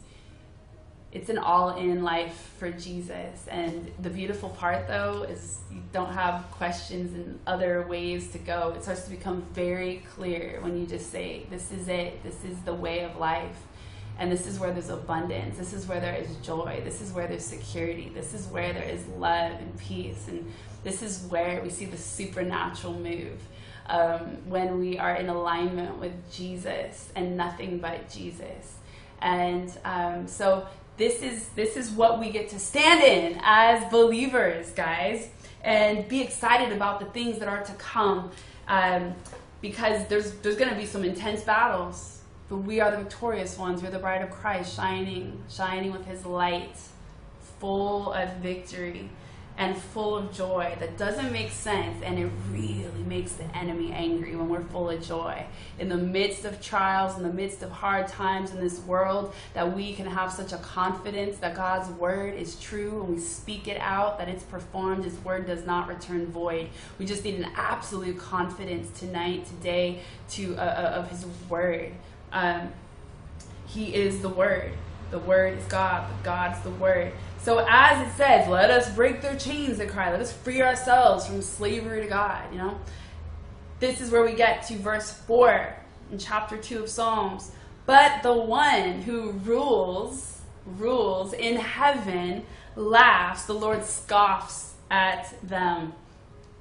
it's 1.12 1.30
an 1.30 1.38
all-in 1.38 2.04
life 2.04 2.54
for 2.58 2.72
Jesus. 2.72 3.48
And 3.50 3.92
the 4.02 4.10
beautiful 4.10 4.50
part, 4.50 4.88
though, 4.88 5.24
is 5.24 5.60
you 5.70 5.82
don't 5.92 6.14
have 6.14 6.50
questions 6.52 7.14
and 7.14 7.38
other 7.46 7.86
ways 7.88 8.32
to 8.32 8.38
go. 8.38 8.74
It 8.76 8.84
starts 8.84 9.04
to 9.04 9.10
become 9.10 9.42
very 9.54 10.04
clear 10.16 10.60
when 10.62 10.78
you 10.78 10.86
just 10.86 11.12
say, 11.12 11.46
"This 11.50 11.72
is 11.72 11.90
it. 11.90 12.24
This 12.24 12.44
is 12.46 12.58
the 12.62 12.74
way 12.74 13.04
of 13.04 13.18
life." 13.18 13.58
And 14.20 14.32
this 14.32 14.46
is 14.46 14.60
where 14.60 14.72
there's 14.72 14.90
abundance. 14.90 15.58
This 15.58 15.74
is 15.74 15.88
where 15.88 16.00
there 16.00 16.16
is 16.16 16.36
joy. 16.38 16.82
This 16.84 17.02
is 17.02 17.12
where 17.12 17.28
there's 17.28 17.46
security. 17.46 18.12
This 18.14 18.34
is 18.34 18.48
where 18.48 18.72
there 18.72 18.88
is 18.88 19.06
love 19.08 19.54
and 19.60 19.78
peace. 19.80 20.28
And 20.28 20.52
this 20.84 21.02
is 21.02 21.26
where 21.30 21.62
we 21.62 21.70
see 21.70 21.86
the 21.86 21.98
supernatural 21.98 22.94
move 22.94 23.40
um, 23.88 24.38
when 24.46 24.80
we 24.80 24.98
are 24.98 25.16
in 25.16 25.28
alignment 25.28 25.98
with 25.98 26.14
Jesus 26.32 27.10
and 27.16 27.36
nothing 27.36 27.80
but 27.80 28.10
Jesus. 28.10 28.78
And 29.22 29.72
um, 29.86 30.28
so 30.28 30.68
this 30.98 31.22
is 31.22 31.50
this 31.50 31.78
is 31.78 31.90
what 31.90 32.20
we 32.20 32.30
get 32.30 32.50
to 32.50 32.60
stand 32.60 33.04
in 33.04 33.40
as 33.44 33.90
believers, 33.92 34.72
guys, 34.72 35.30
and 35.64 36.08
be 36.08 36.22
excited 36.22 36.72
about 36.72 37.00
the 37.00 37.06
things 37.08 37.40
that 37.40 37.48
are 37.48 37.64
to 37.64 37.74
come, 37.74 38.32
um, 38.68 39.14
because 39.62 40.08
there's 40.08 40.34
there's 40.40 40.56
going 40.56 40.70
to 40.70 40.76
be 40.76 40.86
some 40.86 41.04
intense 41.04 41.42
battles, 41.42 42.22
but 42.50 42.58
we 42.58 42.80
are 42.80 42.92
the 42.92 42.98
victorious 42.98 43.58
ones. 43.58 43.82
We're 43.82 43.92
the 43.92 44.00
bride 44.00 44.22
of 44.22 44.32
Christ, 44.32 44.76
shining, 44.76 45.42
shining 45.50 45.92
with 45.92 46.06
His 46.06 46.26
light, 46.26 46.76
full 47.60 48.14
of 48.14 48.30
victory 48.38 49.10
and 49.58 49.78
full 49.78 50.18
of 50.18 50.34
joy. 50.34 50.76
That 50.80 50.98
doesn't 50.98 51.32
make 51.32 51.52
sense 51.52 52.02
and 52.04 52.18
it 52.18 52.30
really 52.52 53.04
makes 53.06 53.34
the 53.34 53.44
enemy 53.56 53.92
angry 53.92 54.36
when 54.36 54.50
we're 54.50 54.64
full 54.64 54.90
of 54.90 55.06
joy. 55.06 55.46
In 55.80 55.90
the 55.90 55.98
midst 55.98 56.46
of 56.46 56.62
trials 56.62 57.18
in 57.18 57.24
the 57.24 57.34
midst 57.34 57.62
of 57.62 57.72
hard 57.72 58.08
times 58.08 58.52
in 58.52 58.60
this 58.60 58.80
world 58.80 59.34
that 59.54 59.76
we 59.76 59.94
can 59.94 60.06
have 60.06 60.32
such 60.32 60.54
a 60.54 60.58
confidence 60.58 61.38
that 61.38 61.56
god's 61.56 61.90
word 62.00 62.36
is 62.36 62.60
true 62.60 63.02
and 63.02 63.16
we 63.16 63.20
speak 63.20 63.68
it 63.68 63.80
out 63.82 64.18
that 64.18 64.30
it's 64.30 64.44
performed 64.44 65.04
his 65.04 65.18
word 65.24 65.46
does 65.46 65.66
not 65.66 65.88
return 65.88 66.28
void. 66.28 66.70
We 66.98 67.06
just 67.06 67.24
need 67.24 67.36
an 67.36 67.52
absolute 67.56 68.18
confidence 68.18 68.98
tonight 69.00 69.46
today 69.46 70.00
to 70.32 70.56
uh, 70.56 70.62
uh 70.62 71.00
of 71.00 71.10
his 71.10 71.26
word. 71.50 71.92
Um, 72.32 72.72
he 73.68 73.94
is 73.94 74.22
the 74.22 74.30
word. 74.30 74.72
The 75.12 75.20
word 75.20 75.58
is 75.58 75.66
god. 75.66 76.10
God's 76.24 76.62
the 76.62 76.70
word 76.72 77.12
so 77.44 77.66
as 77.68 78.08
it 78.08 78.12
says, 78.16 78.48
let 78.48 78.70
us 78.70 78.94
break 78.94 79.22
their 79.22 79.36
chains, 79.36 79.78
they 79.78 79.88
cry. 79.88 80.12
Let 80.12 80.22
us 80.22 80.32
free 80.32 80.62
ourselves 80.62 81.26
from 81.26 81.42
slavery 81.42 82.02
to 82.02 82.08
God, 82.08 82.52
you 82.52 82.60
know? 82.60 82.78
This 83.80 84.00
is 84.00 84.12
where 84.12 84.24
we 84.24 84.34
get 84.34 84.68
to 84.68 84.76
verse 84.76 85.12
4 85.12 85.76
in 86.12 86.20
chapter 86.20 86.56
2 86.56 86.84
of 86.84 86.90
Psalms. 86.90 87.52
But 87.88 88.22
the 88.22 88.34
one 88.34 89.02
who 89.02 89.32
rules, 89.32 90.42
rules 90.66 91.34
in 91.34 91.56
heaven, 91.56 92.46
laughs. 92.76 93.46
The 93.46 93.54
Lord 93.54 93.84
scoffs 93.84 94.76
at 94.92 95.34
them. 95.42 95.94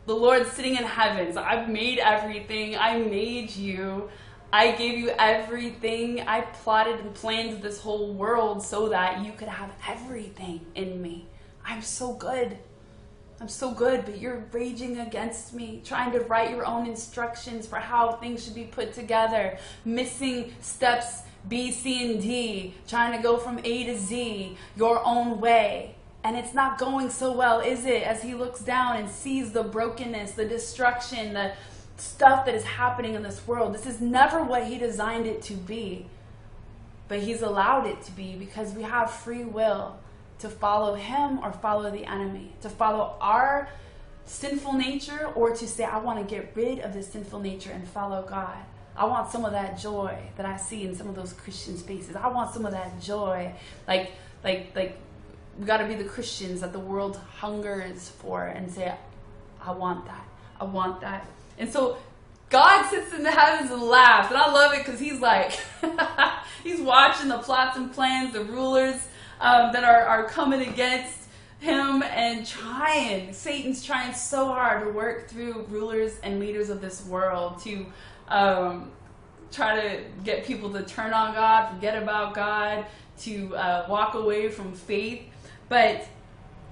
The 0.06 0.14
Lord 0.14 0.46
sitting 0.46 0.76
in 0.76 0.84
heaven. 0.84 1.32
So 1.34 1.42
I've 1.42 1.68
made 1.68 1.98
everything. 1.98 2.76
I 2.76 2.98
made 2.98 3.54
you. 3.54 4.08
I 4.52 4.72
gave 4.72 4.98
you 4.98 5.10
everything. 5.18 6.22
I 6.22 6.40
plotted 6.40 6.98
and 7.00 7.14
planned 7.14 7.62
this 7.62 7.80
whole 7.80 8.12
world 8.12 8.62
so 8.62 8.88
that 8.88 9.24
you 9.24 9.32
could 9.32 9.48
have 9.48 9.70
everything 9.86 10.66
in 10.74 11.00
me. 11.00 11.26
I'm 11.64 11.82
so 11.82 12.12
good. 12.14 12.58
I'm 13.40 13.48
so 13.48 13.70
good, 13.70 14.04
but 14.04 14.18
you're 14.18 14.44
raging 14.52 14.98
against 14.98 15.54
me, 15.54 15.80
trying 15.84 16.12
to 16.12 16.20
write 16.20 16.50
your 16.50 16.66
own 16.66 16.86
instructions 16.86 17.66
for 17.66 17.76
how 17.76 18.12
things 18.12 18.44
should 18.44 18.54
be 18.54 18.64
put 18.64 18.92
together, 18.92 19.58
missing 19.84 20.52
steps 20.60 21.22
B, 21.48 21.72
C, 21.72 22.12
and 22.12 22.20
D, 22.20 22.74
trying 22.86 23.16
to 23.16 23.22
go 23.22 23.38
from 23.38 23.58
A 23.64 23.84
to 23.84 23.96
Z 23.96 24.58
your 24.76 25.00
own 25.04 25.40
way. 25.40 25.94
And 26.22 26.36
it's 26.36 26.52
not 26.52 26.78
going 26.78 27.08
so 27.08 27.32
well, 27.32 27.60
is 27.60 27.86
it? 27.86 28.02
As 28.02 28.22
he 28.22 28.34
looks 28.34 28.60
down 28.60 28.98
and 28.98 29.08
sees 29.08 29.52
the 29.52 29.62
brokenness, 29.62 30.32
the 30.32 30.44
destruction, 30.44 31.32
the 31.32 31.52
stuff 32.00 32.46
that 32.46 32.54
is 32.54 32.64
happening 32.64 33.14
in 33.14 33.22
this 33.22 33.46
world. 33.46 33.74
This 33.74 33.86
is 33.86 34.00
never 34.00 34.42
what 34.42 34.64
He 34.64 34.78
designed 34.78 35.26
it 35.26 35.42
to 35.42 35.54
be. 35.54 36.06
But 37.08 37.20
He's 37.20 37.42
allowed 37.42 37.86
it 37.86 38.02
to 38.02 38.12
be 38.12 38.34
because 38.34 38.72
we 38.72 38.82
have 38.82 39.10
free 39.10 39.44
will 39.44 39.98
to 40.38 40.48
follow 40.48 40.94
Him 40.94 41.38
or 41.40 41.52
follow 41.52 41.90
the 41.90 42.04
enemy, 42.04 42.52
to 42.62 42.70
follow 42.70 43.16
our 43.20 43.68
sinful 44.24 44.74
nature 44.74 45.26
or 45.34 45.54
to 45.54 45.66
say, 45.66 45.84
I 45.84 45.98
want 45.98 46.26
to 46.26 46.34
get 46.34 46.52
rid 46.54 46.78
of 46.80 46.94
this 46.94 47.08
sinful 47.08 47.40
nature 47.40 47.72
and 47.72 47.86
follow 47.86 48.22
God. 48.22 48.56
I 48.96 49.04
want 49.04 49.30
some 49.30 49.44
of 49.44 49.52
that 49.52 49.78
joy 49.78 50.16
that 50.36 50.46
I 50.46 50.56
see 50.56 50.84
in 50.84 50.94
some 50.94 51.08
of 51.08 51.14
those 51.14 51.32
Christian 51.32 51.76
spaces. 51.76 52.16
I 52.16 52.28
want 52.28 52.52
some 52.52 52.66
of 52.66 52.72
that 52.72 53.00
joy. 53.00 53.52
Like, 53.88 54.12
like, 54.44 54.72
like, 54.74 54.98
we 55.58 55.64
got 55.66 55.78
to 55.78 55.86
be 55.86 55.94
the 55.94 56.04
Christians 56.04 56.60
that 56.60 56.72
the 56.72 56.78
world 56.78 57.16
hungers 57.36 58.08
for 58.08 58.46
and 58.46 58.70
say, 58.70 58.94
I 59.60 59.72
want 59.72 60.06
that. 60.06 60.26
I 60.60 60.64
want 60.64 61.00
that. 61.00 61.26
And 61.60 61.70
so 61.70 61.98
God 62.48 62.88
sits 62.90 63.14
in 63.14 63.22
the 63.22 63.30
heavens 63.30 63.70
and 63.70 63.82
laughs. 63.82 64.32
And 64.32 64.36
I 64.36 64.50
love 64.52 64.72
it 64.74 64.84
because 64.84 64.98
he's 64.98 65.20
like, 65.20 65.60
he's 66.64 66.80
watching 66.80 67.28
the 67.28 67.38
plots 67.38 67.76
and 67.76 67.92
plans, 67.92 68.32
the 68.32 68.42
rulers 68.42 69.08
um, 69.40 69.72
that 69.72 69.84
are, 69.84 70.02
are 70.02 70.24
coming 70.24 70.62
against 70.68 71.28
him 71.60 72.02
and 72.02 72.46
trying. 72.46 73.32
Satan's 73.32 73.84
trying 73.84 74.14
so 74.14 74.46
hard 74.46 74.82
to 74.84 74.90
work 74.90 75.28
through 75.28 75.66
rulers 75.68 76.18
and 76.22 76.40
leaders 76.40 76.70
of 76.70 76.80
this 76.80 77.04
world 77.06 77.62
to 77.62 77.86
um, 78.28 78.90
try 79.52 79.80
to 79.80 80.02
get 80.24 80.44
people 80.44 80.72
to 80.72 80.82
turn 80.82 81.12
on 81.12 81.34
God, 81.34 81.74
forget 81.74 82.02
about 82.02 82.34
God, 82.34 82.86
to 83.20 83.54
uh, 83.54 83.86
walk 83.88 84.14
away 84.14 84.48
from 84.48 84.72
faith. 84.72 85.22
But 85.68 86.06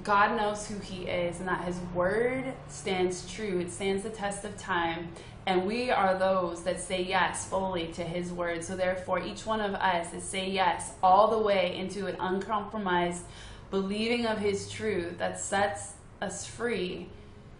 God 0.04 0.36
knows 0.36 0.66
who 0.66 0.78
He 0.78 1.04
is 1.04 1.40
and 1.40 1.48
that 1.48 1.64
His 1.64 1.78
word 1.94 2.52
stands 2.68 3.30
true. 3.30 3.58
It 3.58 3.70
stands 3.70 4.02
the 4.02 4.10
test 4.10 4.44
of 4.44 4.56
time. 4.56 5.08
And 5.46 5.66
we 5.66 5.90
are 5.90 6.18
those 6.18 6.62
that 6.64 6.80
say 6.80 7.02
yes 7.02 7.46
fully 7.48 7.88
to 7.94 8.04
His 8.04 8.30
word. 8.30 8.62
So, 8.62 8.76
therefore, 8.76 9.20
each 9.20 9.46
one 9.46 9.60
of 9.60 9.74
us 9.74 10.12
is 10.12 10.22
say 10.22 10.50
yes 10.50 10.92
all 11.02 11.28
the 11.28 11.38
way 11.38 11.76
into 11.76 12.06
an 12.06 12.16
uncompromised 12.20 13.24
believing 13.70 14.26
of 14.26 14.38
His 14.38 14.70
truth 14.70 15.18
that 15.18 15.40
sets 15.40 15.94
us 16.20 16.46
free. 16.46 17.08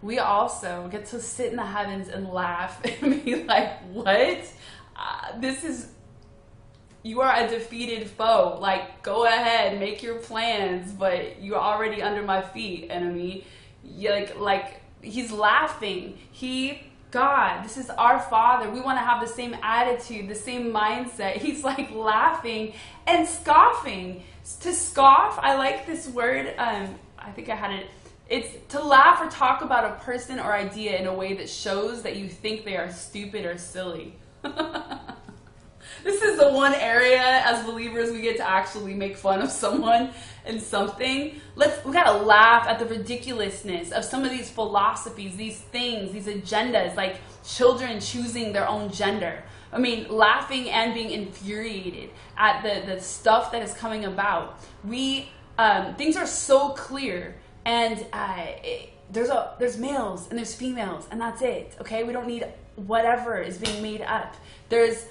We 0.01 0.19
also 0.19 0.87
get 0.91 1.07
to 1.07 1.19
sit 1.19 1.51
in 1.51 1.57
the 1.57 1.65
heavens 1.65 2.07
and 2.07 2.29
laugh 2.29 2.79
and 3.01 3.23
be 3.25 3.43
like, 3.43 3.81
what? 3.91 4.51
Uh, 4.95 5.39
this 5.39 5.63
is 5.63 5.89
you 7.03 7.21
are 7.21 7.33
a 7.35 7.47
defeated 7.47 8.07
foe. 8.07 8.57
Like, 8.59 9.03
go 9.03 9.25
ahead, 9.25 9.79
make 9.79 10.03
your 10.03 10.15
plans, 10.15 10.91
but 10.91 11.41
you're 11.41 11.59
already 11.59 12.01
under 12.01 12.23
my 12.23 12.41
feet, 12.41 12.87
enemy. 12.89 13.45
You 13.83 14.11
like, 14.11 14.37
like 14.37 14.81
he's 15.01 15.31
laughing. 15.31 16.17
He, 16.31 16.83
God, 17.11 17.63
this 17.63 17.77
is 17.77 17.89
our 17.89 18.19
Father. 18.19 18.69
We 18.69 18.81
want 18.81 18.97
to 18.97 19.03
have 19.03 19.21
the 19.21 19.33
same 19.33 19.55
attitude, 19.63 20.27
the 20.27 20.35
same 20.35 20.71
mindset. 20.71 21.33
He's 21.37 21.63
like 21.63 21.91
laughing 21.91 22.73
and 23.07 23.27
scoffing. 23.27 24.23
To 24.61 24.73
scoff, 24.73 25.39
I 25.41 25.55
like 25.55 25.85
this 25.85 26.07
word. 26.07 26.53
Um, 26.57 26.95
I 27.17 27.31
think 27.31 27.49
I 27.49 27.55
had 27.55 27.71
it. 27.71 27.87
It's 28.27 28.49
to 28.73 28.83
laugh 28.83 29.21
or 29.21 29.29
talk 29.29 29.61
about 29.61 29.85
a 29.85 30.03
person 30.03 30.39
or 30.39 30.53
idea 30.53 30.97
in 30.97 31.07
a 31.07 31.13
way 31.13 31.33
that 31.35 31.49
shows 31.49 32.03
that 32.03 32.15
you 32.15 32.27
think 32.29 32.63
they 32.63 32.77
are 32.77 32.91
stupid 32.91 33.45
or 33.45 33.57
silly. 33.57 34.15
this 36.03 36.21
is 36.21 36.37
the 36.37 36.49
one 36.49 36.73
area 36.73 37.41
as 37.45 37.65
believers 37.65 38.11
we 38.11 38.21
get 38.21 38.37
to 38.37 38.49
actually 38.49 38.93
make 38.93 39.17
fun 39.17 39.41
of 39.41 39.49
someone 39.49 40.11
and 40.45 40.61
something. 40.61 41.39
Let's 41.55 41.83
we 41.85 41.93
gotta 41.93 42.23
laugh 42.23 42.67
at 42.67 42.79
the 42.79 42.85
ridiculousness 42.85 43.91
of 43.91 44.03
some 44.05 44.23
of 44.23 44.31
these 44.31 44.49
philosophies, 44.49 45.35
these 45.35 45.59
things, 45.59 46.11
these 46.11 46.27
agendas, 46.27 46.95
like 46.95 47.17
children 47.45 47.99
choosing 47.99 48.53
their 48.53 48.67
own 48.67 48.91
gender. 48.91 49.43
I 49.71 49.77
mean, 49.77 50.09
laughing 50.09 50.69
and 50.69 50.93
being 50.93 51.11
infuriated 51.11 52.09
at 52.37 52.63
the, 52.63 52.91
the 52.91 53.01
stuff 53.01 53.51
that 53.51 53.61
is 53.61 53.73
coming 53.73 54.05
about. 54.05 54.59
We 54.83 55.29
um, 55.57 55.95
things 55.95 56.15
are 56.15 56.25
so 56.25 56.69
clear, 56.69 57.35
and 57.65 58.05
uh, 58.13 58.45
it, 58.63 58.93
there's 59.11 59.29
a 59.29 59.55
there's 59.59 59.77
males 59.77 60.27
and 60.29 60.37
there's 60.37 60.55
females, 60.55 61.07
and 61.11 61.19
that's 61.19 61.41
it. 61.41 61.75
Okay, 61.81 62.03
we 62.03 62.13
don't 62.13 62.27
need 62.27 62.47
whatever 62.75 63.39
is 63.39 63.57
being 63.57 63.81
made 63.81 64.01
up. 64.01 64.35
There's 64.69 65.05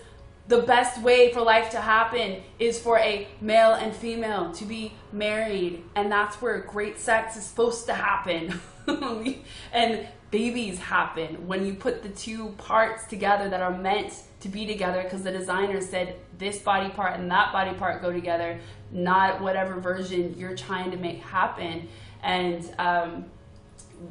the 0.49 0.63
best 0.63 1.01
way 1.03 1.31
for 1.31 1.43
life 1.43 1.71
to 1.71 1.81
happen 1.81 2.41
is 2.59 2.79
for 2.79 2.99
a 2.99 3.29
male 3.41 3.75
and 3.75 3.95
female 3.95 4.51
to 4.55 4.65
be 4.65 4.95
married. 5.13 5.85
And 5.95 6.11
that's 6.11 6.41
where 6.41 6.59
great 6.61 6.99
sex 6.99 7.37
is 7.37 7.45
supposed 7.45 7.87
to 7.87 7.95
happen. 7.95 8.61
And 9.71 10.09
babies 10.31 10.79
happen 10.79 11.47
when 11.47 11.67
you 11.67 11.75
put 11.75 12.03
the 12.03 12.09
two 12.09 12.49
parts 12.57 13.05
together 13.05 13.51
that 13.51 13.61
are 13.61 13.77
meant 13.77 14.23
to 14.41 14.49
be 14.49 14.65
together 14.65 15.03
because 15.03 15.23
the 15.23 15.31
designer 15.31 15.83
said 15.83 16.17
this 16.39 16.59
body 16.61 16.89
part 16.89 17.21
and 17.21 17.31
that 17.31 17.53
body 17.53 17.75
part 17.75 18.01
go 18.01 18.11
together 18.11 18.59
not 18.91 19.43
whatever 19.43 19.79
version 19.79 20.35
you're 20.39 20.57
trying 20.57 20.91
to 20.91 20.97
make 20.97 21.21
happen. 21.21 21.87
And 22.23 22.65
um, 22.79 23.27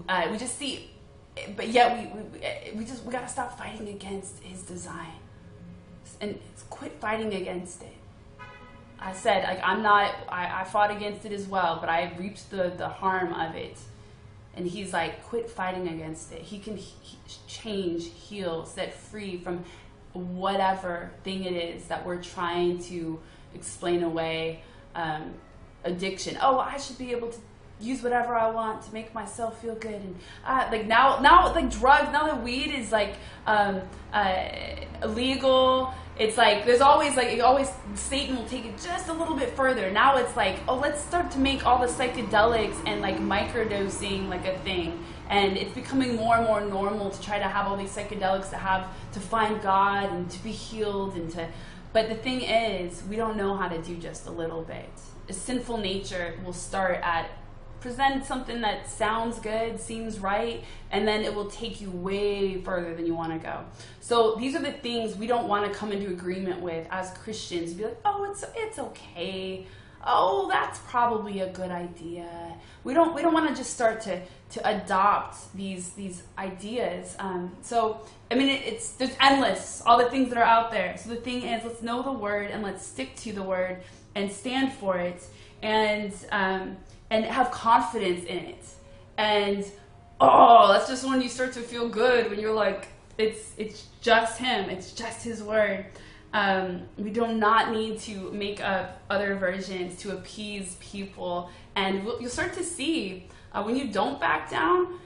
uh, 0.08 0.28
we 0.30 0.38
just 0.38 0.60
see 0.60 0.92
but 1.56 1.70
yet 1.70 1.98
we, 1.98 2.22
we, 2.22 2.78
we 2.78 2.86
just 2.86 3.04
we 3.04 3.12
got 3.12 3.22
to 3.22 3.28
stop 3.28 3.58
fighting 3.58 3.88
against 3.88 4.44
his 4.44 4.62
design 4.62 5.14
and 6.22 6.40
quit 6.70 6.94
fighting 7.00 7.34
against 7.34 7.82
it. 7.84 7.94
I 9.00 9.14
said, 9.14 9.44
like, 9.44 9.62
I'm 9.64 9.84
not, 9.84 10.16
I, 10.28 10.62
I 10.62 10.64
fought 10.64 10.90
against 10.90 11.26
it 11.26 11.32
as 11.32 11.46
well, 11.46 11.78
but 11.80 11.90
I 11.90 12.14
reaped 12.18 12.50
the, 12.50 12.74
the 12.76 12.90
harm 12.90 13.34
of 13.34 13.56
it. 13.56 13.78
And 14.56 14.66
he's 14.66 14.92
like, 14.92 15.24
quit 15.26 15.50
fighting 15.50 15.88
against 15.88 16.32
it. 16.32 16.42
He 16.42 16.58
can 16.58 16.78
he, 16.78 16.96
change, 17.48 18.12
heal, 18.12 18.66
set 18.66 18.94
free 18.94 19.38
from 19.38 19.64
whatever 20.14 21.12
thing 21.24 21.44
it 21.44 21.54
is 21.54 21.86
that 21.86 22.04
we're 22.06 22.24
trying 22.24 22.80
to 22.86 23.20
explain 23.54 24.02
away. 24.02 24.62
Um, 24.96 25.36
addiction. 25.84 26.38
Oh, 26.42 26.60
I 26.60 26.78
should 26.78 26.98
be 26.98 27.12
able 27.12 27.30
to 27.30 27.38
use 27.80 28.02
whatever 28.02 28.36
I 28.36 28.50
want 28.50 28.82
to 28.84 28.94
make 28.94 29.14
myself 29.14 29.62
feel 29.62 29.76
good. 29.76 29.94
And 29.94 30.16
uh, 30.46 30.68
like 30.72 30.88
now, 30.88 31.20
now 31.20 31.54
like 31.54 31.70
drugs, 31.70 32.12
now 32.12 32.26
that 32.26 32.44
weed 32.44 32.74
is 32.74 32.92
like 32.92 33.16
um, 33.46 33.82
uh, 34.14 34.50
illegal. 35.04 35.94
It's 36.20 36.36
like 36.36 36.66
there's 36.66 36.82
always 36.82 37.16
like 37.16 37.40
always 37.42 37.70
Satan 37.94 38.36
will 38.36 38.46
take 38.46 38.66
it 38.66 38.82
just 38.82 39.08
a 39.08 39.14
little 39.14 39.36
bit 39.36 39.56
further. 39.56 39.92
Now 39.92 40.18
it's 40.18 40.36
like 40.36 40.58
oh 40.68 40.76
let's 40.76 41.00
start 41.00 41.30
to 41.32 41.40
make 41.40 41.66
all 41.66 41.80
the 41.80 41.92
psychedelics 41.92 42.76
and 42.88 43.02
like 43.02 43.20
microdosing 43.20 44.28
like 44.28 44.46
a 44.46 44.58
thing. 44.60 45.04
And 45.30 45.58
it's 45.58 45.74
becoming 45.74 46.16
more 46.16 46.38
and 46.38 46.46
more 46.48 46.62
normal 46.62 47.12
to 47.12 47.22
try 47.22 47.38
to 47.38 47.46
have 47.46 47.68
all 47.68 47.78
these 47.78 47.96
psychedelics 47.96 48.50
to 48.50 48.58
have 48.58 48.88
to 49.14 49.20
find 49.20 49.62
God 49.62 50.12
and 50.12 50.30
to 50.32 50.44
be 50.44 50.52
healed 50.52 51.16
and 51.16 51.30
to. 51.32 51.48
But 51.94 52.10
the 52.10 52.16
thing 52.16 52.42
is, 52.42 53.04
we 53.04 53.16
don't 53.16 53.38
know 53.38 53.56
how 53.56 53.68
to 53.68 53.82
do 53.82 53.96
just 53.98 54.28
a 54.28 54.32
little 54.32 54.62
bit. 54.64 54.90
A 55.30 55.34
sinful 55.34 55.78
nature 55.78 56.40
will 56.44 56.54
start 56.54 57.00
at 57.04 57.30
present 57.80 58.26
something 58.26 58.62
that 58.62 58.90
sounds 58.90 59.40
good, 59.40 59.80
seems 59.80 60.20
right, 60.20 60.64
and 60.92 61.08
then 61.08 61.24
it 61.24 61.34
will 61.34 61.50
take 61.50 61.82
you 61.82 61.90
way 61.92 62.62
further 62.62 62.96
than 62.96 63.06
you 63.06 63.14
want 63.14 63.34
to 63.34 63.40
go. 63.40 63.64
So 64.00 64.36
these 64.36 64.56
are 64.56 64.62
the 64.62 64.72
things 64.72 65.16
we 65.16 65.28
don't 65.28 65.48
want 65.48 65.72
to 65.72 65.78
come 65.78 65.92
into 65.92 66.10
agreement 66.10 66.62
with 66.62 66.88
as 66.92 67.12
Christians. 67.12 67.74
Be 67.74 67.86
like, 67.86 68.00
oh, 68.06 68.30
it's 68.30 68.44
it's 68.56 68.80
okay. 68.80 69.68
Oh, 70.06 70.48
that's 70.50 70.80
probably 70.88 71.42
a 71.42 71.50
good 71.50 71.72
idea. 71.72 72.30
We 72.84 72.94
don't 72.94 73.14
we 73.14 73.22
don't 73.22 73.34
want 73.34 73.50
to 73.50 73.56
just 73.56 73.74
start 73.74 74.02
to 74.02 74.22
to 74.52 74.68
adopt 74.68 75.54
these 75.56 75.90
these 75.92 76.24
ideas. 76.38 77.16
Um, 77.20 77.52
so 77.62 78.02
I 78.32 78.36
mean, 78.36 78.48
it, 78.48 78.66
it's 78.66 78.92
there's 78.92 79.16
endless 79.20 79.82
all 79.86 79.98
the 79.98 80.10
things 80.10 80.30
that 80.30 80.38
are 80.38 80.44
out 80.44 80.72
there. 80.72 80.96
So 80.98 81.10
the 81.10 81.18
thing 81.18 81.44
is, 81.44 81.64
let's 81.66 81.82
know 81.82 82.02
the 82.02 82.12
word 82.12 82.52
and 82.52 82.64
let's 82.64 82.86
stick 82.86 83.16
to 83.18 83.34
the 83.34 83.44
word 83.44 83.82
and 84.16 84.32
stand 84.32 84.74
for 84.74 84.98
it. 84.98 85.22
And 85.62 86.14
um, 86.32 86.78
and 87.10 87.26
have 87.26 87.52
confidence 87.52 88.26
in 88.26 88.38
it. 88.38 88.66
And 89.18 89.66
oh, 90.20 90.72
that's 90.72 90.88
just 90.88 91.06
when 91.06 91.22
you 91.22 91.30
start 91.30 91.54
to 91.54 91.62
feel 91.62 91.90
good 91.90 92.30
when 92.30 92.40
you're 92.40 92.54
like, 92.54 92.90
it's 93.18 93.54
it's 93.58 93.88
just 94.02 94.38
him, 94.38 94.70
it's 94.70 94.92
just 94.92 95.24
his 95.24 95.42
word. 95.42 95.86
Um, 96.34 96.84
we 96.98 97.10
do 97.10 97.26
not 97.28 97.72
need 97.72 98.00
to 98.02 98.32
make 98.32 98.62
up 98.62 99.02
other 99.10 99.36
versions 99.36 99.98
to 100.02 100.12
appease 100.12 100.76
people, 100.80 101.50
and 101.76 102.06
we'll, 102.06 102.22
you'll 102.22 102.30
start 102.30 102.54
to 102.54 102.64
see 102.64 103.28
uh, 103.54 103.64
when 103.64 103.76
you 103.76 103.88
don't 103.88 104.20
back 104.20 104.50
down. 104.50 105.00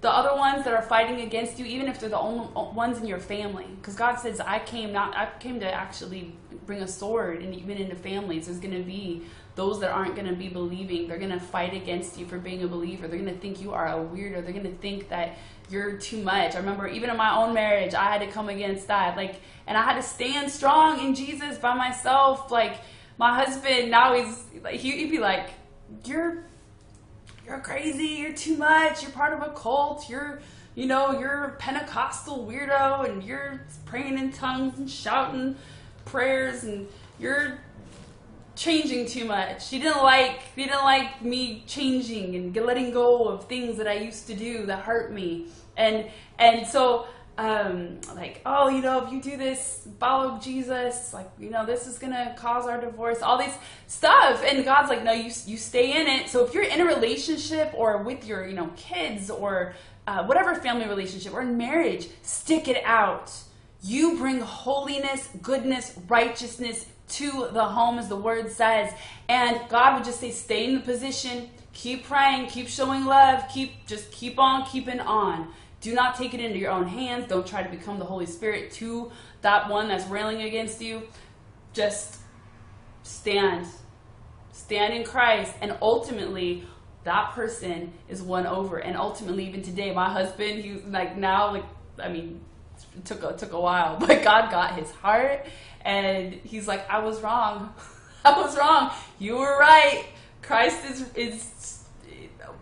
The 0.00 0.10
other 0.10 0.38
ones 0.38 0.64
that 0.64 0.74
are 0.74 0.82
fighting 0.82 1.22
against 1.22 1.58
you, 1.58 1.64
even 1.64 1.88
if 1.88 1.98
they're 1.98 2.08
the 2.08 2.18
only 2.18 2.46
ones 2.54 2.98
in 2.98 3.06
your 3.06 3.18
family, 3.18 3.66
because 3.80 3.96
God 3.96 4.16
says, 4.16 4.38
"I 4.38 4.60
came 4.60 4.92
not, 4.92 5.16
I 5.16 5.28
came 5.40 5.58
to 5.58 5.72
actually 5.72 6.34
bring 6.66 6.82
a 6.82 6.88
sword, 6.88 7.42
and 7.42 7.52
even 7.52 7.78
into 7.78 7.96
families, 7.96 8.46
there's 8.46 8.60
going 8.60 8.76
to 8.76 8.84
be 8.84 9.22
those 9.58 9.80
that 9.80 9.90
aren't 9.90 10.14
going 10.14 10.28
to 10.28 10.36
be 10.36 10.48
believing, 10.48 11.08
they're 11.08 11.18
going 11.18 11.32
to 11.32 11.40
fight 11.40 11.74
against 11.74 12.16
you 12.16 12.24
for 12.24 12.38
being 12.38 12.62
a 12.62 12.68
believer. 12.68 13.08
They're 13.08 13.18
going 13.18 13.34
to 13.34 13.40
think 13.40 13.60
you 13.60 13.72
are 13.72 13.88
a 13.88 13.96
weirdo. 13.96 14.44
They're 14.44 14.52
going 14.52 14.62
to 14.62 14.76
think 14.76 15.08
that 15.08 15.36
you're 15.68 15.98
too 15.98 16.22
much. 16.22 16.54
I 16.54 16.58
remember 16.58 16.86
even 16.86 17.10
in 17.10 17.16
my 17.16 17.36
own 17.36 17.54
marriage, 17.54 17.92
I 17.92 18.04
had 18.04 18.20
to 18.20 18.28
come 18.28 18.48
against 18.48 18.86
that. 18.86 19.16
Like, 19.16 19.40
and 19.66 19.76
I 19.76 19.82
had 19.82 19.96
to 19.96 20.02
stand 20.02 20.48
strong 20.52 21.04
in 21.04 21.16
Jesus 21.16 21.58
by 21.58 21.74
myself. 21.74 22.52
Like, 22.52 22.76
my 23.18 23.34
husband 23.34 23.90
now 23.90 24.14
he's 24.14 24.44
like, 24.62 24.76
he'd 24.76 25.10
be 25.10 25.18
like, 25.18 25.50
"You're, 26.04 26.44
you're 27.44 27.58
crazy. 27.58 28.20
You're 28.20 28.32
too 28.32 28.56
much. 28.56 29.02
You're 29.02 29.10
part 29.10 29.32
of 29.34 29.42
a 29.42 29.52
cult. 29.52 30.08
You're." 30.08 30.40
You 30.76 30.86
know, 30.86 31.18
you're 31.18 31.42
a 31.42 31.50
Pentecostal 31.56 32.46
weirdo 32.46 33.10
and 33.10 33.24
you're 33.24 33.62
praying 33.84 34.16
in 34.16 34.30
tongues 34.30 34.78
and 34.78 34.88
shouting 34.88 35.56
prayers 36.04 36.62
and 36.62 36.86
you're 37.18 37.58
changing 38.58 39.06
too 39.06 39.24
much. 39.24 39.70
He 39.70 39.78
didn't 39.78 40.02
like 40.02 40.40
he 40.54 40.64
didn't 40.64 40.82
like 40.82 41.22
me 41.22 41.62
changing 41.66 42.34
and 42.34 42.54
letting 42.54 42.90
go 42.90 43.28
of 43.28 43.46
things 43.46 43.78
that 43.78 43.86
I 43.86 43.94
used 43.94 44.26
to 44.26 44.34
do 44.34 44.66
that 44.66 44.80
hurt 44.80 45.12
me. 45.12 45.46
And 45.76 46.10
and 46.38 46.66
so 46.66 47.06
um, 47.38 48.00
like, 48.16 48.42
oh, 48.44 48.68
you 48.68 48.82
know, 48.82 49.06
if 49.06 49.12
you 49.12 49.22
do 49.22 49.36
this, 49.36 49.86
follow 50.00 50.40
Jesus, 50.40 51.14
like, 51.14 51.30
you 51.38 51.50
know, 51.50 51.64
this 51.64 51.86
is 51.86 51.96
gonna 51.96 52.34
cause 52.36 52.66
our 52.66 52.80
divorce, 52.80 53.22
all 53.22 53.38
this 53.38 53.56
stuff. 53.86 54.42
And 54.44 54.64
God's 54.64 54.88
like, 54.88 55.04
no, 55.04 55.12
you 55.12 55.30
you 55.46 55.56
stay 55.56 56.00
in 56.00 56.08
it. 56.08 56.28
So 56.28 56.44
if 56.44 56.52
you're 56.52 56.64
in 56.64 56.80
a 56.80 56.84
relationship 56.84 57.72
or 57.74 58.02
with 58.02 58.26
your, 58.26 58.44
you 58.46 58.54
know, 58.54 58.72
kids 58.76 59.30
or 59.30 59.74
uh, 60.08 60.24
whatever 60.24 60.56
family 60.56 60.88
relationship 60.88 61.32
or 61.32 61.42
in 61.42 61.56
marriage, 61.56 62.08
stick 62.22 62.66
it 62.66 62.82
out. 62.84 63.32
You 63.82 64.18
bring 64.18 64.40
holiness, 64.40 65.28
goodness, 65.40 65.96
righteousness, 66.08 66.86
to 67.08 67.48
the 67.52 67.64
home, 67.64 67.98
as 67.98 68.08
the 68.08 68.16
word 68.16 68.50
says. 68.50 68.92
And 69.28 69.60
God 69.68 69.94
would 69.94 70.04
just 70.04 70.20
say, 70.20 70.30
stay 70.30 70.64
in 70.64 70.74
the 70.74 70.80
position, 70.80 71.50
keep 71.72 72.04
praying, 72.04 72.48
keep 72.48 72.68
showing 72.68 73.04
love, 73.04 73.44
keep 73.52 73.86
just 73.86 74.10
keep 74.10 74.38
on 74.38 74.66
keeping 74.66 75.00
on. 75.00 75.52
Do 75.80 75.94
not 75.94 76.16
take 76.16 76.34
it 76.34 76.40
into 76.40 76.58
your 76.58 76.72
own 76.72 76.88
hands. 76.88 77.28
Don't 77.28 77.46
try 77.46 77.62
to 77.62 77.70
become 77.70 77.98
the 77.98 78.04
Holy 78.04 78.26
Spirit 78.26 78.72
to 78.72 79.12
that 79.42 79.68
one 79.68 79.88
that's 79.88 80.06
railing 80.06 80.42
against 80.42 80.82
you. 80.82 81.02
Just 81.72 82.18
stand. 83.04 83.66
Stand 84.50 84.92
in 84.92 85.04
Christ. 85.04 85.54
And 85.60 85.76
ultimately, 85.80 86.64
that 87.04 87.32
person 87.32 87.92
is 88.08 88.20
won 88.22 88.44
over. 88.46 88.78
And 88.78 88.96
ultimately, 88.96 89.46
even 89.46 89.62
today, 89.62 89.94
my 89.94 90.10
husband, 90.10 90.64
he's 90.64 90.82
like 90.84 91.16
now, 91.16 91.52
like, 91.52 91.64
I 91.98 92.08
mean, 92.08 92.40
it 92.96 93.04
took 93.04 93.22
a, 93.22 93.36
took 93.36 93.52
a 93.52 93.60
while, 93.60 93.96
but 94.00 94.22
God 94.24 94.50
got 94.50 94.76
his 94.76 94.90
heart 94.90 95.46
and 95.82 96.32
he's 96.32 96.66
like, 96.66 96.88
I 96.90 96.98
was 97.00 97.20
wrong. 97.22 97.72
I 98.24 98.40
was 98.40 98.56
wrong. 98.58 98.90
You 99.18 99.36
were 99.36 99.58
right. 99.58 100.04
Christ 100.42 100.84
is 100.84 101.12
is 101.14 101.84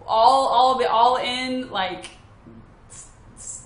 all 0.06 0.46
all 0.46 0.78
the 0.78 0.88
all 0.88 1.16
in 1.16 1.70
like 1.70 2.06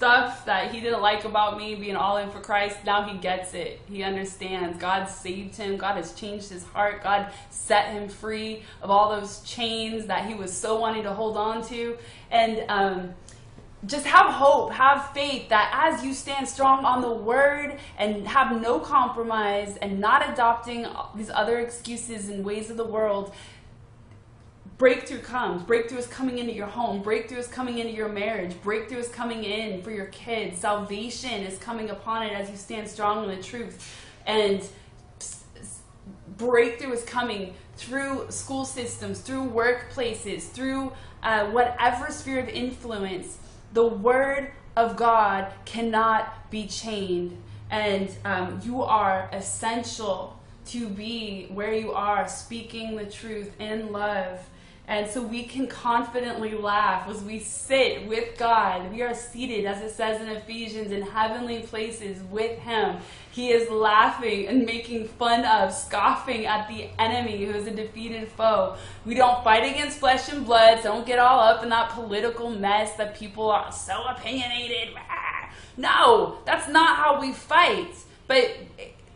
stuff 0.00 0.46
that 0.46 0.72
he 0.72 0.80
didn't 0.80 1.02
like 1.02 1.26
about 1.26 1.58
me 1.58 1.74
being 1.74 1.94
all 1.94 2.16
in 2.16 2.30
for 2.30 2.40
Christ. 2.40 2.78
Now 2.86 3.02
he 3.06 3.18
gets 3.18 3.52
it. 3.52 3.82
He 3.86 4.02
understands. 4.02 4.78
God 4.78 5.04
saved 5.04 5.56
him. 5.56 5.76
God 5.76 5.96
has 5.96 6.14
changed 6.14 6.48
his 6.48 6.64
heart. 6.64 7.02
God 7.02 7.30
set 7.50 7.92
him 7.92 8.08
free 8.08 8.62
of 8.80 8.90
all 8.90 9.10
those 9.10 9.40
chains 9.40 10.06
that 10.06 10.24
he 10.24 10.32
was 10.32 10.56
so 10.56 10.80
wanting 10.80 11.02
to 11.02 11.12
hold 11.12 11.36
on 11.36 11.62
to. 11.68 11.98
And 12.30 12.64
um, 12.70 13.14
just 13.86 14.06
have 14.06 14.34
hope, 14.34 14.72
have 14.72 15.10
faith 15.12 15.48
that 15.48 15.70
as 15.72 16.04
you 16.04 16.12
stand 16.12 16.46
strong 16.46 16.84
on 16.84 17.00
the 17.00 17.10
word 17.10 17.78
and 17.96 18.28
have 18.28 18.60
no 18.60 18.78
compromise 18.78 19.76
and 19.78 19.98
not 19.98 20.28
adopting 20.28 20.86
these 21.14 21.30
other 21.30 21.58
excuses 21.58 22.28
and 22.28 22.44
ways 22.44 22.68
of 22.70 22.76
the 22.76 22.84
world, 22.84 23.32
breakthrough 24.76 25.20
comes. 25.20 25.62
Breakthrough 25.62 25.98
is 25.98 26.06
coming 26.06 26.38
into 26.38 26.52
your 26.52 26.66
home. 26.66 27.02
Breakthrough 27.02 27.38
is 27.38 27.46
coming 27.46 27.78
into 27.78 27.92
your 27.92 28.10
marriage. 28.10 28.54
Breakthrough 28.62 28.98
is 28.98 29.08
coming 29.08 29.44
in 29.44 29.82
for 29.82 29.90
your 29.90 30.06
kids. 30.06 30.58
Salvation 30.58 31.42
is 31.42 31.58
coming 31.58 31.88
upon 31.88 32.22
it 32.22 32.32
as 32.32 32.50
you 32.50 32.56
stand 32.56 32.86
strong 32.86 33.30
in 33.30 33.34
the 33.34 33.42
truth. 33.42 33.96
And 34.26 34.62
breakthrough 36.36 36.92
is 36.92 37.04
coming 37.04 37.54
through 37.76 38.26
school 38.30 38.66
systems, 38.66 39.20
through 39.20 39.50
workplaces, 39.50 40.42
through 40.42 40.92
uh, 41.22 41.46
whatever 41.46 42.12
sphere 42.12 42.40
of 42.40 42.48
influence 42.48 43.38
the 43.72 43.86
word 43.86 44.52
of 44.76 44.96
God 44.96 45.52
cannot 45.64 46.50
be 46.50 46.66
chained. 46.66 47.40
And 47.70 48.10
um, 48.24 48.60
you 48.64 48.82
are 48.82 49.28
essential 49.32 50.40
to 50.66 50.88
be 50.88 51.46
where 51.52 51.72
you 51.72 51.92
are, 51.92 52.28
speaking 52.28 52.96
the 52.96 53.06
truth 53.06 53.52
in 53.60 53.92
love 53.92 54.40
and 54.90 55.08
so 55.08 55.22
we 55.22 55.44
can 55.44 55.68
confidently 55.68 56.52
laugh 56.52 57.08
as 57.08 57.22
we 57.22 57.38
sit 57.38 58.08
with 58.08 58.36
God. 58.36 58.92
We 58.92 59.02
are 59.02 59.14
seated, 59.14 59.64
as 59.64 59.80
it 59.82 59.94
says 59.94 60.20
in 60.20 60.28
Ephesians, 60.28 60.90
in 60.90 61.02
heavenly 61.02 61.60
places 61.60 62.20
with 62.24 62.58
Him. 62.58 62.96
He 63.30 63.50
is 63.50 63.70
laughing 63.70 64.48
and 64.48 64.66
making 64.66 65.06
fun 65.06 65.44
of, 65.44 65.72
scoffing 65.72 66.44
at 66.44 66.66
the 66.66 66.88
enemy 66.98 67.44
who 67.44 67.52
is 67.52 67.68
a 67.68 67.70
defeated 67.70 68.26
foe. 68.32 68.76
We 69.06 69.14
don't 69.14 69.44
fight 69.44 69.60
against 69.60 70.00
flesh 70.00 70.28
and 70.28 70.44
blood, 70.44 70.78
so 70.82 70.92
don't 70.92 71.06
get 71.06 71.20
all 71.20 71.38
up 71.38 71.62
in 71.62 71.68
that 71.68 71.90
political 71.90 72.50
mess 72.50 72.96
that 72.96 73.16
people 73.16 73.48
are 73.48 73.70
so 73.70 74.02
opinionated. 74.08 74.96
No, 75.76 76.38
that's 76.44 76.68
not 76.68 76.96
how 76.96 77.20
we 77.20 77.32
fight. 77.32 77.94
But 78.26 78.56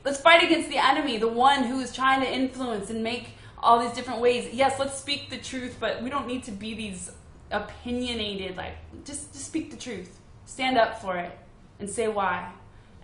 let's 0.04 0.20
fight 0.20 0.44
against 0.44 0.68
the 0.68 0.78
enemy, 0.78 1.18
the 1.18 1.26
one 1.26 1.64
who 1.64 1.80
is 1.80 1.92
trying 1.92 2.20
to 2.20 2.32
influence 2.32 2.90
and 2.90 3.02
make 3.02 3.30
all 3.64 3.80
these 3.80 3.92
different 3.92 4.20
ways. 4.20 4.52
Yes, 4.52 4.78
let's 4.78 4.96
speak 4.96 5.30
the 5.30 5.38
truth, 5.38 5.76
but 5.80 6.02
we 6.02 6.10
don't 6.10 6.26
need 6.26 6.44
to 6.44 6.52
be 6.52 6.74
these 6.74 7.10
opinionated. 7.50 8.56
Like, 8.56 8.74
just 9.04 9.32
just 9.32 9.46
speak 9.46 9.70
the 9.70 9.76
truth, 9.76 10.20
stand 10.44 10.76
up 10.78 11.00
for 11.00 11.16
it, 11.16 11.36
and 11.80 11.88
say 11.88 12.08
why, 12.08 12.52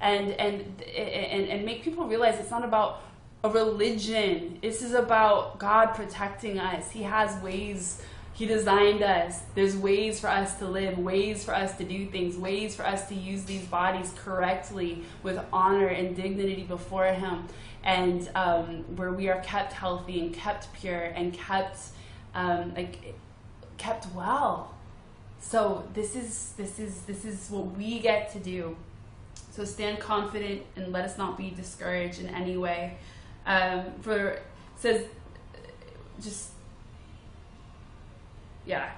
and 0.01 0.33
and 0.33 0.83
and 0.83 1.49
and 1.49 1.65
make 1.65 1.83
people 1.83 2.07
realize 2.07 2.39
it's 2.39 2.51
not 2.51 2.65
about 2.65 3.03
a 3.43 3.49
religion. 3.49 4.59
This 4.61 4.83
is 4.83 4.93
about 4.93 5.59
God 5.59 5.95
protecting 5.95 6.59
us. 6.59 6.91
He 6.91 7.03
has 7.03 7.43
ways. 7.43 8.03
He 8.41 8.47
designed 8.47 9.03
us. 9.03 9.43
There's 9.55 9.77
ways 9.77 10.19
for 10.19 10.29
us 10.29 10.55
to 10.61 10.65
live, 10.67 10.97
ways 10.97 11.45
for 11.45 11.55
us 11.55 11.77
to 11.77 11.85
do 11.85 12.07
things, 12.07 12.39
ways 12.39 12.75
for 12.75 12.87
us 12.87 13.07
to 13.09 13.15
use 13.15 13.45
these 13.45 13.67
bodies 13.67 14.15
correctly 14.17 15.05
with 15.23 15.39
honor 15.53 15.89
and 15.89 16.17
dignity 16.17 16.63
before 16.63 17.05
Him 17.05 17.45
and 17.85 18.31
um, 18.35 18.97
where 18.97 19.13
we 19.13 19.29
are 19.29 19.43
kept 19.43 19.75
healthy 19.75 20.21
and 20.21 20.33
kept 20.33 20.73
pure 20.73 21.03
and 21.03 21.35
kept 21.35 21.81
um, 22.35 22.73
like 22.75 23.15
kept 23.77 24.07
well. 24.15 24.75
So 25.41 25.87
this 25.93 26.17
is 26.17 26.55
this 26.57 26.79
is 26.79 27.03
this 27.03 27.27
is 27.27 27.51
what 27.51 27.77
we 27.77 27.99
get 27.99 28.33
to 28.33 28.39
do. 28.39 28.75
So 29.51 29.67
stand 29.67 30.01
confident 30.01 30.63
and 30.77 30.95
let 30.95 31.05
us 31.05 31.19
not 31.19 31.37
be 31.37 31.51
discouraged 31.51 32.21
in 32.21 32.29
any 32.29 32.57
way. 32.57 32.97
Um, 33.45 33.85
for 34.01 34.39
says 34.77 35.05
just 36.23 36.53
yeah. 38.67 38.91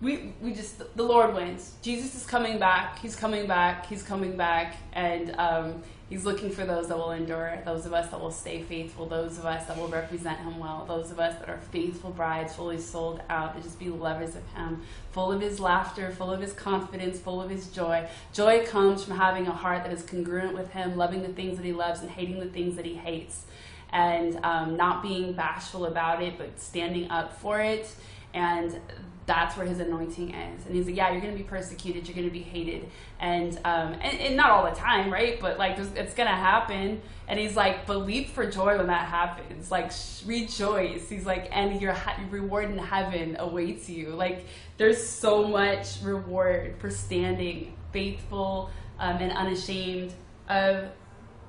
We 0.00 0.34
we 0.40 0.52
just 0.52 0.78
the 0.96 1.02
lord 1.02 1.34
wins. 1.34 1.74
Jesus 1.82 2.14
is 2.14 2.26
coming 2.26 2.58
back. 2.58 2.98
He's 2.98 3.16
coming 3.16 3.46
back. 3.46 3.86
He's 3.86 4.02
coming 4.02 4.36
back. 4.36 4.76
And 4.92 5.34
um, 5.38 5.82
he's 6.08 6.24
looking 6.24 6.50
for 6.50 6.64
those 6.64 6.88
that 6.88 6.96
will 6.96 7.12
endure 7.12 7.58
those 7.64 7.86
of 7.86 7.92
us 7.92 8.10
that 8.10 8.20
will 8.20 8.30
stay 8.30 8.62
faithful 8.62 9.06
those 9.06 9.38
of 9.38 9.44
us 9.44 9.66
that 9.66 9.76
will 9.76 9.88
represent 9.88 10.38
him 10.38 10.58
well 10.58 10.84
those 10.86 11.10
of 11.10 11.18
us 11.18 11.38
that 11.40 11.48
are 11.48 11.58
faithful 11.72 12.10
brides 12.10 12.54
fully 12.54 12.78
sold 12.78 13.20
out 13.30 13.56
to 13.56 13.62
just 13.62 13.78
be 13.78 13.88
lovers 13.88 14.36
of 14.36 14.46
him 14.52 14.82
full 15.12 15.32
of 15.32 15.40
his 15.40 15.58
laughter 15.58 16.10
full 16.12 16.30
of 16.30 16.40
his 16.40 16.52
confidence 16.52 17.18
full 17.18 17.40
of 17.40 17.50
his 17.50 17.68
joy. 17.68 18.06
Joy 18.32 18.64
comes 18.66 19.02
from 19.02 19.16
having 19.16 19.46
a 19.46 19.52
heart 19.52 19.82
that 19.84 19.92
is 19.92 20.02
congruent 20.02 20.54
with 20.54 20.70
him 20.70 20.96
loving 20.96 21.22
the 21.22 21.28
things 21.28 21.56
that 21.56 21.64
he 21.64 21.72
loves 21.72 22.00
and 22.00 22.10
hating 22.10 22.38
the 22.40 22.46
things 22.46 22.76
that 22.76 22.84
he 22.84 22.94
hates. 22.94 23.44
And 23.90 24.44
um, 24.44 24.76
not 24.76 25.02
being 25.02 25.32
bashful 25.34 25.86
about 25.86 26.22
it 26.22 26.36
but 26.36 26.60
standing 26.60 27.10
up 27.10 27.38
for 27.40 27.60
it 27.60 27.92
and 28.34 28.78
that's 29.26 29.56
where 29.56 29.66
his 29.66 29.80
anointing 29.80 30.34
is. 30.34 30.66
And 30.66 30.74
he's 30.74 30.86
like, 30.86 30.96
yeah, 30.96 31.10
you're 31.10 31.20
going 31.20 31.32
to 31.32 31.38
be 31.38 31.48
persecuted, 31.48 32.06
you're 32.06 32.14
going 32.14 32.28
to 32.28 32.32
be 32.32 32.42
hated, 32.42 32.90
and, 33.20 33.56
um, 33.64 33.94
and, 33.94 34.20
and 34.20 34.36
not 34.36 34.50
all 34.50 34.64
the 34.68 34.76
time, 34.76 35.10
right? 35.12 35.40
But 35.40 35.58
like, 35.58 35.78
it's 35.78 36.14
going 36.14 36.28
to 36.28 36.34
happen. 36.34 37.00
And 37.26 37.38
he's 37.38 37.56
like, 37.56 37.86
but 37.86 37.98
leap 37.98 38.28
for 38.28 38.50
joy 38.50 38.76
when 38.76 38.88
that 38.88 39.08
happens. 39.08 39.70
Like, 39.70 39.92
rejoice. 40.26 41.08
He's 41.08 41.24
like, 41.24 41.48
and 41.52 41.80
your, 41.80 41.96
reward 42.28 42.70
in 42.70 42.76
heaven 42.76 43.36
awaits 43.38 43.88
you. 43.88 44.10
Like, 44.10 44.44
there's 44.76 45.04
so 45.04 45.48
much 45.48 46.02
reward 46.02 46.74
for 46.78 46.90
standing 46.90 47.74
faithful 47.92 48.70
um, 48.98 49.16
and 49.16 49.32
unashamed 49.32 50.12
of 50.48 50.88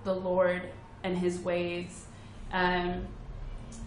the 0.05 0.13
Lord 0.13 0.61
and 1.03 1.17
His 1.17 1.39
ways. 1.39 2.05
Um, 2.53 3.07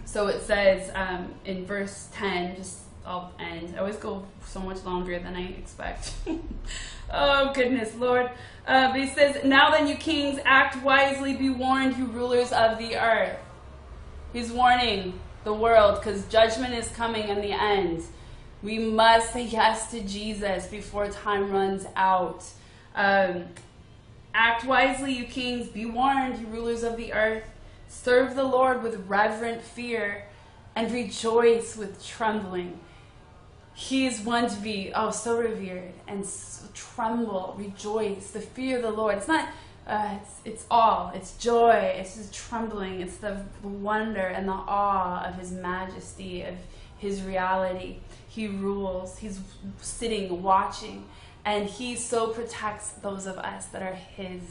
so 0.04 0.26
it 0.26 0.42
says 0.42 0.90
um, 0.94 1.34
in 1.44 1.64
verse 1.64 2.08
10, 2.12 2.56
just 2.56 2.87
I'll 3.08 3.32
end. 3.38 3.74
I 3.74 3.78
always 3.78 3.96
go 3.96 4.26
so 4.44 4.60
much 4.60 4.84
longer 4.84 5.18
than 5.18 5.34
I 5.34 5.48
expect. 5.52 6.12
oh, 7.10 7.52
goodness, 7.54 7.94
Lord. 7.94 8.30
Uh, 8.66 8.90
but 8.90 9.00
he 9.00 9.06
says, 9.06 9.42
Now 9.44 9.70
then, 9.70 9.88
you 9.88 9.94
kings, 9.94 10.38
act 10.44 10.82
wisely, 10.84 11.34
be 11.34 11.48
warned, 11.48 11.96
you 11.96 12.04
rulers 12.04 12.52
of 12.52 12.76
the 12.76 12.96
earth. 12.96 13.38
He's 14.34 14.52
warning 14.52 15.18
the 15.44 15.54
world 15.54 15.98
because 15.98 16.26
judgment 16.26 16.74
is 16.74 16.88
coming 16.88 17.28
in 17.28 17.40
the 17.40 17.52
end. 17.52 18.04
We 18.62 18.78
must 18.78 19.32
say 19.32 19.44
yes 19.44 19.90
to 19.92 20.02
Jesus 20.02 20.66
before 20.66 21.08
time 21.08 21.50
runs 21.50 21.86
out. 21.96 22.44
Um, 22.94 23.44
act 24.34 24.66
wisely, 24.66 25.14
you 25.14 25.24
kings, 25.24 25.68
be 25.68 25.86
warned, 25.86 26.40
you 26.40 26.46
rulers 26.48 26.82
of 26.82 26.98
the 26.98 27.14
earth. 27.14 27.48
Serve 27.88 28.36
the 28.36 28.44
Lord 28.44 28.82
with 28.82 29.06
reverent 29.08 29.62
fear 29.62 30.26
and 30.76 30.92
rejoice 30.92 31.74
with 31.74 32.04
trembling. 32.04 32.80
He 33.78 34.06
is 34.06 34.20
one 34.22 34.50
to 34.50 34.60
be, 34.60 34.90
oh, 34.92 35.12
so 35.12 35.38
revered 35.38 35.92
and 36.08 36.26
so 36.26 36.66
tremble, 36.74 37.54
rejoice, 37.56 38.32
the 38.32 38.40
fear 38.40 38.78
of 38.78 38.82
the 38.82 38.90
Lord. 38.90 39.18
It's 39.18 39.28
not, 39.28 39.48
uh, 39.86 40.16
it's, 40.20 40.40
it's 40.44 40.66
all. 40.68 41.12
It's 41.14 41.36
joy. 41.36 41.92
It's 41.94 42.16
just 42.16 42.34
trembling. 42.34 43.00
It's 43.00 43.18
the, 43.18 43.40
the 43.62 43.68
wonder 43.68 44.18
and 44.18 44.48
the 44.48 44.52
awe 44.52 45.24
of 45.28 45.36
His 45.36 45.52
majesty, 45.52 46.42
of 46.42 46.56
His 46.98 47.22
reality. 47.22 47.98
He 48.28 48.48
rules. 48.48 49.18
He's 49.18 49.38
sitting, 49.80 50.42
watching, 50.42 51.04
and 51.44 51.68
He 51.68 51.94
so 51.94 52.32
protects 52.32 52.90
those 52.90 53.26
of 53.26 53.38
us 53.38 53.66
that 53.66 53.82
are 53.82 53.94
His. 53.94 54.42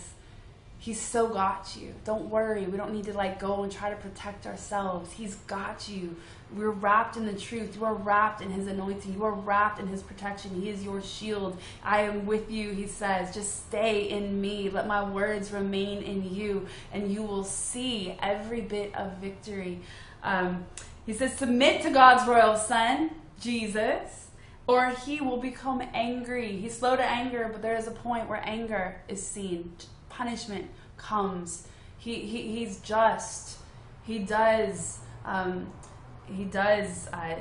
He's 0.79 1.01
so 1.01 1.27
got 1.27 1.75
you. 1.77 1.93
Don't 2.05 2.29
worry. 2.29 2.65
We 2.65 2.77
don't 2.77 2.93
need 2.93 3.05
to 3.05 3.13
like 3.13 3.41
go 3.41 3.63
and 3.63 3.71
try 3.71 3.89
to 3.89 3.97
protect 3.97 4.47
ourselves. 4.47 5.11
He's 5.11 5.35
got 5.35 5.89
you. 5.89 6.15
We're 6.55 6.71
wrapped 6.71 7.17
in 7.17 7.25
the 7.25 7.33
truth. 7.33 7.75
You 7.75 7.83
are 7.83 7.93
wrapped 7.93 8.41
in 8.41 8.49
his 8.51 8.67
anointing. 8.67 9.13
You 9.13 9.25
are 9.25 9.33
wrapped 9.33 9.79
in 9.79 9.87
his 9.87 10.01
protection. 10.01 10.61
He 10.61 10.69
is 10.69 10.83
your 10.83 11.01
shield. 11.01 11.57
I 11.83 12.03
am 12.03 12.25
with 12.25 12.49
you, 12.49 12.71
he 12.71 12.87
says. 12.87 13.33
Just 13.33 13.67
stay 13.67 14.09
in 14.09 14.39
me. 14.39 14.69
Let 14.69 14.87
my 14.87 15.07
words 15.07 15.51
remain 15.51 16.01
in 16.03 16.33
you, 16.33 16.67
and 16.93 17.11
you 17.11 17.21
will 17.21 17.43
see 17.43 18.15
every 18.21 18.61
bit 18.61 18.95
of 18.95 19.17
victory. 19.17 19.81
Um, 20.23 20.65
he 21.05 21.13
says, 21.13 21.33
Submit 21.33 21.81
to 21.81 21.89
God's 21.89 22.27
royal 22.27 22.55
son, 22.55 23.11
Jesus, 23.41 24.27
or 24.67 24.91
he 24.91 25.19
will 25.19 25.37
become 25.37 25.81
angry. 25.93 26.57
He's 26.57 26.77
slow 26.77 26.95
to 26.95 27.03
anger, 27.03 27.49
but 27.51 27.61
there 27.61 27.75
is 27.75 27.87
a 27.87 27.91
point 27.91 28.29
where 28.29 28.41
anger 28.45 29.01
is 29.09 29.25
seen, 29.25 29.73
punishment 30.07 30.69
comes. 30.95 31.67
He, 31.97 32.21
he, 32.21 32.57
he's 32.57 32.79
just. 32.79 33.57
He 34.05 34.19
does. 34.19 34.99
Um, 35.25 35.67
he 36.27 36.43
does 36.45 37.07
uh, 37.13 37.35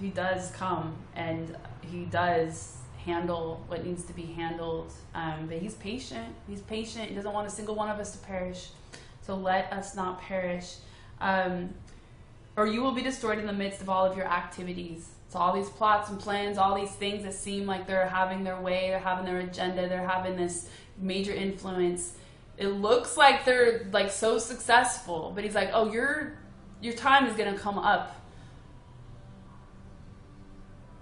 he 0.00 0.08
does 0.10 0.50
come 0.52 0.96
and 1.14 1.56
he 1.90 2.04
does 2.04 2.76
handle 3.04 3.64
what 3.68 3.84
needs 3.84 4.04
to 4.04 4.12
be 4.12 4.26
handled 4.26 4.92
um, 5.14 5.46
but 5.48 5.58
he's 5.58 5.74
patient. 5.74 6.34
He's 6.46 6.60
patient. 6.60 7.08
He 7.08 7.14
doesn't 7.14 7.32
want 7.32 7.46
a 7.46 7.50
single 7.50 7.74
one 7.74 7.90
of 7.90 7.98
us 7.98 8.12
to 8.12 8.18
perish. 8.18 8.70
So 9.22 9.34
let 9.34 9.72
us 9.72 9.96
not 9.96 10.20
perish. 10.20 10.76
Um, 11.20 11.74
or 12.56 12.66
you 12.66 12.82
will 12.82 12.92
be 12.92 13.02
destroyed 13.02 13.38
in 13.38 13.46
the 13.46 13.52
midst 13.52 13.80
of 13.80 13.88
all 13.88 14.04
of 14.04 14.16
your 14.16 14.26
activities. 14.26 15.08
So 15.28 15.38
all 15.38 15.52
these 15.52 15.68
plots 15.68 16.08
and 16.08 16.18
plans 16.18 16.56
all 16.56 16.74
these 16.74 16.92
things 16.92 17.24
that 17.24 17.34
seem 17.34 17.66
like 17.66 17.86
they're 17.86 18.08
having 18.08 18.44
their 18.44 18.60
way 18.60 18.88
they're 18.88 18.98
having 18.98 19.26
their 19.26 19.40
agenda 19.40 19.88
they're 19.88 20.06
having 20.06 20.36
this 20.36 20.70
major 20.96 21.32
influence. 21.32 22.14
It 22.56 22.68
looks 22.68 23.16
like 23.16 23.44
they're 23.44 23.86
like 23.92 24.10
so 24.10 24.38
successful 24.38 25.32
but 25.34 25.44
he's 25.44 25.54
like 25.54 25.70
oh 25.72 25.92
you're 25.92 26.38
your 26.80 26.94
time 26.94 27.26
is 27.26 27.36
going 27.36 27.52
to 27.52 27.58
come 27.58 27.78
up. 27.78 28.14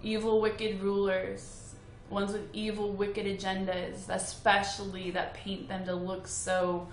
Evil, 0.03 0.41
wicked 0.41 0.81
rulers, 0.81 1.75
ones 2.11 2.33
with 2.33 2.49
evil, 2.53 2.93
wicked 2.93 3.27
agendas, 3.27 4.09
especially 4.09 5.11
that 5.11 5.35
paint 5.35 5.69
them 5.69 5.85
to 5.85 5.95
look 5.95 6.27
so 6.27 6.89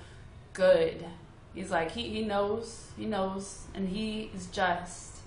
good. 0.53 1.05
He's 1.53 1.69
like, 1.69 1.91
he, 1.91 2.09
he 2.09 2.23
knows, 2.23 2.87
he 2.97 3.05
knows, 3.05 3.65
and 3.75 3.87
he 3.87 4.31
is 4.33 4.47
just. 4.47 5.17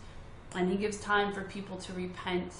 And 0.54 0.70
he 0.70 0.76
gives 0.76 0.98
time 0.98 1.32
for 1.32 1.42
people 1.42 1.76
to 1.78 1.92
repent 1.92 2.52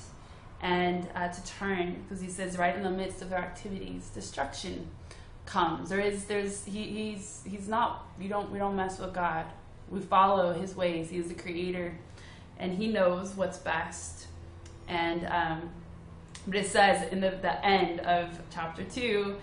and 0.61 1.09
uh, 1.15 1.29
to 1.29 1.45
turn, 1.45 2.03
because 2.03 2.23
he 2.23 2.31
says, 2.31 2.57
right 2.57 2.75
in 2.75 2.83
the 2.83 2.91
midst 2.91 3.21
of 3.23 3.31
their 3.31 3.39
activities, 3.39 4.11
destruction 4.15 4.89
comes. 5.45 5.91
There 5.91 6.01
is, 6.01 6.25
there's, 6.25 6.65
he, 6.65 6.85
he's, 6.85 7.43
he's 7.47 7.69
not, 7.69 8.07
you 8.21 8.29
don't, 8.29 8.51
we 8.51 8.59
don't 8.59 8.77
mess 8.77 8.99
with 8.99 9.13
God 9.13 9.47
we 9.91 10.01
follow 10.01 10.53
his 10.53 10.75
ways. 10.75 11.11
He 11.11 11.19
is 11.19 11.29
the 11.29 11.35
creator, 11.35 11.97
and 12.59 12.77
he 12.77 12.89
knows 12.89 13.35
what's 13.35 13.59
best. 13.59 14.27
And 14.89 15.27
um, 15.27 15.71
but 16.47 16.57
it 16.57 16.67
says 16.67 17.11
in 17.13 17.21
the, 17.21 17.31
the 17.31 17.65
end 17.65 18.01
of 18.01 18.29
chapter 18.51 18.85
two, 18.85 19.37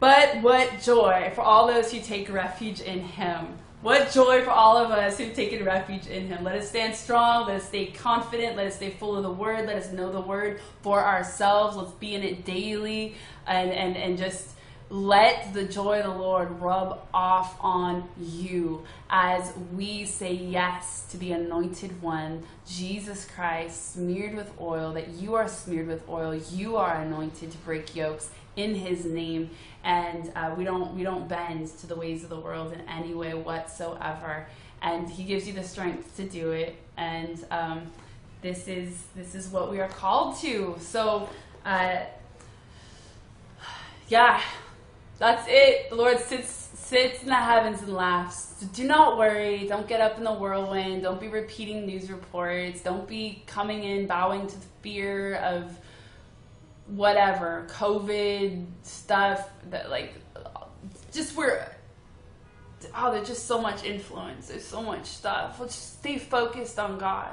but 0.00 0.40
what 0.42 0.80
joy 0.82 1.30
for 1.34 1.42
all 1.42 1.66
those 1.66 1.92
who 1.92 2.00
take 2.00 2.30
refuge 2.32 2.80
in 2.80 3.00
him. 3.00 3.58
What 3.82 4.10
joy 4.10 4.44
for 4.44 4.50
all 4.50 4.76
of 4.76 4.90
us 4.90 5.16
who've 5.16 5.34
taken 5.34 5.64
refuge 5.64 6.06
in 6.06 6.26
him. 6.28 6.44
Let 6.44 6.54
us 6.56 6.68
stand 6.68 6.94
strong. 6.94 7.46
Let 7.46 7.56
us 7.56 7.68
stay 7.68 7.86
confident. 7.86 8.54
Let 8.54 8.66
us 8.66 8.76
stay 8.76 8.90
full 8.90 9.16
of 9.16 9.22
the 9.22 9.30
word. 9.30 9.66
Let 9.66 9.76
us 9.76 9.90
know 9.90 10.12
the 10.12 10.20
word 10.20 10.60
for 10.82 11.02
ourselves. 11.02 11.78
Let's 11.78 11.92
be 11.92 12.14
in 12.14 12.22
it 12.22 12.44
daily 12.44 13.14
and, 13.46 13.70
and, 13.70 13.96
and 13.96 14.18
just 14.18 14.50
let 14.90 15.54
the 15.54 15.64
joy 15.64 16.00
of 16.00 16.12
the 16.12 16.18
Lord 16.20 16.50
rub 16.60 17.06
off 17.14 17.56
on 17.60 18.08
you 18.20 18.84
as 19.08 19.52
we 19.72 20.04
say 20.04 20.32
yes 20.32 21.06
to 21.10 21.16
the 21.16 21.30
anointed 21.30 22.02
one, 22.02 22.42
Jesus 22.66 23.24
Christ, 23.24 23.94
smeared 23.94 24.34
with 24.34 24.50
oil, 24.60 24.92
that 24.94 25.10
you 25.10 25.36
are 25.36 25.46
smeared 25.46 25.86
with 25.86 26.06
oil. 26.08 26.34
You 26.34 26.76
are 26.76 27.00
anointed 27.02 27.52
to 27.52 27.58
break 27.58 27.94
yokes 27.94 28.30
in 28.56 28.74
his 28.74 29.04
name. 29.04 29.50
And 29.84 30.32
uh, 30.34 30.54
we 30.58 30.64
don't 30.64 30.96
we 30.96 31.04
don't 31.04 31.28
bend 31.28 31.68
to 31.78 31.86
the 31.86 31.94
ways 31.94 32.24
of 32.24 32.30
the 32.30 32.40
world 32.40 32.72
in 32.72 32.80
any 32.88 33.14
way 33.14 33.32
whatsoever. 33.32 34.46
And 34.82 35.08
he 35.08 35.22
gives 35.22 35.46
you 35.46 35.52
the 35.52 35.62
strength 35.62 36.16
to 36.16 36.24
do 36.24 36.50
it. 36.50 36.74
And 36.96 37.44
um, 37.52 37.82
this 38.42 38.66
is 38.66 39.04
this 39.14 39.36
is 39.36 39.48
what 39.48 39.70
we 39.70 39.80
are 39.80 39.88
called 39.88 40.36
to. 40.38 40.76
So 40.80 41.28
uh, 41.64 42.00
yeah 44.08 44.42
that's 45.20 45.46
it. 45.48 45.90
The 45.90 45.96
Lord 45.96 46.18
sits 46.18 46.48
sits 46.50 47.22
in 47.22 47.28
the 47.28 47.34
heavens 47.36 47.82
and 47.82 47.94
laughs. 47.94 48.54
So 48.58 48.66
do 48.72 48.84
not 48.84 49.16
worry. 49.16 49.68
Don't 49.68 49.86
get 49.86 50.00
up 50.00 50.18
in 50.18 50.24
the 50.24 50.32
whirlwind. 50.32 51.02
Don't 51.02 51.20
be 51.20 51.28
repeating 51.28 51.86
news 51.86 52.10
reports. 52.10 52.80
Don't 52.80 53.06
be 53.06 53.44
coming 53.46 53.84
in 53.84 54.08
bowing 54.08 54.48
to 54.48 54.58
the 54.58 54.66
fear 54.80 55.36
of 55.36 55.78
whatever 56.86 57.68
COVID 57.70 58.66
stuff 58.82 59.48
that 59.68 59.90
like 59.90 60.14
just 61.12 61.36
where 61.36 61.76
oh 62.96 63.12
there's 63.12 63.28
just 63.28 63.46
so 63.46 63.60
much 63.60 63.84
influence. 63.84 64.48
There's 64.48 64.64
so 64.64 64.82
much 64.82 65.04
stuff. 65.04 65.60
Let's 65.60 65.74
just 65.74 65.98
stay 66.00 66.18
focused 66.18 66.78
on 66.78 66.98
God. 66.98 67.30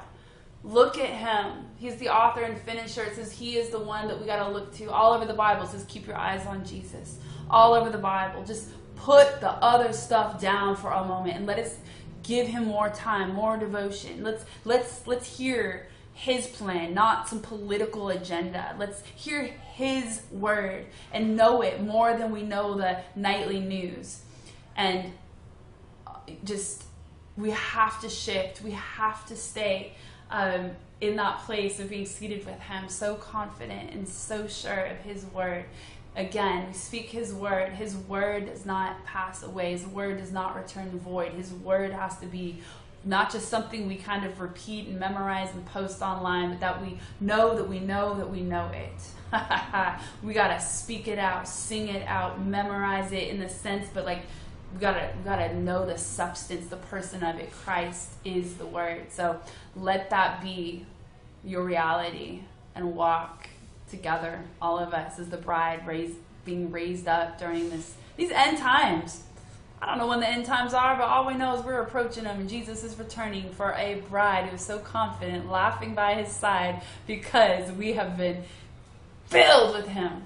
Look 0.63 0.97
at 0.97 1.09
him. 1.09 1.65
He's 1.77 1.95
the 1.95 2.09
author 2.09 2.41
and 2.41 2.59
finisher. 2.59 3.03
It 3.03 3.15
says 3.15 3.31
he 3.31 3.55
is 3.55 3.69
the 3.69 3.79
one 3.79 4.09
that 4.09 4.19
we 4.19 4.25
got 4.25 4.45
to 4.45 4.51
look 4.51 4.75
to. 4.75 4.91
All 4.91 5.13
over 5.13 5.25
the 5.25 5.33
Bible 5.33 5.65
says 5.65 5.85
keep 5.87 6.05
your 6.05 6.17
eyes 6.17 6.45
on 6.45 6.65
Jesus. 6.65 7.19
All 7.49 7.73
over 7.73 7.89
the 7.89 7.97
Bible. 7.97 8.43
Just 8.43 8.69
put 8.95 9.39
the 9.41 9.51
other 9.51 9.93
stuff 9.93 10.41
down 10.41 10.75
for 10.75 10.91
a 10.91 11.05
moment 11.05 11.37
and 11.37 11.45
let 11.45 11.59
us 11.59 11.77
give 12.23 12.47
him 12.47 12.65
more 12.65 12.89
time, 12.89 13.33
more 13.33 13.57
devotion. 13.57 14.23
Let's 14.23 14.45
let's 14.65 15.07
let's 15.07 15.37
hear 15.37 15.87
his 16.13 16.47
plan, 16.47 16.93
not 16.93 17.29
some 17.29 17.39
political 17.39 18.09
agenda. 18.09 18.75
Let's 18.77 19.03
hear 19.15 19.43
his 19.43 20.23
word 20.31 20.87
and 21.13 21.37
know 21.37 21.61
it 21.61 21.81
more 21.81 22.17
than 22.17 22.31
we 22.31 22.41
know 22.41 22.75
the 22.75 22.99
nightly 23.15 23.59
news. 23.59 24.21
And 24.75 25.13
just 26.43 26.83
we 27.37 27.51
have 27.51 28.01
to 28.01 28.09
shift. 28.09 28.61
We 28.61 28.71
have 28.71 29.25
to 29.27 29.35
stay 29.35 29.93
um, 30.31 30.71
in 30.99 31.15
that 31.17 31.39
place 31.39 31.79
of 31.79 31.89
being 31.89 32.05
seated 32.05 32.45
with 32.45 32.59
Him, 32.59 32.89
so 32.89 33.15
confident 33.15 33.91
and 33.91 34.07
so 34.07 34.47
sure 34.47 34.85
of 34.85 34.97
His 34.97 35.25
word. 35.25 35.65
Again, 36.17 36.67
we 36.67 36.73
speak 36.73 37.09
His 37.09 37.31
word. 37.31 37.73
His 37.73 37.95
word 37.95 38.47
does 38.47 38.65
not 38.65 39.05
pass 39.05 39.43
away. 39.43 39.71
His 39.71 39.85
word 39.85 40.17
does 40.17 40.31
not 40.31 40.55
return 40.55 40.89
void. 40.99 41.33
His 41.33 41.53
word 41.53 41.93
has 41.93 42.17
to 42.17 42.25
be 42.25 42.57
not 43.05 43.31
just 43.31 43.49
something 43.49 43.87
we 43.87 43.95
kind 43.95 44.25
of 44.25 44.41
repeat 44.41 44.87
and 44.87 44.99
memorize 44.99 45.53
and 45.53 45.63
post 45.67 46.01
online, 46.01 46.49
but 46.49 46.59
that 46.59 46.81
we 46.81 46.99
know 47.21 47.55
that 47.55 47.69
we 47.69 47.79
know 47.79 48.15
that 48.15 48.29
we 48.29 48.41
know 48.41 48.69
it. 48.73 49.31
we 50.23 50.33
got 50.33 50.47
to 50.47 50.59
speak 50.59 51.07
it 51.07 51.19
out, 51.19 51.47
sing 51.47 51.87
it 51.87 52.05
out, 52.07 52.43
memorize 52.43 53.11
it 53.11 53.27
in 53.27 53.39
the 53.39 53.47
sense, 53.47 53.87
but 53.93 54.03
like 54.03 54.23
we 54.73 54.79
gotta 54.79 55.11
we 55.17 55.23
gotta 55.23 55.55
know 55.55 55.85
the 55.85 55.99
substance, 55.99 56.67
the 56.67 56.77
person 56.77 57.23
of 57.23 57.37
it. 57.37 57.51
Christ 57.51 58.13
is 58.25 58.55
the 58.55 58.65
word. 58.65 59.11
So 59.11 59.39
let 59.75 60.09
that 60.09 60.41
be 60.41 60.85
your 61.43 61.63
reality 61.63 62.41
and 62.75 62.95
walk 62.95 63.49
together, 63.89 64.41
all 64.61 64.79
of 64.79 64.93
us 64.93 65.19
as 65.19 65.29
the 65.29 65.37
bride 65.37 65.85
raised 65.87 66.17
being 66.45 66.71
raised 66.71 67.07
up 67.07 67.37
during 67.37 67.69
this 67.69 67.95
these 68.15 68.31
end 68.31 68.57
times. 68.57 69.23
I 69.81 69.85
don't 69.85 69.99
know 69.99 70.07
when 70.07 70.21
the 70.21 70.27
end 70.27 70.45
times 70.45 70.73
are, 70.73 70.95
but 70.95 71.03
all 71.03 71.27
we 71.27 71.35
know 71.35 71.55
is 71.55 71.63
we're 71.63 71.81
approaching 71.81 72.23
them 72.23 72.39
and 72.39 72.49
Jesus 72.49 72.83
is 72.83 72.97
returning 72.97 73.51
for 73.51 73.73
a 73.73 74.01
bride 74.09 74.45
who 74.45 74.55
is 74.55 74.61
so 74.61 74.79
confident, 74.79 75.51
laughing 75.51 75.93
by 75.93 76.15
his 76.15 76.33
side 76.33 76.81
because 77.05 77.71
we 77.73 77.93
have 77.93 78.17
been 78.17 78.43
filled 79.27 79.75
with 79.75 79.87
him 79.87 80.23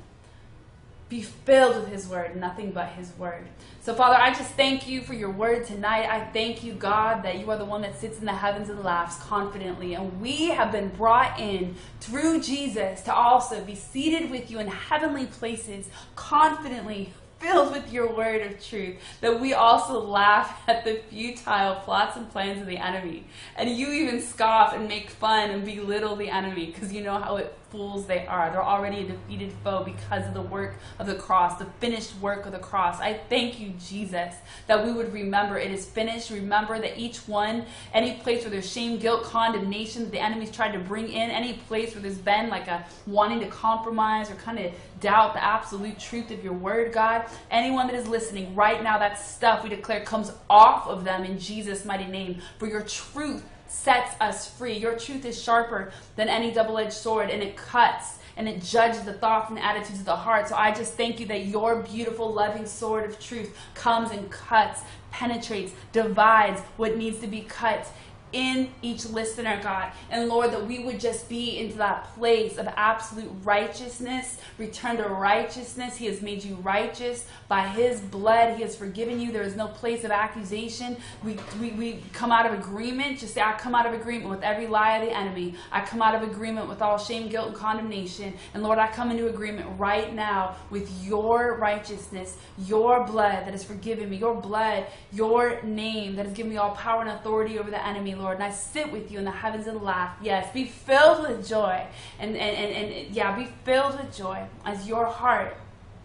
be 1.12 1.22
filled 1.22 1.76
with 1.76 1.90
His 1.90 2.08
Word, 2.08 2.38
nothing 2.38 2.72
but 2.72 2.88
His 2.94 3.12
Word. 3.18 3.44
So, 3.84 3.96
Father, 3.96 4.16
I 4.16 4.30
just 4.32 4.52
thank 4.52 4.88
you 4.88 5.02
for 5.02 5.16
your 5.16 5.32
word 5.32 5.66
tonight. 5.66 6.08
I 6.08 6.24
thank 6.24 6.64
you, 6.64 6.74
God, 6.74 7.24
that 7.24 7.40
you 7.40 7.50
are 7.50 7.58
the 7.58 7.66
one 7.66 7.82
that 7.82 8.00
sits 8.00 8.20
in 8.20 8.26
the 8.26 8.32
heavens 8.32 8.70
and 8.70 8.84
laughs 8.84 9.18
confidently. 9.24 9.96
And 9.96 10.22
we 10.22 10.50
have 10.50 10.72
been 10.72 10.90
brought 10.90 11.40
in 11.40 11.74
through 12.00 12.42
Jesus 12.42 13.02
to 13.02 13.14
also 13.14 13.60
be 13.64 13.74
seated 13.74 14.30
with 14.30 14.52
you 14.52 14.60
in 14.60 14.68
heavenly 14.68 15.26
places 15.26 15.90
confidently 16.16 17.12
filled 17.40 17.72
with 17.72 17.92
your 17.92 18.16
word 18.16 18.44
of 18.44 18.64
truth, 18.64 18.98
that 19.22 19.42
we 19.42 19.56
also 19.56 20.00
laugh 20.00 20.62
at 20.68 20.86
the 20.86 21.02
futile 21.10 21.78
plots 21.78 22.16
and 22.16 22.30
plans 22.32 22.62
of 22.62 22.68
the 22.68 22.78
enemy. 22.78 23.26
And 23.56 23.68
you 23.68 23.90
even 23.90 24.22
scoff 24.22 24.76
and 24.76 24.88
make 24.88 25.10
fun 25.10 25.50
and 25.50 25.66
belittle 25.66 26.16
the 26.16 26.30
enemy 26.30 26.68
because 26.68 26.94
you 26.94 27.02
know 27.02 27.18
how 27.18 27.38
it 27.38 27.58
fools 27.72 28.06
they 28.06 28.28
are. 28.28 28.52
They're 28.52 28.64
already 28.64 29.00
a 29.00 29.04
defeated 29.06 29.54
foe 29.64 29.84
because 29.84 30.28
of 30.28 30.34
the 30.34 30.42
work 30.42 30.76
of 31.00 31.08
the 31.08 31.16
cross, 31.16 31.58
the 31.58 31.66
finished 31.80 32.16
work 32.18 32.46
of 32.46 32.52
the 32.52 32.60
cross. 32.60 33.00
I 33.00 33.14
thank 33.30 33.60
you, 33.60 33.74
Jesus, 33.88 34.36
that 34.68 34.86
we 34.86 34.92
would 34.92 35.12
remember 35.14 35.58
it 35.58 35.72
is 35.72 35.86
finished. 35.86 36.30
Remember 36.30 36.80
that 36.80 36.98
each 36.98 37.28
one, 37.28 37.66
any 37.94 38.16
place 38.16 38.42
where 38.44 38.52
there's 38.52 38.72
shame, 38.72 39.00
guilt, 39.00 39.24
condemnation 39.24 40.04
that 40.04 40.12
the 40.12 40.20
enemy's 40.20 40.52
tried 40.52 40.74
to 40.74 40.80
bring 40.80 41.10
in, 41.10 41.32
any 41.32 41.54
place 41.54 41.94
where 41.94 42.02
there's 42.02 42.18
been 42.18 42.50
like 42.50 42.68
a 42.68 42.86
wanting 43.08 43.40
to 43.40 43.48
compromise 43.48 44.30
or 44.30 44.36
kind 44.36 44.60
of 44.60 44.72
doubt 45.00 45.34
the 45.34 45.44
absolute 45.44 45.98
truth 45.98 46.32
of 46.32 46.44
your 46.44 46.54
word, 46.54 46.94
God, 46.94 47.26
anyone 47.50 47.88
that 47.88 47.96
is 47.96 48.08
listening 48.08 48.54
right 48.56 48.84
now, 48.84 48.98
that 49.00 49.20
stuff 49.20 49.64
we 49.64 49.70
declare 49.70 50.02
comes 50.02 50.32
off 50.50 50.88
of 50.88 51.04
them 51.04 51.24
in 51.24 51.40
Jesus' 51.40 51.86
mighty 51.86 52.06
name. 52.06 52.42
For 52.60 52.68
your 52.68 52.82
truth 52.82 53.44
sets 53.72 54.16
us 54.20 54.50
free. 54.50 54.78
Your 54.78 54.98
truth 54.98 55.26
is 55.26 55.42
sharper 55.42 55.92
than 56.16 56.28
any 56.28 56.52
double 56.52 56.78
edged 56.78 56.94
sword, 56.94 57.30
and 57.30 57.42
it 57.42 57.56
cuts 57.56 58.20
and 58.38 58.48
it 58.48 58.62
judges 58.62 59.04
the 59.04 59.14
thoughts 59.14 59.50
and 59.50 59.60
attitudes 59.60 60.00
of 60.00 60.06
the 60.06 60.16
heart. 60.16 60.48
So 60.48 60.56
I 60.56 60.72
just 60.72 60.94
thank 60.94 61.20
you 61.20 61.26
that 61.28 61.46
your 61.46 61.84
beautiful, 61.84 62.32
loving 62.32 62.66
sword 62.66 63.10
of 63.10 63.20
truth 63.20 63.56
comes 63.74 64.12
and 64.12 64.30
cuts, 64.32 64.82
penetrates, 65.12 65.74
divides 65.92 66.62
what 66.78 66.98
needs 66.98 67.20
to 67.20 67.28
be 67.28 67.42
cut 67.42 67.88
in 68.34 68.70
each 68.82 69.06
listener, 69.06 69.60
God. 69.62 69.92
And 70.10 70.30
Lord, 70.30 70.52
that 70.52 70.66
we 70.66 70.80
would 70.84 71.00
just 71.00 71.28
be 71.30 71.60
into 71.60 71.78
that 71.78 72.14
place 72.16 72.58
of 72.58 72.68
absolute 72.76 73.32
righteousness, 73.44 74.38
return 74.58 74.98
to 74.98 75.04
righteousness. 75.04 75.98
He 75.98 76.06
has 76.08 76.22
made 76.22 76.44
you 76.44 76.56
righteous 76.56 77.26
by 77.48 77.68
His 77.68 78.00
blood. 78.00 78.56
He 78.56 78.64
has 78.64 78.76
forgiven 78.76 79.20
you. 79.20 79.32
There 79.32 79.44
is 79.44 79.56
no 79.56 79.68
place 79.68 80.04
of 80.04 80.12
accusation. 80.12 80.98
We, 81.24 81.38
we, 81.60 81.72
we 81.72 82.04
come 82.14 82.32
out 82.32 82.46
of 82.46 82.54
agreement. 82.54 83.20
Just 83.20 83.34
say, 83.34 83.42
I 83.42 83.54
come 83.54 83.76
out 83.76 83.86
of 83.86 83.94
agreement 83.94 84.30
with 84.30 84.44
every 84.44 84.68
lie 84.68 84.98
of 84.98 85.08
the 85.08 85.16
enemy. 85.16 85.56
I 85.72 85.82
come 85.82 86.02
out 86.02 86.16
of 86.16 86.30
agreement 86.30 86.70
with 86.70 86.82
all 86.82 86.98
shame, 86.98 87.28
guilt, 87.30 87.48
and 87.48 87.56
condemnation. 87.56 88.34
And 88.54 88.64
Lord, 88.64 88.80
I 88.80 88.88
come 88.88 89.12
into 89.12 89.28
agreement 89.28 89.68
right 89.78 90.14
now 90.14 90.56
with 90.70 90.90
your 91.04 91.58
righteousness, 91.58 92.38
your 92.66 93.06
blood 93.06 93.46
that 93.46 93.52
has 93.52 93.64
forgiven 93.64 94.10
me, 94.10 94.18
your 94.18 94.36
blood, 94.36 94.86
your 95.12 95.62
name 95.64 96.16
that 96.16 96.26
has 96.26 96.36
given 96.36 96.52
me 96.52 96.58
all 96.58 96.72
power 96.76 97.02
and 97.02 97.10
authority 97.10 97.60
over 97.60 97.70
the 97.70 97.86
enemy. 97.86 98.16
Lord, 98.22 98.36
and 98.36 98.44
I 98.44 98.52
sit 98.52 98.92
with 98.92 99.12
you 99.12 99.20
in 99.20 99.26
the 99.26 99.32
heavens 99.32 99.68
and 99.68 99.82
laugh. 99.82 100.16
Yes, 100.22 100.52
be 100.54 100.66
filled 100.66 101.28
with 101.28 101.48
joy. 101.48 101.86
And, 102.20 102.36
and, 102.36 102.58
and, 102.58 102.94
and 102.94 103.16
yeah, 103.16 103.36
be 103.36 103.48
filled 103.64 104.00
with 104.00 104.16
joy 104.16 104.46
as 104.66 104.88
your 104.88 105.06
heart 105.06 105.58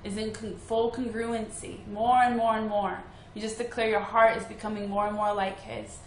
is 0.05 0.17
in 0.17 0.33
full 0.33 0.93
congruency, 0.93 1.87
more 1.89 2.19
and 2.23 2.37
more 2.37 2.57
and 2.57 2.69
more. 2.69 3.03
You 3.35 3.43
just 3.43 3.59
declare 3.59 3.89
your 3.89 4.01
heart 4.01 4.37
is 4.37 4.45
becoming 4.45 4.89
more 4.89 5.07
and 5.07 5.14
more 5.14 5.35
like 5.35 5.61
His 5.61 5.99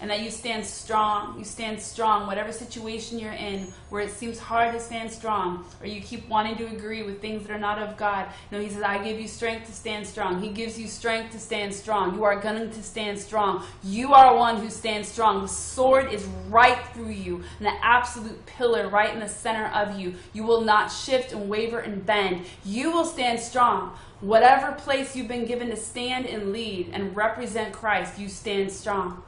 and 0.00 0.10
that 0.10 0.20
you 0.20 0.30
stand 0.30 0.64
strong. 0.64 1.38
You 1.38 1.44
stand 1.44 1.80
strong, 1.80 2.26
whatever 2.26 2.52
situation 2.52 3.18
you're 3.18 3.32
in, 3.32 3.72
where 3.90 4.02
it 4.02 4.10
seems 4.10 4.38
hard 4.38 4.72
to 4.74 4.80
stand 4.80 5.10
strong, 5.10 5.64
or 5.80 5.86
you 5.86 6.00
keep 6.00 6.28
wanting 6.28 6.56
to 6.56 6.66
agree 6.66 7.02
with 7.02 7.20
things 7.20 7.46
that 7.46 7.52
are 7.52 7.58
not 7.58 7.78
of 7.78 7.96
God. 7.96 8.26
No, 8.50 8.60
He 8.60 8.68
says, 8.68 8.82
I 8.82 9.02
give 9.02 9.20
you 9.20 9.28
strength 9.28 9.66
to 9.66 9.72
stand 9.72 10.06
strong. 10.06 10.42
He 10.42 10.50
gives 10.50 10.78
you 10.78 10.88
strength 10.88 11.32
to 11.32 11.38
stand 11.38 11.74
strong. 11.74 12.14
You 12.14 12.24
are 12.24 12.40
going 12.40 12.70
to 12.70 12.82
stand 12.82 13.18
strong. 13.18 13.64
You 13.82 14.12
are 14.12 14.36
one 14.36 14.56
who 14.56 14.68
stands 14.68 15.08
strong. 15.08 15.42
The 15.42 15.48
sword 15.48 16.12
is 16.12 16.24
right 16.48 16.78
through 16.92 17.10
you, 17.10 17.42
and 17.58 17.66
the 17.66 17.84
absolute 17.84 18.44
pillar 18.46 18.88
right 18.88 19.14
in 19.14 19.20
the 19.20 19.28
center 19.28 19.66
of 19.66 19.98
you. 19.98 20.14
You 20.32 20.44
will 20.44 20.62
not 20.62 20.88
shift 20.88 21.32
and 21.32 21.48
waver 21.48 21.78
and 21.78 22.04
bend. 22.04 22.44
You 22.64 22.90
will 22.90 23.04
stand 23.04 23.40
strong. 23.40 23.96
Whatever 24.20 24.72
place 24.72 25.14
you've 25.14 25.28
been 25.28 25.44
given 25.44 25.68
to 25.68 25.76
stand 25.76 26.26
and 26.26 26.52
lead 26.52 26.90
and 26.92 27.14
represent 27.14 27.72
Christ, 27.72 28.18
you 28.18 28.28
stand 28.28 28.72
strong 28.72 29.22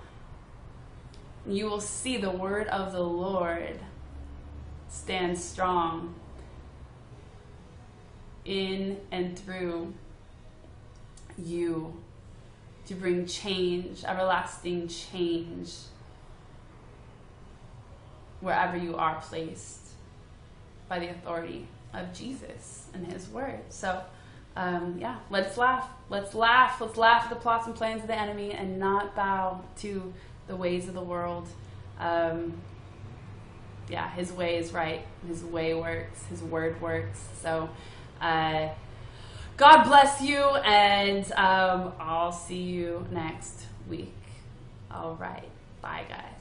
you 1.49 1.67
will 1.67 1.81
see 1.81 2.17
the 2.17 2.31
word 2.31 2.67
of 2.69 2.93
the 2.93 3.03
Lord 3.03 3.79
stand 4.89 5.39
strong 5.39 6.15
in 8.45 8.99
and 9.11 9.39
through 9.39 9.93
you 11.39 11.95
to 12.87 12.95
bring 12.95 13.27
change, 13.27 14.05
everlasting 14.05 14.89
change, 14.89 15.75
wherever 18.41 18.77
you 18.77 18.97
are 18.97 19.21
placed 19.21 19.81
by 20.89 20.99
the 20.99 21.11
authority 21.11 21.67
of 21.93 22.13
Jesus 22.15 22.87
and 22.95 23.13
His 23.13 23.29
Word. 23.29 23.61
So, 23.71 24.03
um, 24.57 24.97
yeah, 25.01 25.19
let's 25.31 25.57
laugh. 25.57 25.89
Let's 26.09 26.35
laugh. 26.35 26.81
Let's 26.81 26.97
laugh 26.97 27.25
at 27.25 27.31
the 27.31 27.37
plots 27.37 27.67
and 27.67 27.75
plans 27.75 28.03
of 28.03 28.09
the 28.09 28.19
enemy 28.19 28.53
and 28.53 28.79
not 28.79 29.17
bow 29.17 29.65
to 29.79 30.13
the 30.49 30.57
ways 30.57 30.89
of 30.89 30.95
the 30.95 31.03
world. 31.03 31.49
Um, 31.99 32.55
yeah, 33.89 34.11
his 34.11 34.33
way 34.33 34.57
is 34.57 34.73
right. 34.73 35.07
His 35.27 35.45
way 35.45 35.75
works. 35.75 36.25
His 36.27 36.43
word 36.43 36.81
works. 36.81 37.21
So, 37.41 37.69
uh, 38.21 38.69
God 39.57 39.85
bless 39.85 40.21
you, 40.21 40.39
and 40.39 41.25
um, 41.33 41.93
I'll 41.99 42.33
see 42.33 42.61
you 42.63 43.07
next 43.11 43.67
week. 43.89 44.13
All 44.91 45.15
right. 45.15 45.49
Bye, 45.81 46.05
guys. 46.09 46.36